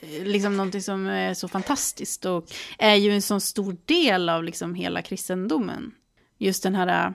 eh, 0.00 0.24
liksom 0.24 0.56
någonting 0.56 0.82
som 0.82 1.06
är 1.06 1.34
så 1.34 1.48
fantastiskt 1.48 2.24
och 2.24 2.46
är 2.78 2.94
ju 2.94 3.14
en 3.14 3.22
sån 3.22 3.40
stor 3.40 3.76
del 3.84 4.28
av 4.28 4.44
liksom 4.44 4.74
hela 4.74 5.02
kristendomen. 5.02 5.94
Just 6.38 6.62
den 6.62 6.74
här, 6.74 7.06
äh, 7.06 7.12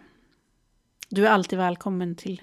du 1.10 1.28
är 1.28 1.32
alltid 1.32 1.60
välkommen 1.60 2.16
till, 2.16 2.42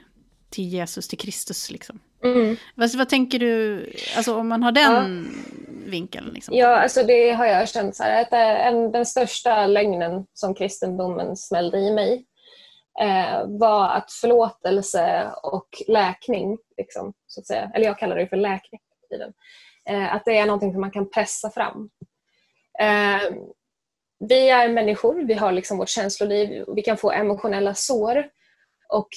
till 0.51 0.69
Jesus, 0.69 1.09
till 1.09 1.19
Kristus 1.19 1.71
liksom. 1.71 2.01
Mm. 2.25 2.57
Vad, 2.75 2.95
vad 2.95 3.09
tänker 3.09 3.39
du, 3.39 3.87
alltså 4.17 4.37
om 4.37 4.49
man 4.49 4.63
har 4.63 4.73
den 4.73 5.29
vinkeln 5.87 6.31
liksom? 6.35 6.57
Ja, 6.57 6.77
alltså 6.83 7.03
det 7.03 7.31
har 7.33 7.47
jag 7.47 7.69
känt 7.69 7.97
så 7.97 8.03
här, 8.03 8.23
att 8.23 8.33
eh, 8.33 8.67
en, 8.67 8.93
den 8.93 9.07
största 9.07 9.67
lögnen 9.67 10.27
som 10.35 10.55
kristendomen 10.55 11.37
smällde 11.37 11.79
i 11.79 11.93
mig 11.95 12.13
eh, 12.15 12.21
Eh, 13.01 13.47
var 13.47 13.89
att 13.89 14.13
förlåtelse 14.13 15.33
och 15.43 15.69
läkning, 15.89 16.59
liksom, 16.77 17.13
så 17.27 17.41
att 17.41 17.47
säga, 17.47 17.71
eller 17.75 17.87
jag 17.87 17.99
kallar 17.99 18.17
det 18.17 18.27
för 18.27 18.37
läkning 18.37 18.81
tiden, 19.11 19.33
eh, 19.89 20.15
att 20.15 20.25
det 20.25 20.39
är 20.39 20.47
någonting 20.47 20.73
som 20.73 20.81
man 20.81 20.91
kan 20.91 21.11
pressa 21.11 21.51
fram. 21.51 21.91
Eh, 22.81 23.37
vi 24.29 24.51
är 24.51 24.69
människor, 24.69 25.25
vi 25.25 25.35
har 25.35 25.53
liksom 25.53 25.79
vårt 25.79 25.89
känsloliv, 25.89 26.65
vi 26.75 26.83
kan 26.83 26.97
få 26.97 27.11
emotionella 27.11 27.75
sår 27.75 28.29
och 28.93 29.09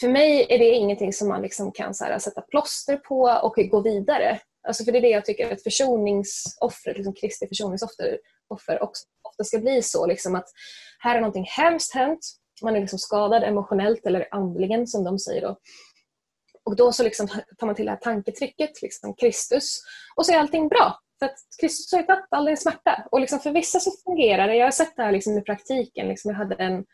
för 0.00 0.08
mig 0.08 0.46
är 0.48 0.58
det 0.58 0.74
ingenting 0.74 1.12
som 1.12 1.28
man 1.28 1.42
liksom 1.42 1.72
kan 1.72 1.94
så 1.94 2.04
här, 2.04 2.18
sätta 2.18 2.40
plåster 2.40 2.96
på 2.96 3.40
och 3.42 3.54
gå 3.70 3.80
vidare. 3.80 4.40
Alltså 4.68 4.84
för 4.84 4.92
det 4.92 4.98
är 4.98 5.02
det 5.02 5.08
jag 5.08 5.24
tycker 5.24 5.52
att 5.52 5.62
försoningsoffret, 5.62 6.96
liksom 6.96 7.14
Kristi 7.14 7.46
försoningsoffer 7.46 8.18
offer 8.48 8.82
också, 8.82 9.04
ofta 9.22 9.44
ska 9.44 9.58
bli 9.58 9.82
så. 9.82 10.06
Liksom 10.06 10.34
att 10.34 10.48
här 10.98 11.14
har 11.14 11.20
någonting 11.20 11.46
hemskt 11.48 11.94
hänt, 11.94 12.20
man 12.62 12.76
är 12.76 12.80
liksom 12.80 12.98
skadad 12.98 13.42
emotionellt 13.44 14.06
eller 14.06 14.28
andligen 14.30 14.86
som 14.86 15.04
de 15.04 15.18
säger 15.18 15.42
då. 15.42 15.58
Och 16.64 16.76
då 16.76 16.92
så 16.92 17.02
liksom 17.02 17.28
tar 17.58 17.66
man 17.66 17.74
till 17.74 17.84
det 17.84 17.90
här 17.90 17.98
tanketrycket, 17.98 18.82
liksom 18.82 19.14
Kristus, 19.14 19.80
och 20.16 20.26
så 20.26 20.32
är 20.32 20.38
allting 20.38 20.68
bra. 20.68 20.98
För 21.18 21.26
att 21.26 21.36
Kristus 21.60 21.92
har 21.92 22.00
ju 22.00 22.06
tagit 22.06 22.26
all 22.30 22.44
din 22.44 22.56
smärta. 22.56 23.06
Och 23.10 23.20
liksom 23.20 23.38
för 23.38 23.52
vissa 23.52 23.80
så 23.80 23.90
fungerar 24.04 24.48
det. 24.48 24.56
Jag 24.56 24.66
har 24.66 24.70
sett 24.70 24.96
det 24.96 25.02
här 25.02 25.12
liksom 25.12 25.38
i 25.38 25.42
praktiken. 25.42 26.08
Liksom 26.08 26.30
jag 26.30 26.38
hade 26.38 26.54
en 26.54 26.84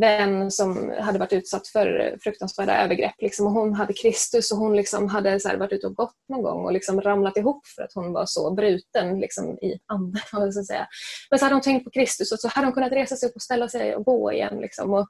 vän 0.00 0.50
som 0.50 0.94
hade 1.00 1.18
varit 1.18 1.32
utsatt 1.32 1.68
för 1.68 2.18
fruktansvärda 2.22 2.84
övergrepp. 2.84 3.14
Liksom, 3.18 3.46
och 3.46 3.52
hon 3.52 3.74
hade 3.74 3.92
Kristus 3.92 4.52
och 4.52 4.58
hon 4.58 4.76
liksom 4.76 5.08
hade 5.08 5.40
så 5.40 5.48
här, 5.48 5.56
varit 5.56 5.72
ute 5.72 5.86
och 5.86 5.94
gått 5.94 6.16
någon 6.28 6.42
gång 6.42 6.64
och 6.64 6.72
liksom 6.72 7.00
ramlat 7.00 7.36
ihop 7.36 7.66
för 7.66 7.82
att 7.82 7.92
hon 7.94 8.12
var 8.12 8.26
så 8.26 8.50
bruten 8.50 9.20
liksom, 9.20 9.58
i 9.58 9.78
anden. 9.86 10.22
man 10.32 10.52
ska 10.52 10.62
säga. 10.62 10.86
Men 11.30 11.38
så 11.38 11.44
hade 11.44 11.54
hon 11.54 11.62
tänkt 11.62 11.84
på 11.84 11.90
Kristus 11.90 12.32
och 12.32 12.38
så 12.40 12.48
hade 12.48 12.66
hon 12.66 12.74
kunnat 12.74 12.92
resa 12.92 13.16
sig 13.16 13.28
upp 13.28 13.36
och 13.36 13.42
ställa 13.42 13.68
sig 13.68 13.96
och 13.96 14.04
gå 14.04 14.32
igen. 14.32 14.58
Liksom. 14.60 14.94
Och, 14.94 15.06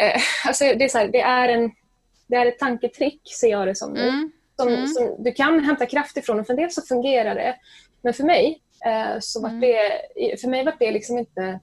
eh, 0.00 0.20
alltså, 0.46 0.64
det, 0.64 0.84
är 0.84 0.88
så 0.88 0.98
här, 0.98 1.08
det, 1.08 1.20
är 1.20 1.48
en, 1.48 1.70
det 2.26 2.36
är 2.36 2.46
ett 2.46 2.58
tanketrick, 2.58 3.20
ser 3.40 3.50
jag 3.50 3.66
det 3.66 3.74
som. 3.74 3.96
Mm. 3.96 4.32
Som, 4.56 4.68
Mm. 4.68 4.86
som 4.86 5.24
du 5.24 5.32
kan 5.32 5.64
hämta 5.64 5.86
kraft 5.86 6.16
ifrån 6.16 6.40
och 6.40 6.46
för 6.46 6.52
en 6.52 6.60
del 6.60 6.70
så 6.70 6.82
fungerar 6.82 7.34
det. 7.34 7.56
Men 8.02 8.14
för 8.14 8.24
mig 8.24 8.60
eh, 8.86 9.18
så 9.20 9.42
var 9.42 9.48
Mm. 9.48 9.60
det, 9.60 10.40
för 10.40 10.48
mig 10.48 10.64
var 10.64 10.74
det 10.78 10.90
liksom 10.90 11.18
inte 11.18 11.60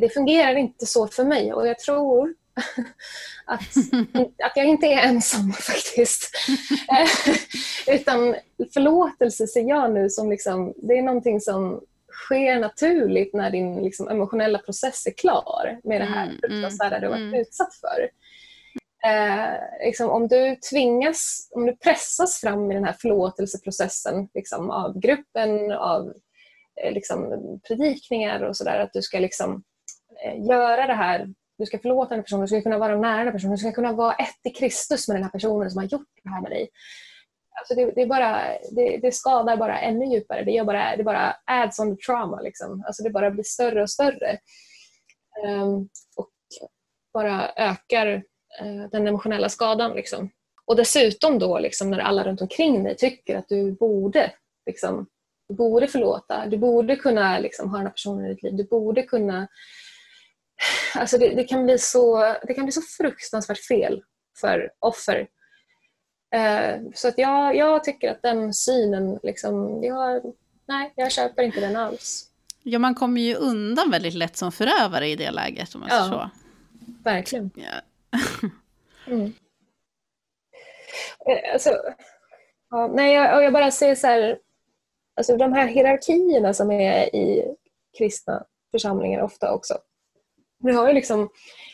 det 0.00 0.14
fungerar 0.14 0.54
inte 0.54 0.86
så 0.86 1.06
för 1.06 1.24
mig 1.24 1.52
och 1.52 1.68
jag 1.68 1.78
tror 1.78 2.34
att, 3.44 3.60
att 4.44 4.56
jag 4.56 4.66
inte 4.66 4.86
är 4.86 5.08
ensam 5.08 5.52
faktiskt. 5.60 6.30
Eh, 6.90 7.34
Utan 7.94 8.36
förlåtelse 8.74 9.46
ser 9.46 9.68
jag 9.68 9.92
nu 9.94 10.10
som 10.10 10.30
liksom, 10.30 10.74
det 10.76 10.98
är 10.98 11.02
någonting 11.02 11.40
som 11.40 11.80
sker 12.12 12.60
naturligt 12.60 13.34
när 13.34 13.50
din 13.50 13.82
liksom, 13.82 14.08
emotionella 14.08 14.58
process 14.58 15.06
är 15.06 15.10
klar 15.10 15.80
med 15.84 16.00
det 16.00 16.04
här 16.04 16.26
Mm, 16.26 16.38
fruktansvärda 16.40 17.00
du 17.00 17.06
har 17.06 17.10
varit 17.10 17.22
mm. 17.22 17.40
utsatt 17.40 17.74
för. 17.74 18.08
Eh, 19.10 19.86
liksom, 19.86 20.10
om 20.10 20.28
du 20.28 20.56
tvingas, 20.70 21.48
om 21.50 21.66
du 21.66 21.76
pressas 21.76 22.40
fram 22.40 22.70
i 22.70 22.74
den 22.74 22.84
här 22.84 22.96
förlåtelseprocessen 23.00 24.28
liksom, 24.34 24.70
av 24.70 24.98
gruppen, 24.98 25.72
av 25.72 26.12
Eh, 26.82 26.92
liksom, 26.92 27.30
predikningar 27.68 28.42
och 28.42 28.56
sådär, 28.56 28.80
att 28.80 28.92
du 28.92 29.02
ska 29.02 29.18
liksom, 29.18 29.62
eh, 30.24 30.46
göra 30.46 30.86
det 30.86 30.94
här, 30.94 31.28
du 31.58 31.66
ska 31.66 31.78
förlåta 31.78 32.08
den 32.08 32.18
här 32.18 32.22
personen, 32.22 32.40
du 32.40 32.48
ska 32.48 32.62
kunna 32.62 32.78
vara 32.78 32.96
nära 32.96 33.16
den 33.16 33.26
här 33.26 33.32
personen, 33.32 33.54
du 33.54 33.58
ska 33.58 33.72
kunna 33.72 33.92
vara 33.92 34.14
ett 34.14 34.40
i 34.44 34.50
Kristus 34.50 35.08
med 35.08 35.16
den 35.16 35.22
här 35.22 35.30
personen 35.30 35.70
som 35.70 35.78
har 35.78 35.88
gjort 35.88 36.08
det 36.22 36.30
här 36.30 36.42
med 36.42 36.50
dig. 36.50 36.68
Alltså 37.58 37.74
det, 37.74 37.90
det, 37.90 38.02
är 38.02 38.06
bara, 38.06 38.58
det, 38.70 38.98
det, 39.02 39.14
skadar 39.14 39.56
bara 39.56 39.80
ännu 39.80 40.06
djupare. 40.06 40.44
Det, 40.44 40.50
gör 40.50 40.64
bara, 40.64 40.96
det 40.96 41.04
bara 41.04 41.36
adds 41.44 41.78
on 41.78 41.96
the 41.96 42.02
trauma. 42.02 42.40
Liksom. 42.40 42.84
Alltså 42.86 43.02
det 43.02 43.10
bara 43.10 43.30
blir 43.30 43.44
större 43.44 43.82
och 43.82 43.90
större. 43.90 44.38
Um, 45.46 45.88
och 46.16 46.30
bara 47.12 47.52
ökar 47.56 48.06
uh, 48.62 48.88
den 48.92 49.08
emotionella 49.08 49.48
skadan. 49.48 49.94
Liksom. 49.94 50.30
Och 50.66 50.76
dessutom 50.76 51.38
då 51.38 51.58
liksom, 51.58 51.90
när 51.90 51.98
alla 51.98 52.24
runt 52.24 52.40
omkring 52.40 52.84
dig 52.84 52.96
tycker 52.96 53.36
att 53.36 53.48
du 53.48 53.72
borde 53.72 54.32
liksom, 54.66 55.06
du 55.54 55.58
borde 55.58 55.88
förlåta, 55.88 56.46
du 56.46 56.56
borde 56.56 56.96
kunna 56.96 57.38
liksom, 57.38 57.70
ha 57.70 57.76
den 57.76 57.86
här 57.86 57.92
personen 57.92 58.26
i 58.26 58.28
ditt 58.28 58.42
liv, 58.42 58.56
du 58.56 58.64
borde 58.64 59.02
kunna... 59.02 59.48
Alltså 60.94 61.18
det, 61.18 61.34
det, 61.34 61.44
kan 61.44 61.64
bli 61.64 61.78
så, 61.78 62.34
det 62.42 62.54
kan 62.54 62.64
bli 62.64 62.72
så 62.72 62.80
fruktansvärt 62.82 63.66
fel 63.66 64.02
för 64.40 64.70
offer. 64.78 65.28
Eh, 66.34 66.80
så 66.94 67.08
att 67.08 67.18
jag, 67.18 67.56
jag 67.56 67.84
tycker 67.84 68.10
att 68.10 68.22
den 68.22 68.54
synen, 68.54 69.18
liksom, 69.22 69.84
jag, 69.84 70.22
nej, 70.68 70.92
jag 70.96 71.12
köper 71.12 71.42
inte 71.42 71.60
den 71.60 71.76
alls. 71.76 72.30
Ja, 72.62 72.78
man 72.78 72.94
kommer 72.94 73.20
ju 73.20 73.34
undan 73.34 73.90
väldigt 73.90 74.14
lätt 74.14 74.36
som 74.36 74.52
förövare 74.52 75.08
i 75.08 75.16
det 75.16 75.30
läget. 75.30 75.74
Om 75.74 75.80
man 75.80 75.88
ja, 75.92 76.04
så. 76.04 76.30
verkligen. 77.04 77.50
Ja. 77.54 77.80
mm. 79.06 79.34
Eh, 81.28 81.52
alltså, 81.52 81.70
ja, 82.70 82.86
nej, 82.94 83.14
jag, 83.14 83.44
jag 83.44 83.52
bara 83.52 83.70
säger 83.70 83.94
så 83.94 84.06
här, 84.06 84.38
alltså 85.16 85.36
de 85.36 85.52
här 85.52 85.66
hierarkierna 85.66 86.54
som 86.54 86.70
är 86.70 87.16
i 87.16 87.54
kristna 87.98 88.44
församlingar 88.70 89.22
ofta 89.22 89.54
också. 89.54 89.78
Vi 90.58 90.72
har 90.72 90.88
ju 90.88 90.94
liksom 90.94 91.28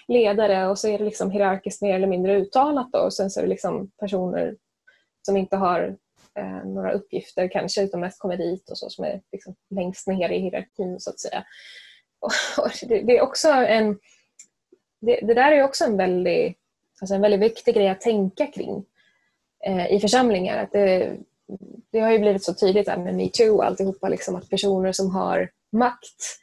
ledare 0.08 0.68
och 0.68 0.78
så 0.78 0.88
är 0.88 0.98
det 0.98 1.04
liksom 1.04 1.30
hierarkiskt 1.30 1.82
mer 1.82 1.94
eller 1.94 2.06
mindre 2.06 2.36
uttalat 2.36 2.92
då, 2.92 2.98
och 2.98 3.14
sen 3.14 3.30
så 3.30 3.40
är 3.40 3.44
det 3.44 3.50
liksom 3.50 3.90
personer 4.00 4.56
som 5.22 5.36
inte 5.36 5.56
har 5.56 5.96
eh, 6.34 6.64
några 6.64 6.92
uppgifter 6.92 7.48
kanske 7.48 7.82
utan 7.82 8.00
mest 8.00 8.18
kommer 8.18 8.36
dit 8.36 8.70
och 8.70 8.78
så 8.78 8.90
som 8.90 9.04
är 9.04 9.20
liksom 9.32 9.54
längst 9.70 10.06
ner 10.06 10.28
i 10.28 10.38
hierarkin 10.38 11.00
så 11.00 11.10
att 11.10 11.20
säga. 11.20 11.44
Och, 12.20 12.32
och 12.64 12.70
det, 12.82 13.00
det, 13.02 13.18
är 13.18 13.22
också 13.22 13.48
en 13.48 13.98
det, 15.00 15.20
det, 15.22 15.34
där 15.34 15.52
är 15.52 15.62
också 15.62 15.84
en 15.84 15.96
väldigt, 15.96 16.56
alltså 17.00 17.14
en 17.14 17.20
väldigt 17.20 17.40
viktig 17.40 17.74
grej 17.74 17.88
att 17.88 18.00
tänka 18.00 18.46
kring 18.46 18.84
eh, 19.64 19.92
i 19.92 20.00
församlingar. 20.00 20.62
Att 20.62 20.72
det, 20.72 21.16
det 21.92 22.00
har 22.00 22.10
ju 22.10 22.18
blivit 22.18 22.44
så 22.44 22.54
tydligt 22.54 22.88
här 22.88 22.96
med 22.96 23.14
metoo 23.14 23.56
och 23.56 23.64
alltihopa, 23.64 24.08
liksom, 24.08 24.36
att 24.36 24.50
personer 24.50 24.92
som 24.92 25.10
har 25.10 25.50
makt, 25.72 26.38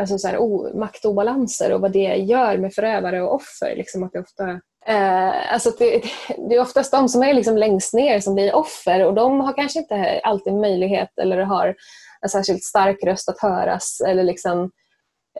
alltså 0.00 0.18
så 0.18 0.28
här, 0.28 0.38
o, 0.38 0.78
maktobalanser 0.78 1.72
och 1.72 1.80
vad 1.80 1.92
det 1.92 2.16
gör 2.16 2.58
med 2.58 2.74
förövare 2.74 3.22
och 3.22 3.34
offer. 3.34 3.76
Liksom, 3.76 4.02
att 4.02 4.12
det, 4.12 4.20
ofta, 4.20 4.50
eh, 4.86 5.52
alltså 5.52 5.70
det, 5.78 6.02
det, 6.48 6.54
är 6.54 6.60
oftast 6.60 6.92
de 6.92 7.08
som 7.08 7.22
är 7.22 7.34
liksom 7.34 7.56
längst 7.56 7.94
ner 7.94 8.20
som 8.20 8.34
blir 8.34 8.54
offer 8.54 9.04
och 9.06 9.14
de 9.14 9.40
har 9.40 9.52
kanske 9.52 9.78
inte 9.78 10.20
alltid 10.24 10.54
möjlighet 10.54 11.18
eller 11.22 11.38
har 11.38 11.74
en 12.22 12.28
särskilt 12.28 12.64
stark 12.64 13.04
röst 13.04 13.28
att 13.28 13.40
höras 13.40 14.00
eller 14.06 14.22
liksom, 14.22 14.70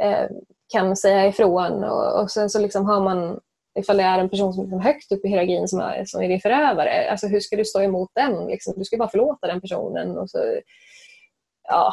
eh, 0.00 0.26
kan 0.72 0.96
säga 0.96 1.26
ifrån. 1.26 1.84
Och, 1.84 2.20
och 2.20 2.30
sen 2.30 2.50
så 2.50 2.58
liksom 2.58 2.86
har 2.86 3.00
man 3.00 3.40
ifall 3.78 3.96
det 3.96 4.02
är 4.02 4.18
en 4.18 4.28
person 4.28 4.52
som 4.52 4.72
är 4.72 4.78
högt 4.78 5.12
upp 5.12 5.24
i 5.24 5.28
hierarkin 5.28 5.68
som 5.68 5.80
är, 5.80 6.04
som 6.04 6.22
är 6.22 6.28
din 6.28 6.40
förövare, 6.40 7.10
alltså 7.10 7.26
hur 7.26 7.40
ska 7.40 7.56
du 7.56 7.64
stå 7.64 7.80
emot 7.80 8.10
den? 8.14 8.46
Liksom? 8.46 8.74
Du 8.76 8.84
ska 8.84 8.96
bara 8.96 9.08
förlåta 9.08 9.46
den 9.46 9.60
personen. 9.60 10.18
Och 10.18 10.30
så, 10.30 10.60
ja, 11.68 11.92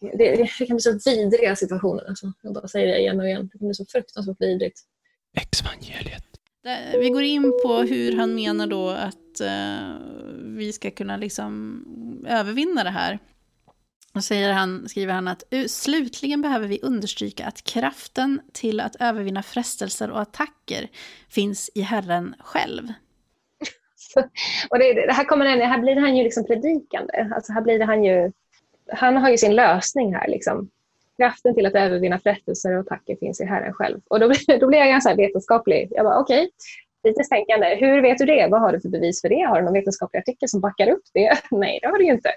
det, 0.00 0.36
det 0.58 0.66
kan 0.66 0.76
bli 0.76 0.80
så 0.80 0.98
vidriga 1.04 1.56
situationer. 1.56 2.04
Alltså. 2.08 2.32
Jag 2.42 2.54
bara 2.54 2.68
säger 2.68 2.86
det 2.86 2.98
igen 2.98 3.20
och 3.20 3.26
igen. 3.26 3.48
Det 3.52 3.58
kan 3.58 3.68
bli 3.68 3.74
så 3.74 3.84
fruktansvärt 3.88 4.40
vidrigt. 4.40 4.80
Exvangeliet. 5.40 6.24
Vi 7.00 7.10
går 7.10 7.22
in 7.22 7.52
på 7.64 7.74
hur 7.74 8.16
han 8.16 8.34
menar 8.34 8.66
då 8.66 8.88
att 8.88 9.40
uh, 9.40 9.96
vi 10.56 10.72
ska 10.72 10.90
kunna 10.90 11.16
liksom 11.16 12.24
övervinna 12.28 12.84
det 12.84 12.90
här. 12.90 13.18
Och 14.18 14.24
säger 14.24 14.52
han, 14.52 14.88
skriver 14.88 15.12
han 15.12 15.28
att 15.28 15.42
slutligen 15.66 16.42
behöver 16.42 16.66
vi 16.66 16.80
understryka 16.82 17.46
att 17.46 17.64
kraften 17.64 18.40
till 18.52 18.80
att 18.80 18.96
övervinna 19.00 19.42
frestelser 19.42 20.10
och 20.10 20.20
attacker 20.20 20.88
finns 21.28 21.70
i 21.74 21.80
Herren 21.80 22.34
själv. 22.38 22.82
och 24.70 24.78
det, 24.78 24.92
det, 24.92 25.12
här, 25.12 25.24
kommer 25.24 25.46
han, 25.46 25.60
här 25.60 25.78
blir 25.78 25.96
han 25.96 26.16
ju 26.16 26.24
liksom 26.24 26.44
predikande. 26.44 27.28
Alltså 27.34 27.52
här 27.52 27.60
blir 27.60 27.80
han 27.80 28.04
ju, 28.04 28.32
han 28.92 29.16
har 29.16 29.30
ju 29.30 29.38
sin 29.38 29.54
lösning 29.54 30.14
här. 30.14 30.28
Liksom. 30.28 30.70
Kraften 31.16 31.54
till 31.54 31.66
att 31.66 31.74
övervinna 31.74 32.18
frestelser 32.18 32.72
och 32.72 32.80
attacker 32.80 33.16
finns 33.16 33.40
i 33.40 33.44
Herren 33.44 33.72
själv. 33.72 34.00
Och 34.08 34.20
då, 34.20 34.32
då 34.60 34.66
blir 34.66 34.78
jag 34.78 34.88
ganska 34.88 35.14
vetenskaplig. 35.14 35.88
Jag 35.90 36.04
bara 36.04 36.18
okej, 36.18 36.44
okay, 36.44 36.50
kritiskt 37.02 37.30
tänkande. 37.30 37.76
Hur 37.80 38.02
vet 38.02 38.18
du 38.18 38.24
det? 38.24 38.48
Vad 38.50 38.60
har 38.60 38.72
du 38.72 38.80
för 38.80 38.88
bevis 38.88 39.20
för 39.20 39.28
det? 39.28 39.42
Har 39.42 39.58
du 39.58 39.64
någon 39.64 39.74
vetenskaplig 39.74 40.20
artikel 40.20 40.48
som 40.48 40.60
backar 40.60 40.88
upp 40.88 41.04
det? 41.14 41.38
Nej, 41.50 41.78
det 41.82 41.88
har 41.88 41.98
du 41.98 42.04
ju 42.04 42.12
inte. 42.12 42.30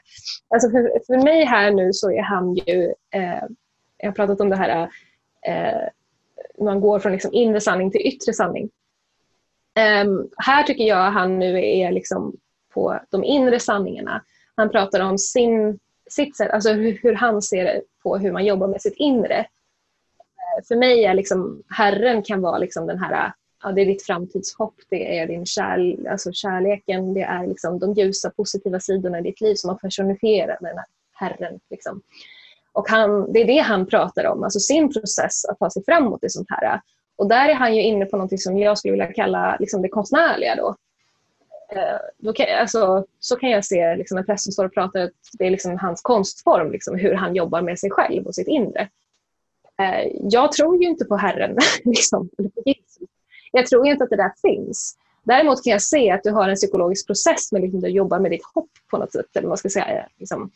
Alltså 0.50 0.70
för, 0.70 1.02
för 1.08 1.24
mig 1.24 1.46
här 1.46 1.72
nu 1.72 1.94
så 1.94 2.12
är 2.12 2.22
han 2.22 2.54
ju, 2.54 2.94
eh, 3.14 3.44
jag 3.98 4.08
har 4.08 4.12
pratat 4.12 4.42
om 4.42 4.50
det 4.50 4.56
här, 4.56 4.90
eh, 5.48 5.88
man 6.60 6.82
går 6.82 7.00
från 7.00 7.12
liksom 7.12 7.34
inre 7.34 7.62
sanning 7.62 7.92
till 7.92 8.02
yttre 8.02 8.34
sanning. 8.34 8.70
Um, 10.04 10.30
här 10.38 10.64
tycker 10.64 10.84
jag 10.84 11.12
han 11.12 11.40
nu 11.40 11.66
är 11.66 11.92
liksom 11.92 12.36
på 12.74 13.00
de 13.10 13.24
inre 13.24 13.60
sanningarna. 13.60 14.24
Han 14.56 14.70
pratar 14.70 15.00
om 15.00 15.18
sin, 15.18 15.80
sitt 16.10 16.38
sätt, 16.38 16.52
alltså 16.52 16.74
hur, 16.74 17.00
hur 17.04 17.14
han 17.14 17.42
ser 17.42 17.82
på 18.04 18.18
hur 18.18 18.32
man 18.32 18.46
jobbar 18.46 18.68
med 18.68 18.82
sitt 18.82 18.96
inre. 18.98 19.40
Uh, 19.40 20.66
för 20.68 20.76
mig 20.76 21.06
är 21.06 21.14
liksom, 21.14 21.64
Herren 21.70 22.24
kan 22.24 22.42
vara 22.42 22.58
liksom 22.58 22.88
den 22.88 23.00
här 23.00 23.34
ja, 23.64 23.72
det 23.72 23.82
är 23.82 23.86
ditt 23.86 24.04
framtidshopp, 24.04 24.76
det 24.90 25.20
är 25.20 25.28
din 25.28 25.46
kärl, 25.46 26.08
alltså 26.08 26.32
kärleken, 26.34 27.14
det 27.14 27.22
är 27.22 27.48
liksom 27.48 27.80
de 27.80 27.94
ljusa 27.94 28.30
positiva 28.30 28.80
sidorna 28.80 29.20
i 29.20 29.22
ditt 29.22 29.42
liv 29.42 29.56
som 29.56 29.70
har 29.70 29.78
personifierat 29.78 30.58
den 30.60 30.78
här 30.78 30.86
Herren. 31.14 31.60
Liksom. 31.70 32.02
Och 32.72 32.90
han, 32.90 33.34
det 33.34 33.42
är 33.42 33.46
det 33.46 33.58
han 33.58 33.86
pratar 33.86 34.26
om, 34.26 34.44
alltså 34.44 34.60
sin 34.60 34.94
process 34.94 35.46
att 35.46 35.60
ta 35.60 35.70
sig 35.70 35.84
framåt 35.86 36.24
i 36.24 36.30
sånt 36.30 36.48
här. 36.50 36.82
Och 37.16 37.28
där 37.28 37.50
är 37.50 37.54
han 37.54 37.76
ju 37.76 37.82
inne 37.82 38.06
på 38.06 38.18
något 38.18 38.42
som 38.42 38.58
jag 38.58 38.78
skulle 38.78 38.92
vilja 38.92 39.14
kalla 39.14 39.58
liksom 39.60 39.82
det 39.82 39.90
konstnärliga. 39.90 40.56
Då. 40.56 40.76
Eh, 41.76 42.00
då 42.18 42.34
kan, 42.34 42.46
alltså, 42.60 43.06
så 43.20 43.36
kan 43.36 43.50
jag 43.50 43.66
se 43.66 43.96
liksom, 43.96 44.18
en 44.18 44.26
präst 44.26 44.44
som 44.44 44.54
står 44.54 44.66
och 44.66 44.74
pratar, 44.74 45.00
att 45.00 45.12
det 45.34 45.46
är 45.46 45.52
liksom 45.52 45.78
hans 45.78 46.02
konstform, 46.02 46.72
liksom, 46.72 46.96
hur 46.96 47.14
han 47.14 47.36
jobbar 47.36 47.62
med 47.62 47.80
sig 47.80 47.92
själv 47.92 48.26
och 48.26 48.36
sitt 48.36 48.48
inre. 48.48 48.90
Eh, 49.80 50.12
jag 50.22 50.52
tror 50.52 50.84
ju 50.84 50.90
inte 50.90 51.06
på 51.06 51.18
Herren, 51.18 51.58
liksom, 51.84 52.30
eller 52.38 52.50
på 52.50 52.62
Jesus. 52.66 53.10
Jag 53.52 53.68
tror 53.68 53.88
inte 53.88 54.04
att 54.04 54.10
det 54.10 54.16
där 54.16 54.34
finns. 54.42 54.98
Däremot 55.24 55.64
kan 55.64 55.72
jag 55.72 55.82
se 55.82 56.12
att 56.12 56.24
du 56.24 56.32
har 56.32 56.50
en 56.50 56.56
psykologisk 56.56 57.08
process 57.08 57.52
med 57.52 57.62
liksom, 57.62 57.82
du 57.82 57.88
jobbar 57.88 58.20
med 58.20 58.32
ditt 58.32 58.46
hopp 58.54 58.70
på 58.92 58.98
något 58.98 59.12
sätt, 59.12 59.36
eller 59.36 59.48
vad 59.48 59.60
ska 59.60 59.70
säga, 59.70 60.08
liksom, 60.18 60.52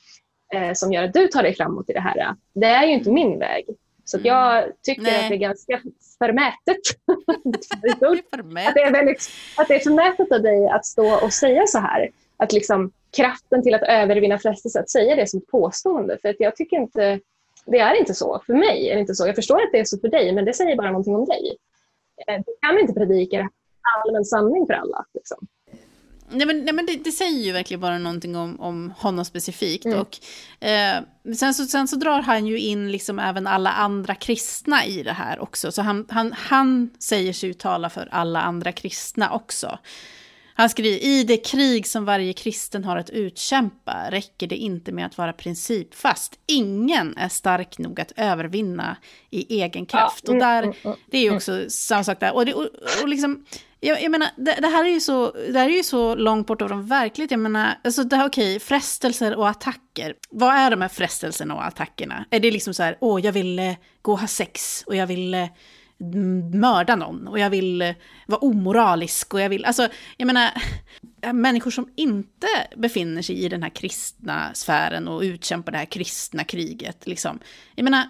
eh, 0.54 0.74
som 0.74 0.94
gör 0.94 1.04
att 1.04 1.14
du 1.14 1.28
tar 1.28 1.44
dig 1.44 1.56
framåt 1.56 1.90
i 1.90 1.94
det 1.94 2.00
här. 2.00 2.36
Det 2.54 2.66
är 2.66 2.86
ju 2.86 2.94
inte 2.94 3.12
min 3.12 3.40
väg. 3.40 3.66
Så 4.06 4.20
jag 4.24 4.58
mm. 4.58 4.72
tycker 4.82 5.02
Nej. 5.02 5.24
att 5.24 5.30
det 5.30 5.36
är 5.36 5.40
ganska 5.40 5.82
förmätet. 6.20 6.78
att, 8.68 8.76
det 8.76 8.82
är 8.82 8.92
väldigt, 8.92 9.30
att 9.58 9.68
det 9.68 9.76
är 9.76 9.80
förmätet 9.80 10.32
av 10.32 10.42
dig 10.42 10.68
att 10.68 10.86
stå 10.86 11.26
och 11.26 11.34
säga 11.34 11.68
så 11.68 11.80
här. 11.80 12.10
Att 12.38 12.54
liksom 12.54 12.92
kraften 13.18 13.64
till 13.64 13.74
att 13.74 13.84
övervinna 13.84 14.40
frestelse, 14.40 14.80
att 14.80 14.90
säga 14.90 15.16
det 15.16 15.28
som 15.28 15.38
ett 15.38 15.48
påstående. 15.48 16.18
För 16.22 16.30
att 16.30 16.36
jag 16.40 16.56
tycker 16.56 16.78
inte, 16.78 17.20
det 17.66 17.80
är 17.80 18.00
inte 18.00 18.14
så. 18.14 18.42
För 18.46 18.54
mig 18.54 18.90
är 18.90 18.96
det 18.96 19.02
inte 19.02 19.16
så. 19.16 19.28
Jag 19.28 19.36
förstår 19.36 19.62
att 19.62 19.72
det 19.72 19.80
är 19.80 19.86
så 19.86 19.98
för 19.98 20.08
dig, 20.08 20.34
men 20.34 20.46
det 20.46 20.54
säger 20.54 20.76
bara 20.76 20.88
någonting 20.88 21.16
om 21.16 21.26
dig. 21.26 21.58
Eh, 22.28 22.42
du 22.46 22.56
kan 22.62 22.80
inte 22.80 22.94
predika 22.94 23.50
allmän 24.06 24.26
sanning 24.26 24.68
för 24.68 24.74
alla. 24.74 25.06
Liksom. 25.14 25.48
Nej 26.30 26.48
men, 26.48 26.66
nej, 26.66 26.74
men 26.74 26.86
det, 26.86 26.96
det, 27.04 27.12
säger 27.12 27.40
ju 27.40 27.52
verkligen 27.52 27.82
bara 27.82 27.98
någonting 27.98 28.36
om, 28.36 28.60
om 28.60 28.94
honom 28.98 29.26
specifikt. 29.26 29.86
Mm. 29.86 30.00
Och, 30.00 30.18
eh, 30.68 31.02
sen, 31.36 31.54
så, 31.54 31.66
sen 31.66 31.88
så 31.88 31.96
drar 31.96 32.22
han 32.22 32.48
ju 32.48 32.60
in 32.60 32.92
liksom 32.92 33.20
även 33.20 33.48
alla 33.48 33.72
andra 33.72 34.16
kristna 34.16 34.86
i 34.86 35.04
det 35.04 35.12
här 35.12 35.40
också. 35.40 35.72
Så 35.72 35.82
han, 35.82 36.06
han, 36.10 36.34
han 36.34 36.90
säger 37.00 37.34
sig 37.34 37.54
tala 37.54 37.90
för 37.90 38.08
alla 38.12 38.42
andra 38.42 38.72
kristna 38.72 39.32
också. 39.32 39.80
Han 40.58 40.70
skriver, 40.70 41.04
i 41.04 41.24
det 41.24 41.38
krig 41.38 41.88
som 41.88 42.06
varje 42.06 42.34
kristen 42.34 42.84
har 42.84 42.98
att 42.98 43.10
utkämpa 43.10 44.12
räcker 44.12 44.48
det 44.48 44.56
inte 44.56 44.92
med 44.92 45.06
att 45.06 45.18
vara 45.18 45.34
principfast. 45.34 46.40
Ingen 46.46 47.18
är 47.18 47.30
stark 47.30 47.78
nog 47.78 48.00
att 48.00 48.12
övervinna 48.16 48.98
i 49.30 49.62
egen 49.62 49.86
kraft. 49.86 50.30
Och 50.30 50.36
där, 50.36 50.64
mm, 50.64 50.76
mm, 50.84 50.98
det 51.12 51.18
är 51.18 51.22
ju 51.22 51.36
också 51.36 51.70
samma 51.70 52.04
sak 52.04 52.20
där. 52.20 52.36
Och, 52.36 52.46
det, 52.46 52.54
och, 52.54 52.70
och 53.02 53.08
liksom, 53.08 53.46
jag, 53.80 54.04
jag 54.04 54.12
menar, 54.12 54.28
det, 54.36 54.58
det, 54.62 54.68
här 54.68 54.86
är 54.86 54.90
ju 54.90 55.00
så, 55.00 55.32
det 55.32 55.60
här 55.60 55.70
är 55.70 55.74
ju 55.74 55.84
så 55.84 56.16
långt 56.16 56.48
bort 56.48 56.62
från 56.62 56.88
verklighet. 56.88 57.32
Jag 57.32 57.40
menar, 57.40 57.80
alltså 57.84 58.04
det 58.04 58.16
här, 58.16 58.28
okej, 58.28 58.60
frestelser 58.60 59.36
och 59.36 59.50
attacker. 59.50 60.16
Vad 60.30 60.56
är 60.56 60.72
de 60.72 60.82
här 60.82 60.90
frestelserna 60.90 61.56
och 61.56 61.66
attackerna? 61.66 62.26
Är 62.30 62.40
det 62.40 62.52
liksom 62.52 62.74
så 62.74 62.84
här, 62.84 62.98
åh, 63.02 63.26
jag 63.26 63.32
vill 63.32 63.60
eh, 63.60 63.74
gå 64.02 64.12
och 64.12 64.20
ha 64.20 64.28
sex 64.28 64.84
och 64.88 64.96
jag 64.96 65.08
vill 65.08 65.34
eh, 65.34 65.48
mörda 66.54 66.96
någon 66.96 67.28
och 67.28 67.40
jag 67.40 67.50
vill 67.50 67.82
eh, 67.82 67.96
vara 68.28 68.40
omoralisk 68.40 69.34
och 69.34 69.42
jag 69.42 69.50
vill, 69.50 69.66
alltså 69.66 69.88
jag 70.18 70.26
menar, 70.26 70.50
människor 71.34 71.72
som 71.72 71.90
inte 71.96 72.48
befinner 72.78 73.22
sig 73.22 73.36
i 73.36 73.50
den 73.50 73.64
här 73.64 73.70
kristna 73.70 74.54
sfären 74.54 75.08
och 75.08 75.22
utkämpar 75.22 75.72
det 75.72 75.78
här 75.78 75.86
kristna 75.86 76.44
kriget, 76.44 77.08
liksom. 77.08 77.40
Jag 77.76 77.84
menar, 77.84 78.10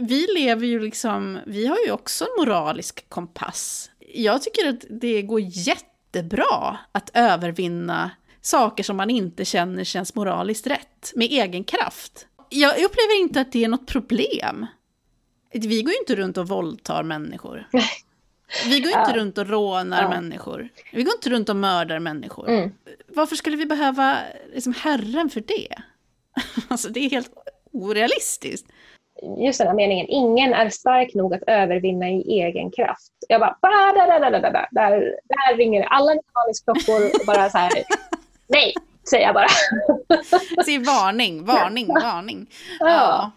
vi 0.00 0.26
lever 0.34 0.66
ju 0.66 0.80
liksom, 0.80 1.38
vi 1.46 1.66
har 1.66 1.78
ju 1.86 1.92
också 1.92 2.24
en 2.24 2.44
moralisk 2.44 3.08
kompass. 3.08 3.90
Jag 4.14 4.42
tycker 4.42 4.68
att 4.68 4.84
det 4.90 5.22
går 5.22 5.40
jättebra 5.40 6.78
att 6.92 7.10
övervinna 7.14 8.10
saker 8.40 8.82
som 8.82 8.96
man 8.96 9.10
inte 9.10 9.44
känner 9.44 9.84
känns 9.84 10.14
moraliskt 10.14 10.66
rätt 10.66 11.12
med 11.14 11.28
egen 11.30 11.64
kraft. 11.64 12.26
Jag 12.48 12.70
upplever 12.70 13.20
inte 13.20 13.40
att 13.40 13.52
det 13.52 13.64
är 13.64 13.68
något 13.68 13.86
problem. 13.86 14.66
Vi 15.54 15.82
går 15.82 15.92
ju 15.92 15.98
inte 15.98 16.16
runt 16.16 16.38
och 16.38 16.48
våldtar 16.48 17.02
människor. 17.02 17.68
Vi 18.64 18.80
går 18.80 18.88
inte 18.88 19.10
Ja. 19.10 19.16
runt 19.16 19.38
och 19.38 19.46
rånar 19.48 20.02
Ja. 20.02 20.08
människor. 20.08 20.68
Vi 20.92 21.02
går 21.02 21.14
inte 21.14 21.30
runt 21.30 21.48
och 21.48 21.56
mördar 21.56 21.98
människor. 21.98 22.48
Mm. 22.48 22.72
Varför 23.08 23.36
skulle 23.36 23.56
vi 23.56 23.66
behöva 23.66 24.18
liksom, 24.54 24.74
Herren 24.78 25.30
för 25.30 25.40
det? 25.40 25.68
alltså 26.68 26.88
det 26.88 27.00
är 27.00 27.10
helt 27.10 27.30
orealistiskt. 27.72 28.66
Just 29.38 29.58
den 29.58 29.68
här 29.68 29.74
meningen, 29.74 30.06
ingen 30.08 30.52
är 30.54 30.68
stark 30.70 31.14
nog 31.14 31.34
att 31.34 31.42
övervinna 31.46 32.08
i 32.08 32.40
egen 32.42 32.70
kraft. 32.70 33.12
Jag 33.28 33.40
bara, 33.40 33.58
ba, 33.62 33.68
da, 33.68 34.06
da, 34.06 34.30
da, 34.30 34.30
da, 34.30 34.50
da. 34.50 34.68
Där, 34.70 34.90
där 35.24 35.56
ringer 35.56 35.82
alla 35.82 36.06
varningsklockor 36.34 37.04
och 37.20 37.26
bara 37.26 37.50
så 37.50 37.58
här, 37.58 37.72
nej, 38.46 38.74
säger 39.10 39.26
jag 39.26 39.34
bara. 39.34 39.48
Så 40.64 40.70
är 40.70 40.86
varning, 40.86 41.44
varning, 41.44 41.86
varning. 41.88 42.46
Ja. 42.80 43.30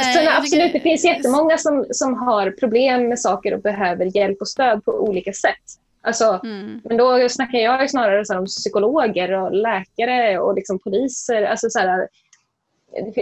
Sen 0.00 0.24
jag 0.24 0.36
absolut, 0.36 0.62
tycker- 0.62 0.72
det 0.78 0.80
finns 0.80 1.04
jättemånga 1.04 1.58
som, 1.58 1.86
som 1.90 2.14
har 2.14 2.50
problem 2.50 3.08
med 3.08 3.20
saker 3.20 3.54
och 3.54 3.60
behöver 3.62 4.16
hjälp 4.16 4.40
och 4.40 4.48
stöd 4.48 4.84
på 4.84 4.92
olika 4.92 5.32
sätt. 5.32 5.78
Alltså, 6.04 6.40
Mm. 6.44 6.80
Men 6.84 6.96
då 6.96 7.28
snackar 7.28 7.58
jag 7.58 7.90
snarare 7.90 8.24
så 8.24 8.38
om 8.38 8.46
psykologer 8.46 9.32
och 9.32 9.52
läkare 9.52 10.38
och 10.38 10.54
liksom 10.54 10.78
poliser. 10.78 11.42
Alltså 11.42 11.70
så 11.70 11.78
här, 11.78 12.08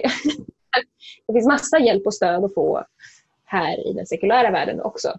det 1.26 1.32
finns 1.32 1.46
massa 1.46 1.78
hjälp 1.78 2.06
och 2.06 2.14
stöd 2.14 2.44
att 2.44 2.54
få 2.54 2.84
här 3.44 3.86
i 3.88 3.92
den 3.92 4.06
sekulära 4.06 4.50
världen 4.50 4.80
också. 4.80 5.12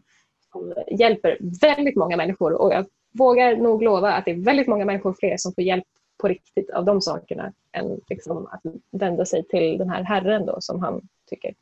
Som 0.52 0.74
hjälper 0.92 1.38
väldigt 1.62 1.96
många 1.96 2.18
människor 2.18 2.54
och 2.54 2.74
jag 2.74 2.86
vågar 3.12 3.56
nog 3.56 3.84
lova 3.84 4.14
att 4.14 4.26
det 4.26 4.32
är 4.32 4.36
väldigt 4.46 4.68
många 4.68 4.86
människor 4.86 5.16
fler 5.20 5.38
som 5.38 5.54
får 5.54 5.64
hjälp 5.64 5.84
på 6.18 6.28
riktigt 6.28 6.70
av 6.70 6.86
de 6.86 7.02
sakerna 7.02 7.54
än 7.72 8.00
liksom 8.10 8.48
att 8.52 8.62
vända 8.92 9.26
sig 9.26 9.44
till 9.44 9.78
den 9.78 9.90
här 9.90 10.04
herren 10.04 10.46
då 10.46 10.58
som 10.60 10.80
han 10.80 11.02
tycker. 11.32 11.54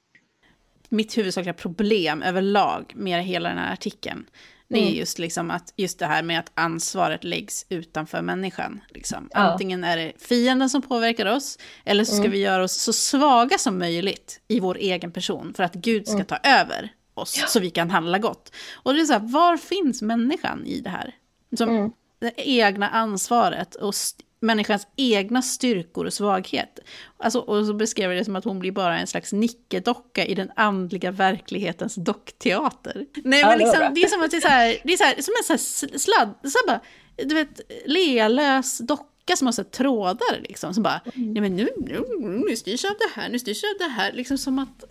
mitt 0.90 1.18
huvudsakliga 1.18 1.54
problem 1.54 2.22
överlag 2.22 2.92
med 2.96 3.24
hela 3.24 3.50
den 3.50 3.58
här 3.58 3.74
artikeln, 3.74 4.26
det 4.68 4.78
är 4.80 4.82
Mm. 4.84 4.94
just, 4.94 5.20
liksom 5.20 5.52
att, 5.52 5.74
just 5.76 6.00
det 6.00 6.06
här 6.06 6.24
med 6.24 6.40
att 6.40 6.52
ansvaret 6.54 7.24
läggs 7.24 7.66
utanför 7.70 8.22
människan. 8.22 8.82
Liksom. 8.90 9.30
Ja. 9.34 9.40
Antingen 9.40 9.84
är 9.84 9.98
det 9.98 10.14
fienden 10.18 10.70
som 10.70 10.82
påverkar 10.82 11.26
oss, 11.26 11.58
eller 11.86 12.04
så 12.04 12.12
ska 12.12 12.20
Mm. 12.20 12.32
vi 12.32 12.40
göra 12.40 12.64
oss 12.64 12.74
så 12.74 12.94
svaga 12.94 13.58
som 13.58 13.80
möjligt 13.80 14.42
i 14.48 14.60
vår 14.60 14.78
egen 14.78 15.12
person, 15.12 15.54
för 15.54 15.64
att 15.64 15.74
Gud 15.74 16.06
ska 16.08 16.14
Mm. 16.16 16.26
ta 16.26 16.38
över 16.38 16.94
oss, 17.14 17.44
så 17.48 17.60
vi 17.60 17.70
kan 17.70 17.90
handla 17.90 18.18
gott. 18.20 18.56
Och 18.74 18.94
det 18.94 19.02
är 19.02 19.06
så 19.06 19.14
här, 19.14 19.20
var 19.20 19.58
finns 19.58 20.02
människan 20.02 20.66
i 20.66 20.82
det 20.82 20.90
här? 20.90 21.16
Som 21.58 21.70
Mm. 21.70 21.92
Det 22.20 22.34
egna 22.38 22.90
ansvaret 22.90 23.76
och 23.76 23.96
människans 24.42 24.88
egna 24.96 25.42
styrkor 25.42 26.06
och 26.06 26.14
svaghet. 26.14 26.80
Alltså, 27.18 27.40
och 27.40 27.66
så 27.66 27.74
beskrev 27.74 28.12
jag 28.12 28.22
det 28.22 28.26
som 28.26 28.36
att 28.36 28.44
hon 28.44 28.60
blir 28.60 28.72
bara 28.72 29.00
en 29.00 29.08
slags 29.08 29.34
nickedocka 29.34 30.26
i 30.26 30.36
den 30.36 30.52
andliga 30.56 31.12
verklighetens 31.12 31.96
dockteater. 31.96 33.06
Nej, 33.24 33.44
men 33.46 33.58
liksom, 33.60 33.94
det 33.96 34.04
är 34.04 34.08
som 34.08 34.22
att 34.22 34.32
det 34.32 34.38
är, 34.38 34.42
så 34.42 34.48
här, 34.48 34.78
det 34.84 34.94
är 34.94 34.98
så 34.98 35.04
här, 35.04 35.22
som 35.22 35.34
en 35.40 35.44
så 35.44 35.54
här 35.54 35.58
sl- 35.58 35.98
sladd, 35.98 36.34
så 36.52 36.58
bara, 36.68 36.80
du 37.26 37.36
vet, 37.36 37.62
lealös 37.86 38.78
docka 38.78 39.36
som 39.36 39.48
har 39.48 39.52
så 39.52 39.64
trådar 39.64 40.42
liksom. 40.42 40.74
Som 40.74 40.84
bara, 40.84 41.02
Mm. 41.16 41.34
nej 41.34 41.42
men 41.42 41.56
nu, 41.56 41.70
nu, 41.78 42.04
nu 42.50 42.56
styrs 42.56 42.84
jag 42.84 42.92
av 42.92 42.98
det 43.00 43.22
här, 43.22 43.30
nu 43.30 43.40
styrs 43.40 43.64
jag 43.64 43.70
av 43.72 43.78
det 43.90 43.94
här. 44.02 44.12
Liksom 44.14 44.38
som 44.38 44.60
att, 44.60 44.84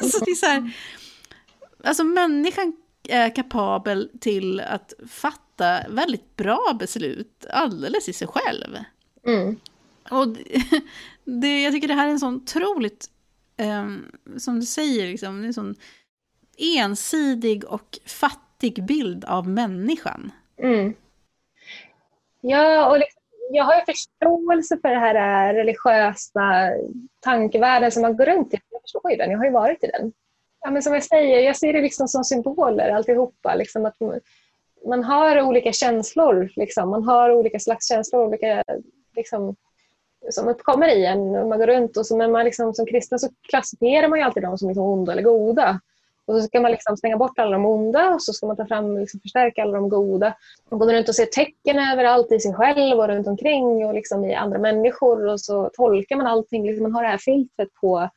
så 0.12 0.24
det 0.24 0.30
är 0.30 0.34
så 0.34 0.46
här, 0.46 0.70
alltså 1.84 2.04
människan 2.04 2.76
är 3.08 3.34
kapabel 3.34 4.10
till 4.20 4.60
att 4.60 4.92
fatta 5.08 5.40
väldigt 5.88 6.36
bra 6.36 6.76
beslut 6.78 7.46
alldeles 7.50 8.08
i 8.08 8.12
sig 8.12 8.28
själv. 8.28 8.76
Mm. 9.26 9.56
Och 10.10 10.28
det- 10.28 10.62
det, 11.40 11.62
jag 11.62 11.72
tycker 11.72 11.88
det 11.88 11.94
här 11.94 12.06
är 12.06 12.10
en 12.10 12.18
sån 12.18 12.34
otroligt, 12.36 13.06
ehm, 13.56 14.04
som 14.38 14.60
du 14.60 14.66
säger, 14.66 15.06
liksom, 15.06 15.44
en 15.44 15.54
sån 15.54 15.74
ensidig 16.78 17.64
och 17.64 17.98
fattig 18.06 18.84
bild 18.84 19.24
av 19.24 19.48
människan. 19.48 20.32
Mm. 20.62 20.94
Ja, 22.40 22.90
och 22.90 22.98
liksom, 22.98 23.22
jag 23.52 23.64
har 23.64 23.74
ju 23.74 23.84
förståelse 23.84 24.78
för 24.82 24.88
det 24.88 24.98
här 24.98 25.48
eh, 25.50 25.54
religiösa 25.54 26.70
tankevärlden 27.20 27.92
som 27.92 28.02
man 28.02 28.16
går 28.16 28.26
runt 28.26 28.54
i. 28.54 28.58
Jag 28.70 28.82
förstår 28.82 29.10
ju 29.10 29.16
den, 29.16 29.30
jag 29.30 29.38
har 29.38 29.44
ju 29.44 29.50
varit 29.52 29.84
i 29.84 29.86
den. 29.86 30.12
Ja, 30.60 30.70
men 30.70 30.82
som 30.82 30.92
jag 30.94 31.04
säger, 31.04 31.38
jag 31.40 31.56
ser 31.56 31.72
det 31.72 31.80
liksom 31.80 32.08
som 32.08 32.24
symboler 32.24 32.90
alltihopa. 32.90 33.54
Liksom 33.54 33.86
att 33.86 33.96
man, 34.88 35.04
har 35.04 35.42
olika 35.42 35.72
känslor, 35.72 36.50
liksom. 36.56 36.90
man 36.90 37.04
har 37.04 37.30
olika 37.30 37.58
slags 37.58 37.88
känslor, 37.88 38.26
olika, 38.26 38.62
liksom, 39.16 39.56
som 40.30 40.48
uppkommer 40.48 40.88
i 40.88 41.06
en. 41.06 41.48
Man 41.48 41.58
går 41.58 41.66
runt 41.66 41.96
och 41.96 42.06
så, 42.06 42.16
men 42.16 42.32
man 42.32 42.44
liksom, 42.44 42.74
som 42.74 42.86
kristen 42.86 43.18
så 43.18 43.28
klassifierar 43.50 44.08
man 44.08 44.18
ju 44.18 44.24
alltid 44.24 44.42
dem 44.42 44.58
som 44.58 44.68
liksom 44.68 44.84
onda 44.84 45.12
eller 45.12 45.22
goda. 45.22 45.80
Och 46.26 46.34
så 46.34 46.42
ska 46.42 46.60
man 46.60 46.70
liksom 46.70 46.96
stänga 46.96 47.16
bort 47.16 47.38
alla 47.38 47.50
de 47.50 47.66
onda 47.66 48.14
och 48.14 48.22
så 48.22 48.32
ska 48.32 48.46
man 48.46 48.56
ta 48.56 48.66
fram 48.66 48.84
och 48.84 49.00
liksom 49.00 49.20
förstärka 49.20 49.62
alla 49.62 49.72
de 49.72 49.88
goda. 49.88 50.34
Man 50.70 50.78
går 50.78 50.92
runt 50.92 51.08
och 51.08 51.14
ser 51.14 51.26
tecken 51.26 51.78
överallt 51.78 52.32
i 52.32 52.40
sig 52.40 52.54
själv 52.54 52.98
och 52.98 53.08
runt 53.08 53.26
omkring 53.26 53.86
och 53.86 53.94
liksom 53.94 54.24
i 54.24 54.34
andra 54.34 54.58
människor 54.58 55.26
och 55.26 55.40
så 55.40 55.70
tolkar 55.74 56.16
man 56.16 56.26
allting. 56.26 56.66
Liksom 56.66 56.82
man 56.82 56.94
har 56.94 57.02
det 57.02 57.08
här 57.08 57.18
filtret 57.18 57.68
på, 57.80 58.10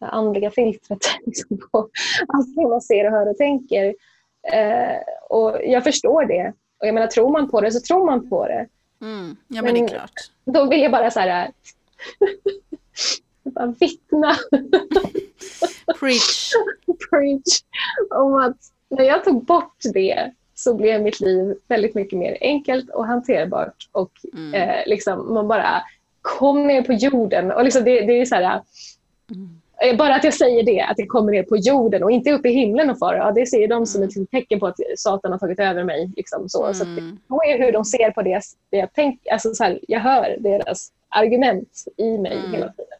det 0.00 0.06
andliga 0.06 0.50
filtret 0.50 0.98
liksom 1.26 1.58
på 1.72 1.88
allting 2.28 2.68
man 2.68 2.80
ser 2.80 3.06
och 3.06 3.12
hör 3.12 3.28
och 3.28 3.36
tänker. 3.36 3.94
Eh, 4.52 4.96
och 5.30 5.58
jag 5.64 5.84
förstår 5.84 6.24
det. 6.24 6.52
Och 6.80 6.86
jag 6.86 6.94
menar, 6.94 7.06
tror 7.06 7.30
man 7.30 7.50
på 7.50 7.60
det 7.60 7.72
så 7.72 7.80
tror 7.80 8.06
man 8.06 8.28
på 8.28 8.46
det. 8.48 8.66
Mm. 9.00 9.36
Ja, 9.48 9.62
men 9.62 9.74
det 9.74 9.80
är 9.80 9.82
Men- 9.82 9.88
klart. 9.88 10.12
Då 10.44 10.64
vill 10.64 10.80
jag 10.82 10.92
bara 10.92 11.10
så 11.10 11.20
här... 11.20 11.50
bara 13.42 13.66
vittna. 13.66 14.36
Preach. 16.00 16.52
preach 17.10 17.62
om 18.10 18.34
att 18.34 18.56
när 18.88 19.04
jag 19.04 19.24
tog 19.24 19.44
bort 19.44 19.76
det 19.94 20.32
så 20.54 20.74
blev 20.74 21.02
mitt 21.02 21.20
liv 21.20 21.54
väldigt 21.68 21.94
mycket 21.94 22.18
mer 22.18 22.38
enkelt 22.40 22.90
och 22.90 23.06
hanterbart 23.06 23.88
och 23.92 24.12
Mm. 24.32 24.54
eh, 24.54 24.86
liksom, 24.86 25.34
man 25.34 25.48
bara 25.48 25.82
kom 26.22 26.66
ner 26.66 26.82
på 26.82 26.92
jorden. 26.92 27.52
Och 27.52 27.64
liksom 27.64 27.84
det, 27.84 28.00
det 28.00 28.20
är 28.20 28.24
så 28.24 28.34
här, 28.34 28.62
Mm. 29.30 29.60
Eh, 29.82 29.96
bara 29.96 30.14
att 30.14 30.24
jag 30.24 30.34
säger 30.34 30.62
det, 30.62 30.80
att 30.80 30.98
jag 30.98 31.08
kommer 31.08 31.32
ner 31.32 31.42
på 31.42 31.56
jorden 31.56 32.02
och 32.02 32.10
inte 32.10 32.32
upp 32.32 32.46
i 32.46 32.50
himlen 32.50 32.90
och 32.90 32.98
far, 32.98 33.14
ja, 33.14 33.32
det 33.32 33.46
ser 33.46 33.68
de 33.68 33.86
som 33.86 34.02
ett 34.02 34.30
tecken 34.30 34.60
på 34.60 34.66
att 34.66 34.76
Satan 34.96 35.32
har 35.32 35.38
tagit 35.38 35.60
över 35.60 35.84
mig. 35.84 36.10
Liksom, 36.16 36.48
så. 36.48 36.74
Så 36.74 36.82
att 36.82 36.94
det 36.94 37.00
Mm. 37.00 37.18
är 37.60 37.64
hur 37.66 37.72
de 37.72 37.84
ser 37.84 38.10
på 38.10 38.22
det, 38.22 38.40
det 38.70 38.76
jag 38.76 38.92
tänker, 38.92 39.32
alltså 39.32 39.54
så 39.54 39.64
här, 39.64 39.78
jag 39.88 40.00
hör 40.00 40.36
deras 40.38 40.92
argument 41.08 41.84
i 41.96 42.18
mig 42.18 42.38
Mm. 42.38 42.52
hela 42.52 42.68
tiden. 42.72 42.98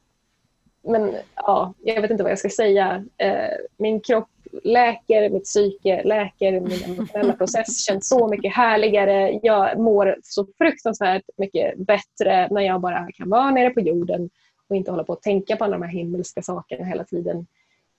Men 0.88 1.14
ja, 1.36 1.74
jag 1.82 2.02
vet 2.02 2.10
inte 2.10 2.22
vad 2.22 2.32
jag 2.32 2.38
ska 2.38 2.48
säga. 2.48 3.04
Eh, 3.18 3.56
min 3.76 4.00
kropp 4.00 4.28
läker, 4.64 5.30
mitt 5.30 5.44
psyke 5.44 6.02
läker, 6.04 6.60
min 6.60 6.82
emotionella 6.84 7.32
process 7.38 7.84
känns 7.84 8.08
så 8.08 8.28
mycket 8.28 8.54
härligare. 8.54 9.40
Jag 9.42 9.78
mår 9.78 10.16
så 10.22 10.46
fruktansvärt 10.58 11.22
mycket 11.36 11.78
bättre 11.78 12.48
när 12.50 12.60
jag 12.62 12.80
bara 12.80 13.08
kan 13.14 13.30
vara 13.30 13.50
nere 13.50 13.70
på 13.70 13.80
jorden 13.80 14.30
och 14.68 14.76
inte 14.76 14.90
hålla 14.90 15.04
på 15.04 15.12
att 15.12 15.22
tänka 15.22 15.56
på 15.56 15.64
alla 15.64 15.78
de 15.78 15.82
här 15.82 15.92
himmelska 15.92 16.42
sakerna 16.42 16.84
hela 16.84 17.04
tiden. 17.04 17.46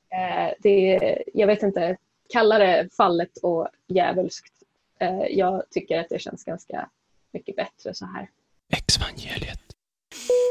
Eh, 0.09 0.53
det, 0.59 0.99
jag 1.33 1.47
vet 1.47 1.63
inte, 1.63 1.97
kalla 2.29 2.57
det 2.57 2.89
fallet 2.97 3.37
och 3.43 3.67
djävulskt. 3.87 4.53
Eh, 4.99 5.27
jag 5.29 5.63
tycker 5.71 5.99
att 5.99 6.09
det 6.09 6.19
känns 6.19 6.43
ganska 6.43 6.89
mycket 7.33 7.55
bättre 7.55 7.93
så 7.93 8.05
här. 8.05 8.29
Exvangeliet. 8.69 9.59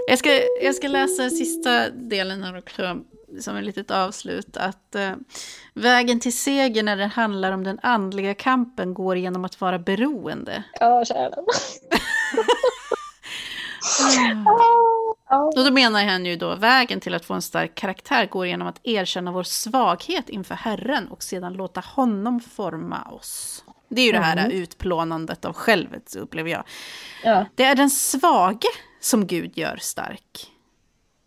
Jag 0.08 0.18
ska, 0.18 0.30
jag 0.62 0.74
ska 0.74 0.88
läsa 0.88 1.30
sista 1.30 1.90
delen 1.90 2.42
här 2.42 2.58
också, 2.58 2.98
som 3.40 3.56
ett 3.56 3.64
litet 3.64 3.90
avslut. 3.90 4.56
Att 4.56 4.94
eh, 4.94 5.12
vägen 5.74 6.20
till 6.20 6.38
seger 6.38 6.82
när 6.82 6.96
det 6.96 7.06
handlar 7.06 7.52
om 7.52 7.64
den 7.64 7.78
andliga 7.82 8.34
kampen 8.34 8.94
går 8.94 9.16
genom 9.16 9.44
att 9.44 9.60
vara 9.60 9.78
beroende. 9.78 10.64
Ja, 10.80 11.04
kära. 11.04 11.34
Och 15.56 15.64
då 15.64 15.70
menar 15.70 16.04
han 16.04 16.26
ju 16.26 16.36
då, 16.36 16.54
vägen 16.54 17.00
till 17.00 17.14
att 17.14 17.24
få 17.24 17.34
en 17.34 17.42
stark 17.42 17.74
karaktär 17.74 18.26
går 18.26 18.46
genom 18.46 18.68
att 18.68 18.80
erkänna 18.82 19.32
vår 19.32 19.42
svaghet 19.42 20.28
inför 20.28 20.54
Herren 20.54 21.08
och 21.08 21.22
sedan 21.22 21.52
låta 21.52 21.80
honom 21.80 22.40
forma 22.40 23.02
oss. 23.02 23.64
Det 23.88 24.00
är 24.00 24.06
ju 24.06 24.12
det 24.12 24.18
här 24.18 24.50
utplånandet 24.50 25.44
av 25.44 25.52
självet, 25.52 26.16
upplever 26.16 26.50
jag. 26.50 26.64
Ja. 27.24 27.46
Det 27.54 27.64
är 27.64 27.74
den 27.74 27.90
svage 27.90 28.68
som 29.00 29.26
Gud 29.26 29.58
gör 29.58 29.76
stark. 29.80 30.52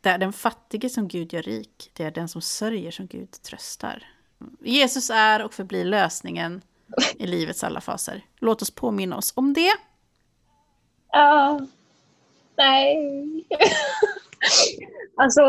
Det 0.01 0.10
är 0.10 0.18
den 0.18 0.34
fattige 0.34 0.89
som 0.89 1.07
Gud 1.07 1.34
gör 1.34 1.41
rik. 1.41 1.91
Det 1.93 2.03
är 2.03 2.12
den 2.12 2.28
som 2.28 2.41
sörjer 2.41 2.91
som 2.91 3.07
Gud 3.07 3.32
tröstar. 3.32 4.03
Jesus 4.60 5.10
är 5.10 5.43
och 5.43 5.53
förblir 5.53 5.86
lösningen 5.86 6.62
i 7.16 7.28
livets 7.28 7.64
alla 7.64 7.82
faser. 7.82 8.26
Låt 8.39 8.62
oss 8.62 8.72
påminna 8.72 9.18
oss 9.18 9.34
om 9.36 9.53
det. 9.53 9.74
Ja. 11.12 11.62
Nej. 12.60 13.47
alltså... 15.18 15.41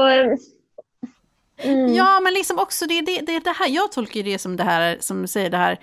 Mm. 1.62 1.94
Ja, 1.94 2.20
men 2.20 2.34
liksom 2.34 2.58
också 2.58 2.86
det, 2.86 3.00
det, 3.00 3.20
det, 3.20 3.38
det 3.38 3.50
här, 3.58 3.68
jag 3.68 3.92
tolkar 3.92 4.22
det 4.22 4.38
som 4.38 4.56
det 4.56 4.64
här, 4.64 4.96
som 5.00 5.28
säger 5.28 5.50
det 5.50 5.56
här, 5.56 5.78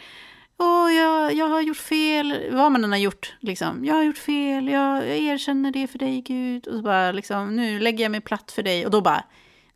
Åh, 0.60 0.94
jag, 0.94 1.34
jag 1.34 1.48
har 1.48 1.62
gjort 1.62 1.78
fel, 1.78 2.50
vad 2.52 2.72
man 2.72 2.84
än 2.84 2.92
har 2.92 3.00
gjort. 3.00 3.36
Liksom. 3.40 3.86
Jag 3.86 3.96
har 3.96 4.04
gjort 4.04 4.18
fel, 4.18 4.68
jag, 4.68 5.08
jag 5.08 5.18
erkänner 5.18 5.72
det 5.72 5.88
för 5.88 6.00
dig 6.00 6.22
Gud. 6.22 6.68
Och 6.68 6.76
så 6.76 6.82
bara, 6.82 7.12
liksom, 7.12 7.56
nu 7.56 7.80
lägger 7.80 8.06
jag 8.06 8.12
mig 8.12 8.22
platt 8.22 8.52
för 8.52 8.64
dig. 8.64 8.86
Och 8.86 8.92
då 8.92 9.02
bara, 9.02 9.24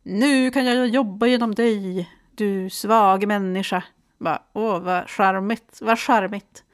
nu 0.02 0.50
kan 0.50 0.64
jag 0.64 0.88
jobba 0.88 1.26
genom 1.26 1.54
dig, 1.54 2.10
du 2.34 2.70
svag 2.70 3.26
människa. 3.26 3.82
Bara, 4.18 4.42
åh, 4.52 4.78
vad 4.78 5.10
charmigt, 5.10 5.78
vad 5.80 5.98
charmigt. 5.98 6.64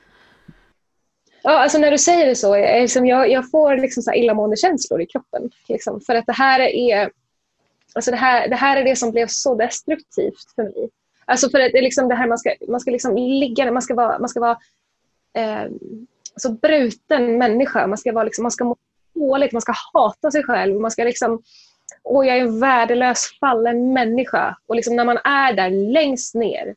Ja, 1.42 1.50
alltså 1.58 1.78
när 1.78 1.90
du 1.90 1.98
säger 1.98 2.26
det 2.26 2.36
så, 2.36 2.56
jag, 2.56 2.80
liksom, 2.80 3.06
jag, 3.06 3.30
jag 3.30 3.50
får 3.50 3.76
liksom 3.76 4.02
så 4.02 4.12
illamående 4.12 4.56
känslor 4.56 5.02
i 5.02 5.06
kroppen. 5.06 5.50
Liksom, 5.68 6.00
för 6.00 6.14
att 6.14 6.26
det 6.26 6.32
här 6.32 6.60
är 6.60 7.10
alltså 7.94 8.10
det 8.10 8.16
här, 8.16 8.48
det 8.48 8.56
här 8.56 8.76
är 8.76 8.84
det 8.84 8.96
som 8.96 9.10
blev 9.10 9.26
så 9.26 9.54
destruktivt 9.54 10.54
för 10.54 10.62
mig. 10.62 10.90
Alltså 11.24 11.50
för 11.50 11.60
att 11.60 11.72
det 11.72 11.78
är 11.78 11.82
liksom 11.82 12.08
det 12.08 12.14
här 12.14 12.26
man 12.26 12.38
ska, 12.38 12.54
man 12.68 12.80
ska 12.80 12.90
liksom 12.90 13.16
ligga, 13.16 13.72
man 13.72 13.82
ska 13.82 13.94
vara, 13.94 14.18
man 14.18 14.28
ska 14.28 14.40
vara 14.40 14.58
eh, 15.36 15.70
så 16.36 16.52
bruten 16.52 17.38
människa. 17.38 17.86
Man 17.86 17.98
ska, 17.98 18.12
vara 18.12 18.24
liksom, 18.24 18.42
man 18.42 18.50
ska 18.50 18.64
må 18.64 18.76
dåligt, 19.14 19.52
man 19.52 19.62
ska 19.62 19.72
hata 19.92 20.30
sig 20.30 20.44
själv. 20.44 20.80
Man 20.80 20.90
ska 20.90 21.04
liksom, 21.04 21.42
åh 22.04 22.26
jag 22.26 22.36
är 22.36 22.40
en 22.40 22.60
värdelös 22.60 23.38
fallen 23.40 23.92
människa. 23.92 24.56
Och 24.66 24.76
liksom 24.76 24.96
när 24.96 25.04
man 25.04 25.18
är 25.24 25.52
där 25.52 25.70
längst 25.70 26.34
ner, 26.34 26.74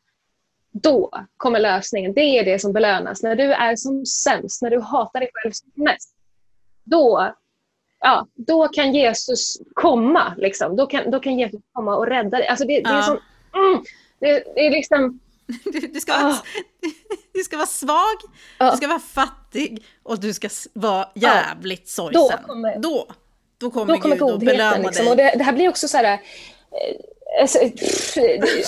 då 0.71 1.09
kommer 1.37 1.59
lösningen. 1.59 2.13
Det 2.13 2.21
är 2.21 2.45
det 2.45 2.59
som 2.59 2.73
belönas. 2.73 3.23
När 3.23 3.35
du 3.35 3.53
är 3.53 3.75
som 3.75 4.05
sämst, 4.05 4.61
när 4.61 4.69
du 4.69 4.79
hatar 4.79 5.19
dig 5.19 5.29
själv 5.33 5.51
som 5.51 5.69
mest. 5.75 6.15
Då, 6.83 7.35
ja, 7.99 8.27
då 8.33 8.67
kan 8.67 8.93
Jesus 8.93 9.57
komma. 9.73 10.33
Liksom. 10.37 10.75
Då, 10.75 10.85
kan, 10.85 11.11
då 11.11 11.19
kan 11.19 11.39
Jesus 11.39 11.61
komma 11.73 11.95
och 11.95 12.07
rädda 12.07 12.37
dig. 12.37 12.47
Alltså 12.47 12.65
det, 12.65 12.81
det 12.81 12.89
är 12.89 13.01
som, 13.01 13.19
mm, 13.53 13.83
det, 14.19 14.43
det, 14.55 14.65
är 14.65 14.71
liksom... 14.71 15.19
Du, 15.63 15.79
du, 15.79 15.99
ska 15.99 16.13
vara, 16.13 16.31
oh. 16.31 16.41
du 17.33 17.43
ska 17.43 17.57
vara 17.57 17.67
svag, 17.67 18.17
oh. 18.59 18.71
du 18.71 18.77
ska 18.77 18.87
vara 18.87 18.99
fattig 18.99 19.85
och 20.03 20.19
du 20.19 20.33
ska 20.33 20.49
vara 20.73 21.09
jävligt 21.15 21.81
oh. 21.81 21.87
sorgsen. 21.87 22.39
Då 22.41 22.47
kommer, 22.47 22.79
då, 22.79 23.07
då 23.57 23.71
kommer, 23.71 23.93
då 23.93 24.01
kommer 24.01 24.15
Gud 24.15 24.39
belöna 24.39 24.77
liksom. 24.77 25.07
Och 25.07 25.17
det, 25.17 25.33
det, 25.37 25.43
här 25.43 25.53
blir 25.53 25.69
också 25.69 25.87
så 25.87 25.97
här... 25.97 26.19
Alltså, 27.39 27.59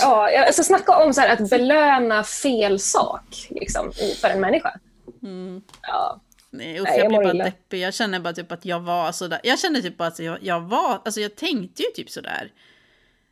ja, 0.02 0.46
alltså 0.46 0.64
snacka 0.64 0.98
om 0.98 1.14
så 1.14 1.22
här, 1.22 1.34
att 1.34 1.50
belöna 1.50 2.24
fel 2.24 2.80
sak 2.80 3.48
liksom, 3.50 3.92
för 4.22 4.28
en 4.30 4.40
människa. 4.40 4.80
Mm. 5.24 5.62
Ja. 5.82 6.22
Nej, 6.50 6.80
usch, 6.82 6.90
jag, 6.98 7.08
blir 7.08 7.24
bara 7.24 7.34
deppig. 7.34 7.80
Jag 7.80 7.94
känner 7.94 8.20
bara 8.20 8.34
typ 8.34 8.52
att 8.52 8.66
jag 8.66 8.80
var 8.80 9.12
sådär. 9.12 9.40
Jag 9.44 9.60
kände 9.60 9.82
typ 9.82 10.02
att 10.02 10.20
jag, 10.20 10.38
jag 10.42 10.62
var, 10.62 11.02
alltså 11.06 11.22
jag 11.22 11.36
tänkte 11.36 11.84
ju 11.84 11.90
typ 11.90 12.10
sådär. 12.10 12.52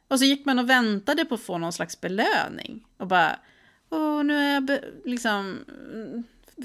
Och 0.07 0.19
så 0.19 0.25
gick 0.25 0.45
man 0.45 0.59
och 0.59 0.69
väntade 0.69 1.25
på 1.25 1.35
att 1.35 1.41
få 1.41 1.57
någon 1.57 1.73
slags 1.73 2.01
belöning. 2.01 2.85
Och 2.97 3.07
bara, 3.07 3.39
åh, 3.89 4.23
nu 4.23 4.37
är 4.37 4.53
jag 4.53 4.79
liksom 5.05 5.65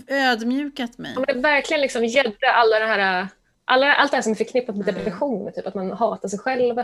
ödmjukat 0.06 0.98
mig. 0.98 1.12
Ja, 1.14 1.24
men 1.26 1.36
det 1.36 1.42
verkligen 1.42 1.80
liksom 1.80 2.04
gäddde 2.04 2.52
alla 2.52 2.78
det 2.78 2.86
här, 2.86 3.28
alla, 3.64 3.94
allt 3.94 4.10
det 4.10 4.16
här 4.16 4.22
som 4.22 4.32
är 4.32 4.36
förknippat 4.36 4.76
med 4.76 4.88
mm. 4.88 5.04
depression. 5.04 5.52
Typ 5.52 5.66
att 5.66 5.74
man 5.74 5.90
hatar 5.90 6.28
sig 6.28 6.38
själv, 6.38 6.78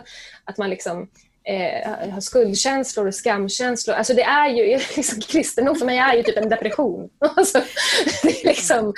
att 0.45 0.59
man 0.59 0.71
liksom 0.71 1.09
eh, 1.45 2.19
skuldkänslor 2.19 3.07
och 3.07 3.15
skamkänslor. 3.15 3.95
Alltså 3.95 4.15
det 4.15 4.23
är 4.23 4.49
ju, 4.49 4.79
liksom, 4.97 5.21
kristendom 5.21 5.77
för 5.77 5.87
mig 5.87 5.99
är 5.99 6.15
ju 6.15 6.23
typ 6.23 6.37
en 6.37 6.49
depression. 6.49 7.11
Alltså, 7.37 7.63
det 8.23 8.43
är 8.43 8.47
liksom, 8.47 8.95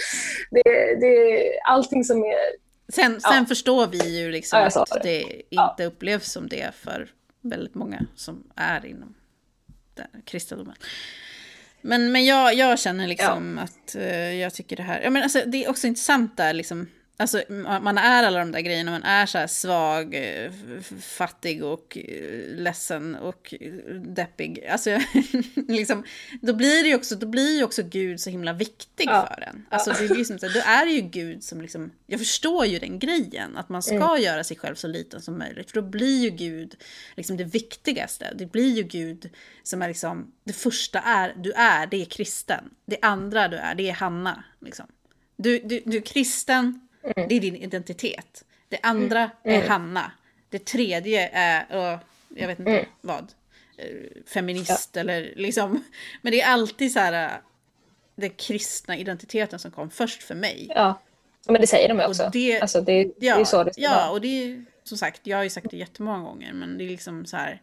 det, 0.50 1.00
det 1.00 1.38
allting 1.64 2.04
som 2.04 2.24
är... 2.24 2.64
Sen, 2.92 3.20
sen 3.20 3.36
ja. 3.38 3.44
förstår 3.48 3.86
vi 3.86 4.18
ju 4.18 4.30
liksom 4.30 4.58
ja, 4.58 4.82
att 4.82 5.02
det, 5.02 5.08
det 5.08 5.22
inte 5.50 5.74
ja. 5.78 5.84
upplevs 5.84 6.32
som 6.32 6.48
det 6.48 6.74
för 6.74 7.08
väldigt 7.40 7.74
många 7.74 8.06
som 8.16 8.44
är 8.56 8.86
inom 8.86 9.14
kristendomen. 10.24 10.74
Men, 11.80 12.12
men 12.12 12.24
jag, 12.24 12.54
jag 12.54 12.78
känner 12.78 13.06
liksom 13.06 13.58
att 13.58 13.96
uh, 13.96 14.34
jag 14.34 14.54
tycker 14.54 14.76
det 14.76 14.82
här, 14.82 15.00
ja 15.00 15.10
men 15.10 15.22
alltså 15.22 15.42
det 15.46 15.64
är 15.64 15.70
också 15.70 15.86
intressant 15.86 16.36
där 16.36 16.52
liksom, 16.52 16.88
Alltså 17.16 17.42
man 17.80 17.98
är 17.98 18.22
alla 18.22 18.38
de 18.38 18.52
där 18.52 18.60
grejerna, 18.60 18.90
man 18.90 19.02
är 19.02 19.26
så 19.26 19.48
svag, 19.48 20.14
eh, 20.14 20.52
fattig 21.00 21.64
och 21.64 21.98
eh, 21.98 22.56
ledsen 22.56 23.14
och 23.14 23.54
eh, 23.60 23.72
deppig. 23.94 24.66
Alltså 24.66 24.98
liksom, 25.68 26.04
då 26.42 26.54
blir 26.54 26.82
det 26.82 26.88
ju 26.88 26.94
också, 26.94 27.14
då 27.14 27.26
blir 27.26 27.56
ju 27.56 27.64
också 27.64 27.82
Gud 27.82 28.20
så 28.20 28.30
himla 28.30 28.52
viktig 28.52 29.08
ja. 29.08 29.28
för 29.34 29.42
en. 29.42 29.66
Alltså 29.68 29.90
det 29.90 30.04
är 30.04 30.14
liksom, 30.14 30.36
då 30.36 30.60
är 30.64 30.86
det 30.86 30.92
ju 30.92 31.00
Gud 31.00 31.44
som 31.44 31.60
liksom, 31.60 31.90
jag 32.06 32.20
förstår 32.20 32.66
ju 32.66 32.78
den 32.78 32.98
grejen, 32.98 33.56
att 33.56 33.68
man 33.68 33.82
ska 33.82 33.94
mm. 33.94 34.22
göra 34.22 34.44
sig 34.44 34.56
själv 34.56 34.74
så 34.74 34.86
liten 34.86 35.22
som 35.22 35.38
möjligt. 35.38 35.70
För 35.70 35.82
då 35.82 35.88
blir 35.88 36.22
ju 36.22 36.30
Gud 36.30 36.76
liksom 37.16 37.36
det 37.36 37.44
viktigaste. 37.44 38.32
Det 38.34 38.46
blir 38.46 38.76
ju 38.76 38.82
Gud 38.82 39.30
som 39.62 39.82
är 39.82 39.88
liksom, 39.88 40.32
det 40.44 40.52
första 40.52 41.00
är, 41.00 41.34
du 41.36 41.52
är, 41.52 41.86
det 41.86 42.02
är 42.02 42.04
kristen. 42.04 42.64
Det 42.86 42.98
andra 43.02 43.48
du 43.48 43.56
är, 43.56 43.74
det 43.74 43.90
är 43.90 43.94
Hanna. 43.94 44.44
Liksom. 44.60 44.86
Du, 45.36 45.58
du, 45.58 45.82
du 45.86 45.96
är 45.96 46.00
kristen, 46.00 46.83
Mm. 47.04 47.28
Det 47.28 47.34
är 47.34 47.40
din 47.40 47.56
identitet. 47.56 48.44
Det 48.68 48.78
andra 48.82 49.30
mm. 49.44 49.62
är 49.62 49.68
Hanna. 49.68 50.12
Det 50.48 50.64
tredje 50.64 51.28
är, 51.32 51.66
jag 52.28 52.48
vet 52.48 52.58
inte 52.58 52.70
mm. 52.70 52.84
vad, 53.00 53.22
uh, 53.22 54.22
feminist 54.26 54.90
ja. 54.92 55.00
eller 55.00 55.32
liksom. 55.36 55.84
Men 56.22 56.32
det 56.32 56.40
är 56.40 56.52
alltid 56.52 56.92
så 56.92 56.98
här 56.98 57.26
uh, 57.26 57.32
den 58.14 58.30
kristna 58.30 58.96
identiteten 58.96 59.58
som 59.58 59.70
kom 59.70 59.90
först 59.90 60.22
för 60.22 60.34
mig. 60.34 60.66
Ja, 60.74 61.00
men 61.46 61.60
det 61.60 61.66
säger 61.66 61.88
de 61.88 61.98
ju 61.98 62.06
också. 62.06 62.30
Det, 62.32 62.60
alltså, 62.60 62.80
det, 62.80 63.12
ja, 63.18 63.34
det 63.34 63.40
är 63.40 63.44
så 63.44 63.64
det 63.64 63.72
Ja, 63.76 63.90
vara. 63.90 64.10
och 64.10 64.20
det 64.20 64.28
är 64.28 64.64
som 64.84 64.98
sagt, 64.98 65.26
jag 65.26 65.36
har 65.36 65.44
ju 65.44 65.50
sagt 65.50 65.70
det 65.70 65.76
jättemånga 65.76 66.24
gånger, 66.24 66.52
men 66.52 66.78
det 66.78 66.84
är 66.84 66.88
liksom 66.88 67.26
så 67.26 67.36
här. 67.36 67.62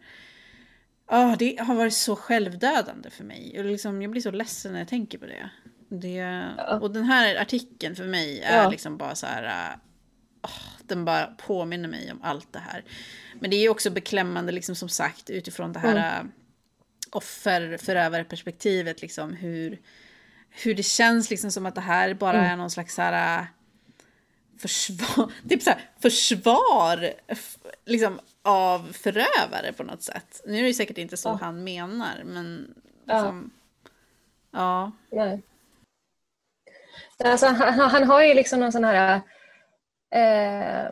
Oh, 1.07 1.37
det 1.37 1.59
har 1.59 1.75
varit 1.75 1.93
så 1.93 2.15
självdödande 2.15 3.09
för 3.09 3.23
mig. 3.23 3.55
Och 3.57 3.65
liksom, 3.65 4.01
jag 4.01 4.11
blir 4.11 4.21
så 4.21 4.31
ledsen 4.31 4.71
när 4.71 4.79
jag 4.79 4.87
tänker 4.87 5.17
på 5.17 5.25
det. 5.25 5.49
Det. 5.93 6.49
Och 6.81 6.91
den 6.91 7.03
här 7.03 7.35
artikeln 7.35 7.95
för 7.95 8.03
mig 8.03 8.41
är 8.41 8.63
ja. 8.63 8.69
liksom 8.69 8.97
bara 8.97 9.15
så 9.15 9.25
här... 9.25 9.75
Oh, 10.41 10.83
den 10.87 11.05
bara 11.05 11.25
påminner 11.25 11.89
mig 11.89 12.11
om 12.11 12.19
allt 12.23 12.53
det 12.53 12.59
här. 12.59 12.83
Men 13.39 13.49
det 13.49 13.55
är 13.55 13.69
också 13.69 13.89
beklämmande, 13.89 14.51
liksom 14.51 14.75
som 14.75 14.89
sagt, 14.89 15.29
utifrån 15.29 15.73
det 15.73 15.79
här 15.79 16.19
mm. 16.19 16.31
offer 17.11 17.77
förövarperspektivet 17.77 19.01
liksom 19.01 19.33
hur, 19.33 19.79
hur 20.49 20.75
det 20.75 20.83
känns 20.83 21.29
liksom 21.29 21.51
som 21.51 21.65
att 21.65 21.75
det 21.75 21.81
här 21.81 22.13
bara 22.13 22.37
mm. 22.37 22.51
är 22.51 22.57
någon 22.57 22.71
slags 22.71 22.95
så 22.95 23.01
här, 23.01 23.47
försvar, 24.57 25.31
typ 25.49 25.63
så 25.63 25.69
här, 25.69 25.89
försvar 25.99 27.13
liksom, 27.85 28.19
av 28.41 28.93
förövare 28.93 29.73
på 29.77 29.83
något 29.83 30.03
sätt. 30.03 30.41
Nu 30.45 30.59
är 30.59 30.63
det 30.63 30.73
säkert 30.73 30.97
inte 30.97 31.17
så 31.17 31.29
ja. 31.29 31.39
han 31.41 31.63
menar, 31.63 32.23
men 32.25 32.73
liksom, 33.05 33.51
ja. 34.51 34.91
ja. 35.09 35.25
Nej. 35.25 35.41
Alltså, 37.23 37.45
han, 37.45 37.79
han 37.79 38.03
har 38.03 38.23
ju 38.23 38.33
liksom 38.33 38.59
någon 38.59 38.71
sån 38.71 38.83
här... 38.83 39.21
Eh, 40.15 40.91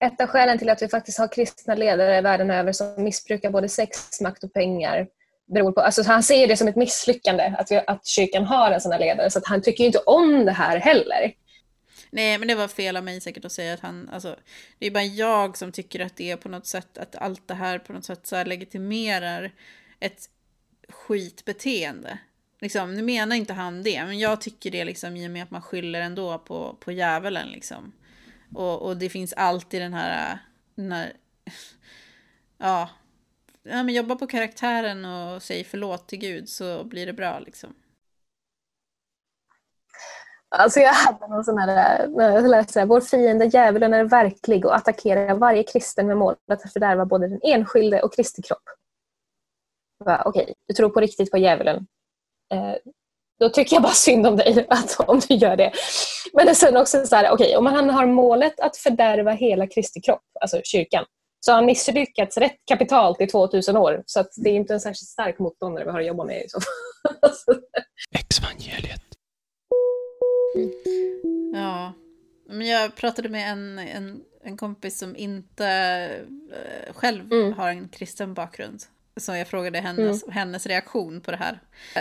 ett 0.00 0.20
av 0.20 0.26
skälen 0.26 0.58
till 0.58 0.70
att 0.70 0.82
vi 0.82 0.88
faktiskt 0.88 1.18
har 1.18 1.28
kristna 1.28 1.74
ledare 1.74 2.20
världen 2.20 2.50
över 2.50 2.72
som 2.72 3.04
missbrukar 3.04 3.50
både 3.50 3.68
sex, 3.68 4.20
makt 4.20 4.44
och 4.44 4.52
pengar 4.52 5.06
beror 5.46 5.72
på, 5.72 5.80
alltså 5.80 6.02
han 6.02 6.22
ser 6.22 6.46
det 6.46 6.56
som 6.56 6.68
ett 6.68 6.76
misslyckande 6.76 7.54
att, 7.58 7.70
vi, 7.70 7.82
att 7.86 8.06
kyrkan 8.06 8.44
har 8.44 8.70
en 8.70 8.80
sån 8.80 8.92
här 8.92 8.98
ledare 8.98 9.30
så 9.30 9.38
att 9.38 9.46
han 9.46 9.62
tycker 9.62 9.84
inte 9.84 9.98
om 9.98 10.44
det 10.44 10.52
här 10.52 10.76
heller. 10.76 11.32
Nej, 12.10 12.38
men 12.38 12.48
det 12.48 12.54
var 12.54 12.68
fel 12.68 12.96
av 12.96 13.04
mig 13.04 13.20
säkert 13.20 13.44
att 13.44 13.52
säga 13.52 13.74
att 13.74 13.80
han, 13.80 14.10
alltså, 14.12 14.36
det 14.78 14.86
är 14.86 14.90
bara 14.90 15.04
jag 15.04 15.56
som 15.56 15.72
tycker 15.72 16.00
att 16.00 16.16
det 16.16 16.30
är 16.30 16.36
på 16.36 16.48
något 16.48 16.66
sätt, 16.66 16.98
att 16.98 17.16
allt 17.16 17.48
det 17.48 17.54
här 17.54 17.78
på 17.78 17.92
något 17.92 18.04
sätt 18.04 18.26
så 18.26 18.44
legitimerar 18.44 19.52
ett 20.00 20.28
skitbeteende. 20.88 22.18
Liksom, 22.60 22.94
nu 22.94 23.02
menar 23.02 23.36
inte 23.36 23.52
han 23.52 23.82
det, 23.82 24.04
men 24.04 24.18
jag 24.18 24.40
tycker 24.40 24.70
det 24.70 24.84
liksom, 24.84 25.16
i 25.16 25.26
och 25.26 25.30
med 25.30 25.42
att 25.42 25.50
man 25.50 25.62
skyller 25.62 26.00
ändå 26.00 26.38
på, 26.38 26.76
på 26.80 26.92
djävulen. 26.92 27.48
Liksom. 27.48 27.92
Och, 28.54 28.82
och 28.82 28.96
det 28.96 29.08
finns 29.08 29.32
alltid 29.32 29.82
den 29.82 29.94
här, 29.94 30.38
den 30.74 30.92
här 30.92 31.12
ja, 32.58 32.90
ja 33.62 33.82
men 33.82 33.94
jobba 33.94 34.16
på 34.16 34.26
karaktären 34.26 35.04
och 35.04 35.42
säg 35.42 35.64
förlåt 35.64 36.08
till 36.08 36.18
Gud 36.18 36.48
så 36.48 36.84
blir 36.84 37.06
det 37.06 37.12
bra. 37.12 37.38
Liksom. 37.38 37.74
Alltså 40.48 40.80
jag 40.80 40.92
hade 40.92 41.28
någon 41.28 41.44
sån 41.44 41.58
här, 41.58 42.08
jag 42.16 42.48
läste 42.48 42.80
här, 42.80 42.86
vår 42.86 43.00
fiende 43.00 43.44
djävulen 43.44 43.94
är 43.94 44.04
verklig 44.04 44.66
och 44.66 44.76
attackerar 44.76 45.34
varje 45.34 45.62
kristen 45.62 46.06
med 46.06 46.16
målet 46.16 46.38
att 46.48 46.72
fördärva 46.72 47.04
både 47.06 47.28
den 47.28 47.40
enskilde 47.42 48.02
och 48.02 48.14
Kristi 48.14 48.42
kropp. 48.42 48.62
Okej, 50.00 50.42
okay, 50.42 50.54
du 50.68 50.74
tror 50.74 50.88
på 50.88 51.00
riktigt 51.00 51.30
på 51.30 51.38
djävulen 51.38 51.86
då 53.40 53.48
tycker 53.48 53.76
jag 53.76 53.82
bara 53.82 53.92
synd 53.92 54.26
om 54.26 54.36
dig 54.36 54.66
att, 54.70 55.00
om 55.00 55.20
du 55.28 55.34
gör 55.34 55.56
det. 55.56 55.72
Men 56.32 56.54
sen 56.54 56.76
också 56.76 57.06
så 57.06 57.16
här, 57.16 57.30
okej, 57.30 57.46
okay, 57.46 57.56
om 57.56 57.66
han 57.66 57.90
har 57.90 58.06
målet 58.06 58.60
att 58.60 58.76
fördärva 58.76 59.32
hela 59.32 59.66
Kristi 59.66 60.00
kropp, 60.00 60.24
alltså 60.40 60.60
kyrkan, 60.64 61.04
så 61.40 61.52
har 61.52 61.56
han 61.56 61.66
misslyckats 61.66 62.36
rätt 62.36 62.56
kapitalt 62.66 63.20
i 63.20 63.26
2000 63.26 63.76
år. 63.76 64.02
Så 64.06 64.20
att 64.20 64.30
det 64.36 64.50
är 64.50 64.54
inte 64.54 64.74
en 64.74 64.80
särskilt 64.80 65.08
stark 65.08 65.38
motståndare 65.38 65.84
vi 65.84 65.90
har 65.90 66.00
att 66.00 66.06
jobba 66.06 66.24
med. 66.24 66.44
I 66.44 66.48
så 66.48 66.60
Exvangeliet. 68.18 69.02
Mm. 70.56 70.70
Ja, 71.54 71.92
men 72.48 72.66
jag 72.66 72.96
pratade 72.96 73.28
med 73.28 73.50
en, 73.50 73.78
en, 73.78 74.20
en 74.44 74.56
kompis 74.56 74.98
som 74.98 75.16
inte 75.16 75.66
äh, 76.52 76.94
själv 76.94 77.32
mm. 77.32 77.52
har 77.52 77.68
en 77.68 77.88
kristen 77.88 78.34
bakgrund. 78.34 78.82
Så 79.20 79.34
jag 79.34 79.48
frågade 79.48 79.80
hennes, 79.80 80.22
mm. 80.22 80.34
hennes 80.34 80.66
reaktion 80.66 81.20
på 81.20 81.30
det 81.30 81.36
här. 81.36 81.60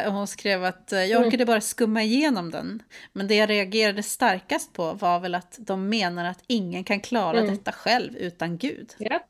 Hon 0.10 0.28
skrev 0.28 0.66
att 0.66 0.88
jag 0.92 1.12
mm. 1.12 1.28
orkade 1.28 1.46
bara 1.46 1.62
skumma 1.62 2.04
igenom 2.04 2.52
den. 2.52 2.84
Men 3.14 3.28
det 3.28 3.36
jag 3.36 3.50
reagerade 3.50 4.04
starkast 4.04 4.74
på 4.74 4.94
var 4.94 5.20
väl 5.20 5.36
att 5.36 5.56
de 5.60 5.90
menar 5.90 6.26
att 6.26 6.44
ingen 6.48 6.84
kan 6.84 7.00
klara 7.00 7.40
mm. 7.40 7.56
detta 7.56 7.72
själv 7.72 8.16
utan 8.16 8.58
Gud. 8.58 8.96
Yeah. 9.00 9.22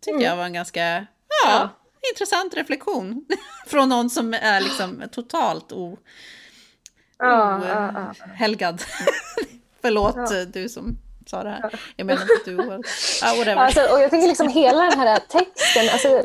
Tycker 0.00 0.20
jag 0.20 0.36
var 0.36 0.44
en 0.44 0.52
ganska 0.52 1.06
ja, 1.28 1.50
ja. 1.50 1.68
intressant 2.12 2.54
reflektion. 2.54 3.26
Från 3.66 3.88
någon 3.88 4.10
som 4.10 4.34
är 4.34 4.60
liksom 4.60 5.02
totalt 5.12 5.72
o, 5.72 5.98
ja, 7.18 7.58
o, 7.58 7.64
ja, 7.66 8.14
helgad. 8.34 8.82
Förlåt 9.82 10.52
du 10.52 10.68
som 10.68 10.98
sa 11.28 11.42
det 11.42 11.50
här. 11.50 11.80
Jag 11.96 12.06
menar 12.06 12.22
inte 12.22 12.50
du. 12.50 12.72
Ah, 13.22 13.34
whatever. 13.36 13.56
Alltså, 13.56 13.80
och 13.80 14.00
jag 14.00 14.10
tycker 14.10 14.28
liksom 14.28 14.48
hela 14.48 14.82
den 14.82 14.98
här 14.98 15.18
texten, 15.18 15.88
alltså, 15.92 16.22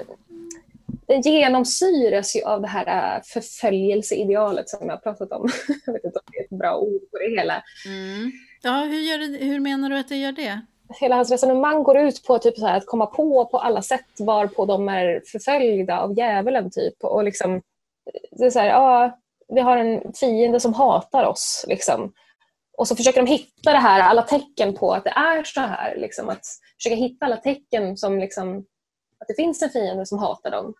den 1.08 1.22
genomsyras 1.22 2.36
ju 2.36 2.44
av 2.44 2.62
det 2.62 2.68
här 2.68 3.16
äh, 3.16 3.22
förföljelseidealet 3.24 4.70
som 4.70 4.80
jag 4.82 4.94
har 4.94 4.98
pratat 4.98 5.32
om. 5.32 5.50
jag 5.86 5.94
vet 5.94 6.04
inte 6.04 6.20
om 6.20 6.26
det 6.32 6.40
är 6.40 6.44
ett 6.44 6.60
bra 6.60 6.78
ord 6.78 7.02
på 7.12 7.18
det 7.18 7.40
hela. 7.40 7.64
Mm. 7.86 8.32
Ja, 8.62 8.72
hur, 8.72 9.00
gör 9.00 9.18
det, 9.18 9.46
hur 9.46 9.60
menar 9.60 9.90
du 9.90 9.98
att 9.98 10.10
det 10.10 10.16
gör 10.16 10.32
det? 10.32 10.62
Hela 11.00 11.16
hans 11.16 11.32
resonemang 11.32 11.84
går 11.84 11.98
ut 11.98 12.24
på 12.24 12.40
typ 12.40 12.58
så 12.58 12.68
här, 12.68 12.78
att 12.78 12.86
komma 12.86 13.06
på 13.06 13.46
på 13.46 13.58
alla 13.58 13.82
sätt 13.82 14.06
varpå 14.20 14.66
de 14.66 14.90
är 14.90 15.22
förföljda 15.32 16.00
av 16.00 16.18
djävulen. 16.18 16.72
Typ. 16.72 17.04
Och 17.04 17.24
liksom, 17.24 17.62
det 18.32 18.46
är 18.46 18.50
så 18.50 18.60
här, 18.60 18.68
ja, 18.68 19.20
vi 19.48 19.62
har 19.62 19.78
en 19.78 20.14
fiende 20.14 20.60
som 20.60 20.74
hatar 20.74 21.26
oss. 21.26 21.66
Liksom. 21.68 22.14
Och 22.80 22.88
så 22.88 22.96
försöker 22.96 23.22
de 23.22 23.32
hitta 23.32 23.72
det 23.72 23.78
här, 23.78 24.02
alla 24.02 24.22
tecken 24.22 24.74
på 24.74 24.94
att 24.94 25.04
det 25.04 25.10
är 25.10 25.44
så 25.44 25.62
här. 25.62 25.96
Liksom, 25.96 26.30
att 26.30 26.46
försöka 26.78 26.96
hitta 26.96 27.26
alla 27.26 27.38
tecken 27.38 27.98
som 27.98 28.20
liksom, 28.20 28.58
att 29.20 29.28
det 29.28 29.36
finns 29.36 29.62
en 29.62 29.70
fiende 29.70 30.06
som 30.06 30.20
hatar 30.20 30.52
dem. 30.52 30.74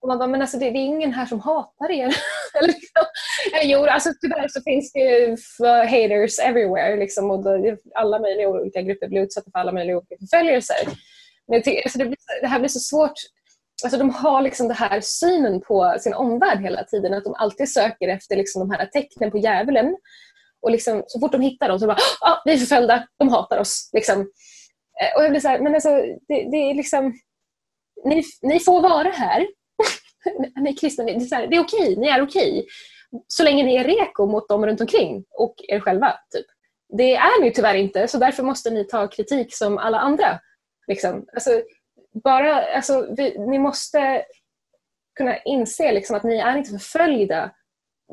Och 0.00 0.08
man 0.08 0.18
bara, 0.18 0.26
men 0.26 0.40
alltså 0.40 0.58
det, 0.58 0.70
det 0.70 0.78
är 0.78 0.86
ingen 0.86 1.12
här 1.12 1.26
som 1.26 1.40
hatar 1.40 1.90
er. 1.90 2.04
eller, 2.58 2.68
liksom, 2.68 3.04
eller 3.54 3.72
jo, 3.72 3.86
alltså, 3.86 4.10
tyvärr 4.20 4.48
så 4.48 4.60
finns 4.62 4.92
det 4.92 4.98
ju 4.98 5.36
haters 5.60 6.38
everywhere. 6.38 6.96
Liksom, 6.96 7.30
och 7.30 7.44
då, 7.44 7.76
alla 7.94 8.18
möjliga 8.18 8.48
olika 8.48 8.82
grupper 8.82 9.08
blir 9.08 9.22
utsatta 9.22 9.50
för 9.50 9.58
alla 9.58 9.72
möjliga 9.72 9.96
olika 9.96 10.16
förföljelser. 10.20 10.76
Men 11.48 11.62
jag 11.64 11.76
alltså, 11.84 11.98
det, 11.98 12.04
blir, 12.04 12.40
det 12.40 12.46
här 12.46 12.58
blir 12.58 12.68
så 12.68 12.80
svårt. 12.80 13.18
Alltså, 13.84 13.98
de 13.98 14.10
har 14.10 14.42
liksom 14.42 14.68
den 14.68 14.76
här 14.76 15.00
synen 15.00 15.60
på 15.60 15.96
sin 16.00 16.14
omvärld 16.14 16.60
hela 16.60 16.84
tiden. 16.84 17.14
Att 17.14 17.24
de 17.24 17.34
alltid 17.34 17.72
söker 17.72 18.08
efter 18.08 18.36
liksom, 18.36 18.68
de 18.68 18.70
här 18.70 18.86
tecknen 18.86 19.30
på 19.30 19.38
djävulen. 19.38 19.96
Och 20.62 20.70
liksom, 20.70 21.04
så 21.06 21.20
fort 21.20 21.32
de 21.32 21.40
hittar 21.40 21.68
dem 21.68 21.78
så 21.78 21.86
bara 21.86 21.98
ah, 22.20 22.42
vi 22.44 22.52
är 22.52 22.58
förföljda, 22.58 23.06
de 23.18 23.28
hatar 23.28 23.58
oss. 23.58 23.90
Liksom. 23.92 24.20
Eh, 25.00 25.16
och 25.16 25.24
jag 25.24 25.30
blir 25.30 25.40
så 25.40 25.48
här, 25.48 25.60
men 25.60 25.74
alltså, 25.74 25.88
det, 26.28 26.50
det 26.50 26.56
är 26.56 26.74
liksom, 26.74 27.18
ni, 28.04 28.24
ni 28.42 28.60
får 28.60 28.80
vara 28.82 29.08
här. 29.08 29.46
ni 30.60 30.74
kristna, 30.74 31.04
det 31.04 31.12
är, 31.12 31.20
så 31.20 31.34
här, 31.34 31.46
det 31.46 31.56
är 31.56 31.60
okej, 31.60 31.96
ni 31.96 32.08
är 32.08 32.22
okej. 32.22 32.66
Så 33.28 33.42
länge 33.42 33.64
ni 33.64 33.76
är 33.76 33.84
reko 33.84 34.26
mot 34.26 34.48
dem 34.48 34.66
runt 34.66 34.80
omkring 34.80 35.24
och 35.30 35.54
er 35.68 35.80
själva. 35.80 36.14
Typ. 36.34 36.46
Det 36.98 37.14
är 37.14 37.42
ni 37.42 37.52
tyvärr 37.52 37.74
inte, 37.74 38.08
så 38.08 38.18
därför 38.18 38.42
måste 38.42 38.70
ni 38.70 38.84
ta 38.84 39.08
kritik 39.08 39.56
som 39.56 39.78
alla 39.78 39.98
andra. 39.98 40.40
Liksom. 40.86 41.26
Alltså, 41.32 41.62
bara, 42.24 42.64
alltså, 42.64 43.14
vi, 43.16 43.38
ni 43.38 43.58
måste 43.58 44.24
kunna 45.16 45.38
inse 45.38 45.92
liksom, 45.92 46.16
att 46.16 46.24
ni 46.24 46.36
är 46.36 46.56
inte 46.56 46.70
förföljda 46.70 47.50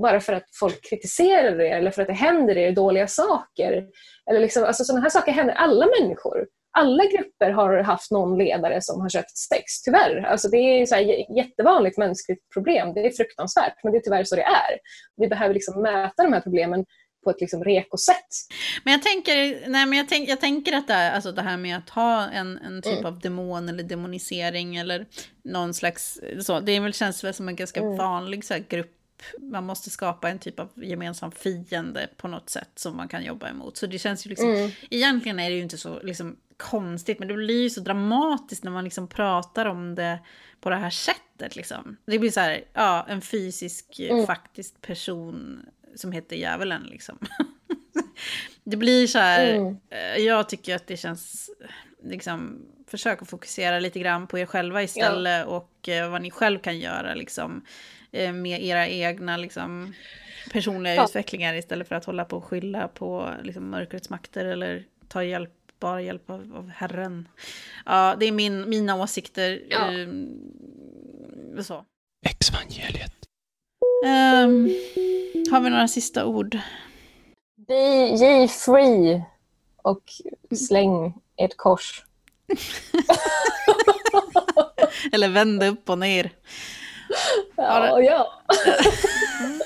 bara 0.01 0.19
för 0.19 0.33
att 0.33 0.45
folk 0.59 0.89
kritiserar 0.89 1.61
er 1.61 1.77
eller 1.77 1.91
för 1.91 2.01
att 2.01 2.07
det 2.07 2.13
händer 2.13 2.57
er 2.57 2.71
dåliga 2.71 3.07
saker. 3.07 3.85
Eller 4.29 4.39
liksom, 4.39 4.63
alltså, 4.63 4.83
sådana 4.83 5.01
här 5.01 5.09
saker 5.09 5.31
händer 5.31 5.53
alla 5.53 5.87
människor. 5.99 6.47
Alla 6.77 7.03
grupper 7.05 7.49
har 7.49 7.77
haft 7.77 8.11
någon 8.11 8.37
ledare 8.37 8.81
som 8.81 9.01
har 9.01 9.09
köpt 9.09 9.37
sex, 9.37 9.81
tyvärr. 9.85 10.23
Alltså, 10.23 10.47
det 10.47 10.57
är 10.57 10.85
så 10.85 10.95
här 10.95 11.35
jättevanligt 11.37 11.97
mänskligt 11.97 12.49
problem. 12.53 12.93
Det 12.93 12.99
är 12.99 13.11
fruktansvärt, 13.11 13.73
men 13.83 13.93
det 13.93 13.97
är 13.97 14.01
tyvärr 14.01 14.23
så 14.23 14.35
det 14.35 14.43
är. 14.43 14.79
Vi 15.17 15.27
behöver 15.27 15.53
liksom 15.53 15.81
möta 15.81 16.23
de 16.23 16.33
här 16.33 16.41
problemen 16.41 16.85
på 17.23 17.29
ett 17.29 17.41
liksom 17.41 17.63
reko-sätt. 17.63 18.27
Men 18.83 18.91
jag 18.91 19.03
tänker, 19.03 19.69
nej, 19.69 19.85
men 19.85 19.97
jag, 19.97 20.09
tänk, 20.09 20.29
jag 20.29 20.41
tänker 20.41 20.73
att 20.73 20.87
det, 20.87 20.93
är, 20.93 21.11
alltså 21.11 21.31
det 21.31 21.41
här 21.41 21.57
med 21.57 21.77
att 21.77 21.89
ha 21.89 22.29
en, 22.29 22.57
en 22.57 22.81
typ 22.81 22.93
mm. 22.93 23.05
av 23.05 23.19
demon 23.19 23.69
eller 23.69 23.83
demonisering 23.83 24.75
eller 24.75 25.05
någon 25.43 25.73
slags, 25.73 26.19
så, 26.41 26.59
det 26.59 26.71
är 26.71 26.79
väl, 26.79 26.93
känns 26.93 27.23
väl 27.23 27.33
som 27.33 27.49
en 27.49 27.55
ganska 27.55 27.79
mm. 27.79 27.97
vanlig 27.97 28.45
så 28.45 28.53
här, 28.53 28.63
grupp 28.69 29.02
man 29.39 29.65
måste 29.65 29.89
skapa 29.89 30.29
en 30.29 30.39
typ 30.39 30.59
av 30.59 30.69
gemensam 30.75 31.31
fiende 31.31 32.09
på 32.17 32.27
något 32.27 32.49
sätt 32.49 32.69
som 32.75 32.97
man 32.97 33.07
kan 33.07 33.23
jobba 33.23 33.49
emot. 33.49 33.77
Så 33.77 33.87
det 33.87 33.99
känns 33.99 34.25
ju 34.25 34.29
liksom, 34.29 34.49
mm. 34.49 34.71
egentligen 34.89 35.39
är 35.39 35.49
det 35.49 35.55
ju 35.55 35.63
inte 35.63 35.77
så 35.77 35.99
liksom, 35.99 36.37
konstigt, 36.57 37.19
men 37.19 37.27
det 37.27 37.33
blir 37.33 37.61
ju 37.61 37.69
så 37.69 37.81
dramatiskt 37.81 38.63
när 38.63 38.71
man 38.71 38.83
liksom 38.83 39.07
pratar 39.07 39.65
om 39.65 39.95
det 39.95 40.19
på 40.61 40.69
det 40.69 40.75
här 40.75 40.89
sättet. 40.89 41.55
Liksom. 41.55 41.97
Det 42.05 42.19
blir 42.19 42.31
så 42.31 42.39
här, 42.39 42.63
ja, 42.73 43.05
en 43.09 43.21
fysisk, 43.21 43.99
mm. 43.99 44.25
faktisk 44.25 44.81
person 44.81 45.65
som 45.95 46.11
heter 46.11 46.35
djävulen 46.35 46.83
liksom. 46.83 47.17
det 48.63 48.77
blir 48.77 49.07
så 49.07 49.19
här, 49.19 49.53
mm. 49.53 49.77
Eh, 49.89 50.17
jag 50.17 50.49
tycker 50.49 50.75
att 50.75 50.87
det 50.87 50.97
känns, 50.97 51.49
liksom, 52.03 52.65
försök 52.87 53.21
att 53.21 53.29
fokusera 53.29 53.79
lite 53.79 53.99
grann 53.99 54.27
på 54.27 54.39
er 54.39 54.45
själva 54.45 54.83
istället 54.83 55.39
ja. 55.39 55.45
och 55.45 55.89
eh, 55.89 56.11
vad 56.11 56.21
ni 56.21 56.31
själv 56.31 56.59
kan 56.59 56.79
göra 56.79 57.15
liksom. 57.15 57.65
Eh, 58.13 58.33
med 58.33 58.63
era 58.63 58.87
egna 58.87 59.37
liksom, 59.37 59.93
personliga 60.51 60.95
ja. 60.95 61.05
utvecklingar 61.05 61.53
istället 61.53 61.87
för 61.87 61.95
att 61.95 62.05
hålla 62.05 62.25
på 62.25 62.37
och 62.37 62.43
skylla 62.43 62.87
på 62.87 63.29
liksom, 63.43 63.69
mörkrets 63.69 64.09
makter 64.09 64.45
eller 64.45 64.83
ta 65.07 65.23
hjälp, 65.23 65.53
bara 65.79 66.01
hjälp 66.01 66.29
av, 66.29 66.55
av 66.55 66.69
Herren. 66.69 67.27
Ja, 67.85 68.15
det 68.19 68.25
är 68.25 68.31
min, 68.31 68.69
mina 68.69 68.95
åsikter. 68.95 69.61
Ja. 69.69 69.91
Uh, 69.91 70.07
så. 71.61 71.85
Exvangeliet. 72.25 73.13
Um, 74.05 74.69
har 75.51 75.61
vi 75.61 75.69
några 75.69 75.87
sista 75.87 76.25
ord? 76.25 76.57
Be 77.67 78.09
ye 78.09 78.47
free 78.47 79.23
och 79.81 80.03
släng 80.67 81.13
ett 81.37 81.57
kors. 81.57 82.05
Eller 85.11 85.29
vända 85.29 85.67
upp 85.67 85.89
och 85.89 85.99
ner. 85.99 86.31
Ja, 87.57 88.01
ja. 88.01 88.43
Mm. 89.39 89.61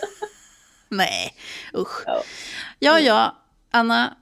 Nej, 0.89 1.33
usch. 1.73 2.03
Ja. 2.05 2.23
ja, 2.79 2.91
mm. 2.91 3.05
ja, 3.05 3.35
Anna. 3.71 4.17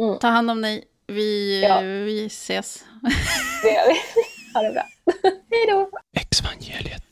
Mm. 0.00 0.18
Ta 0.18 0.28
hand 0.28 0.50
om 0.50 0.62
dig. 0.62 0.84
Vi, 1.06 1.62
ja. 1.62 1.80
vi 1.80 2.26
ses. 2.26 2.84
Det 3.62 3.70
gör 3.70 3.88
vi. 3.88 4.00
Ha 4.54 4.62
det 4.62 4.72
bra. 4.72 4.82
Hej 5.50 5.66
då. 5.68 5.90
Exvangeliet. 6.20 7.02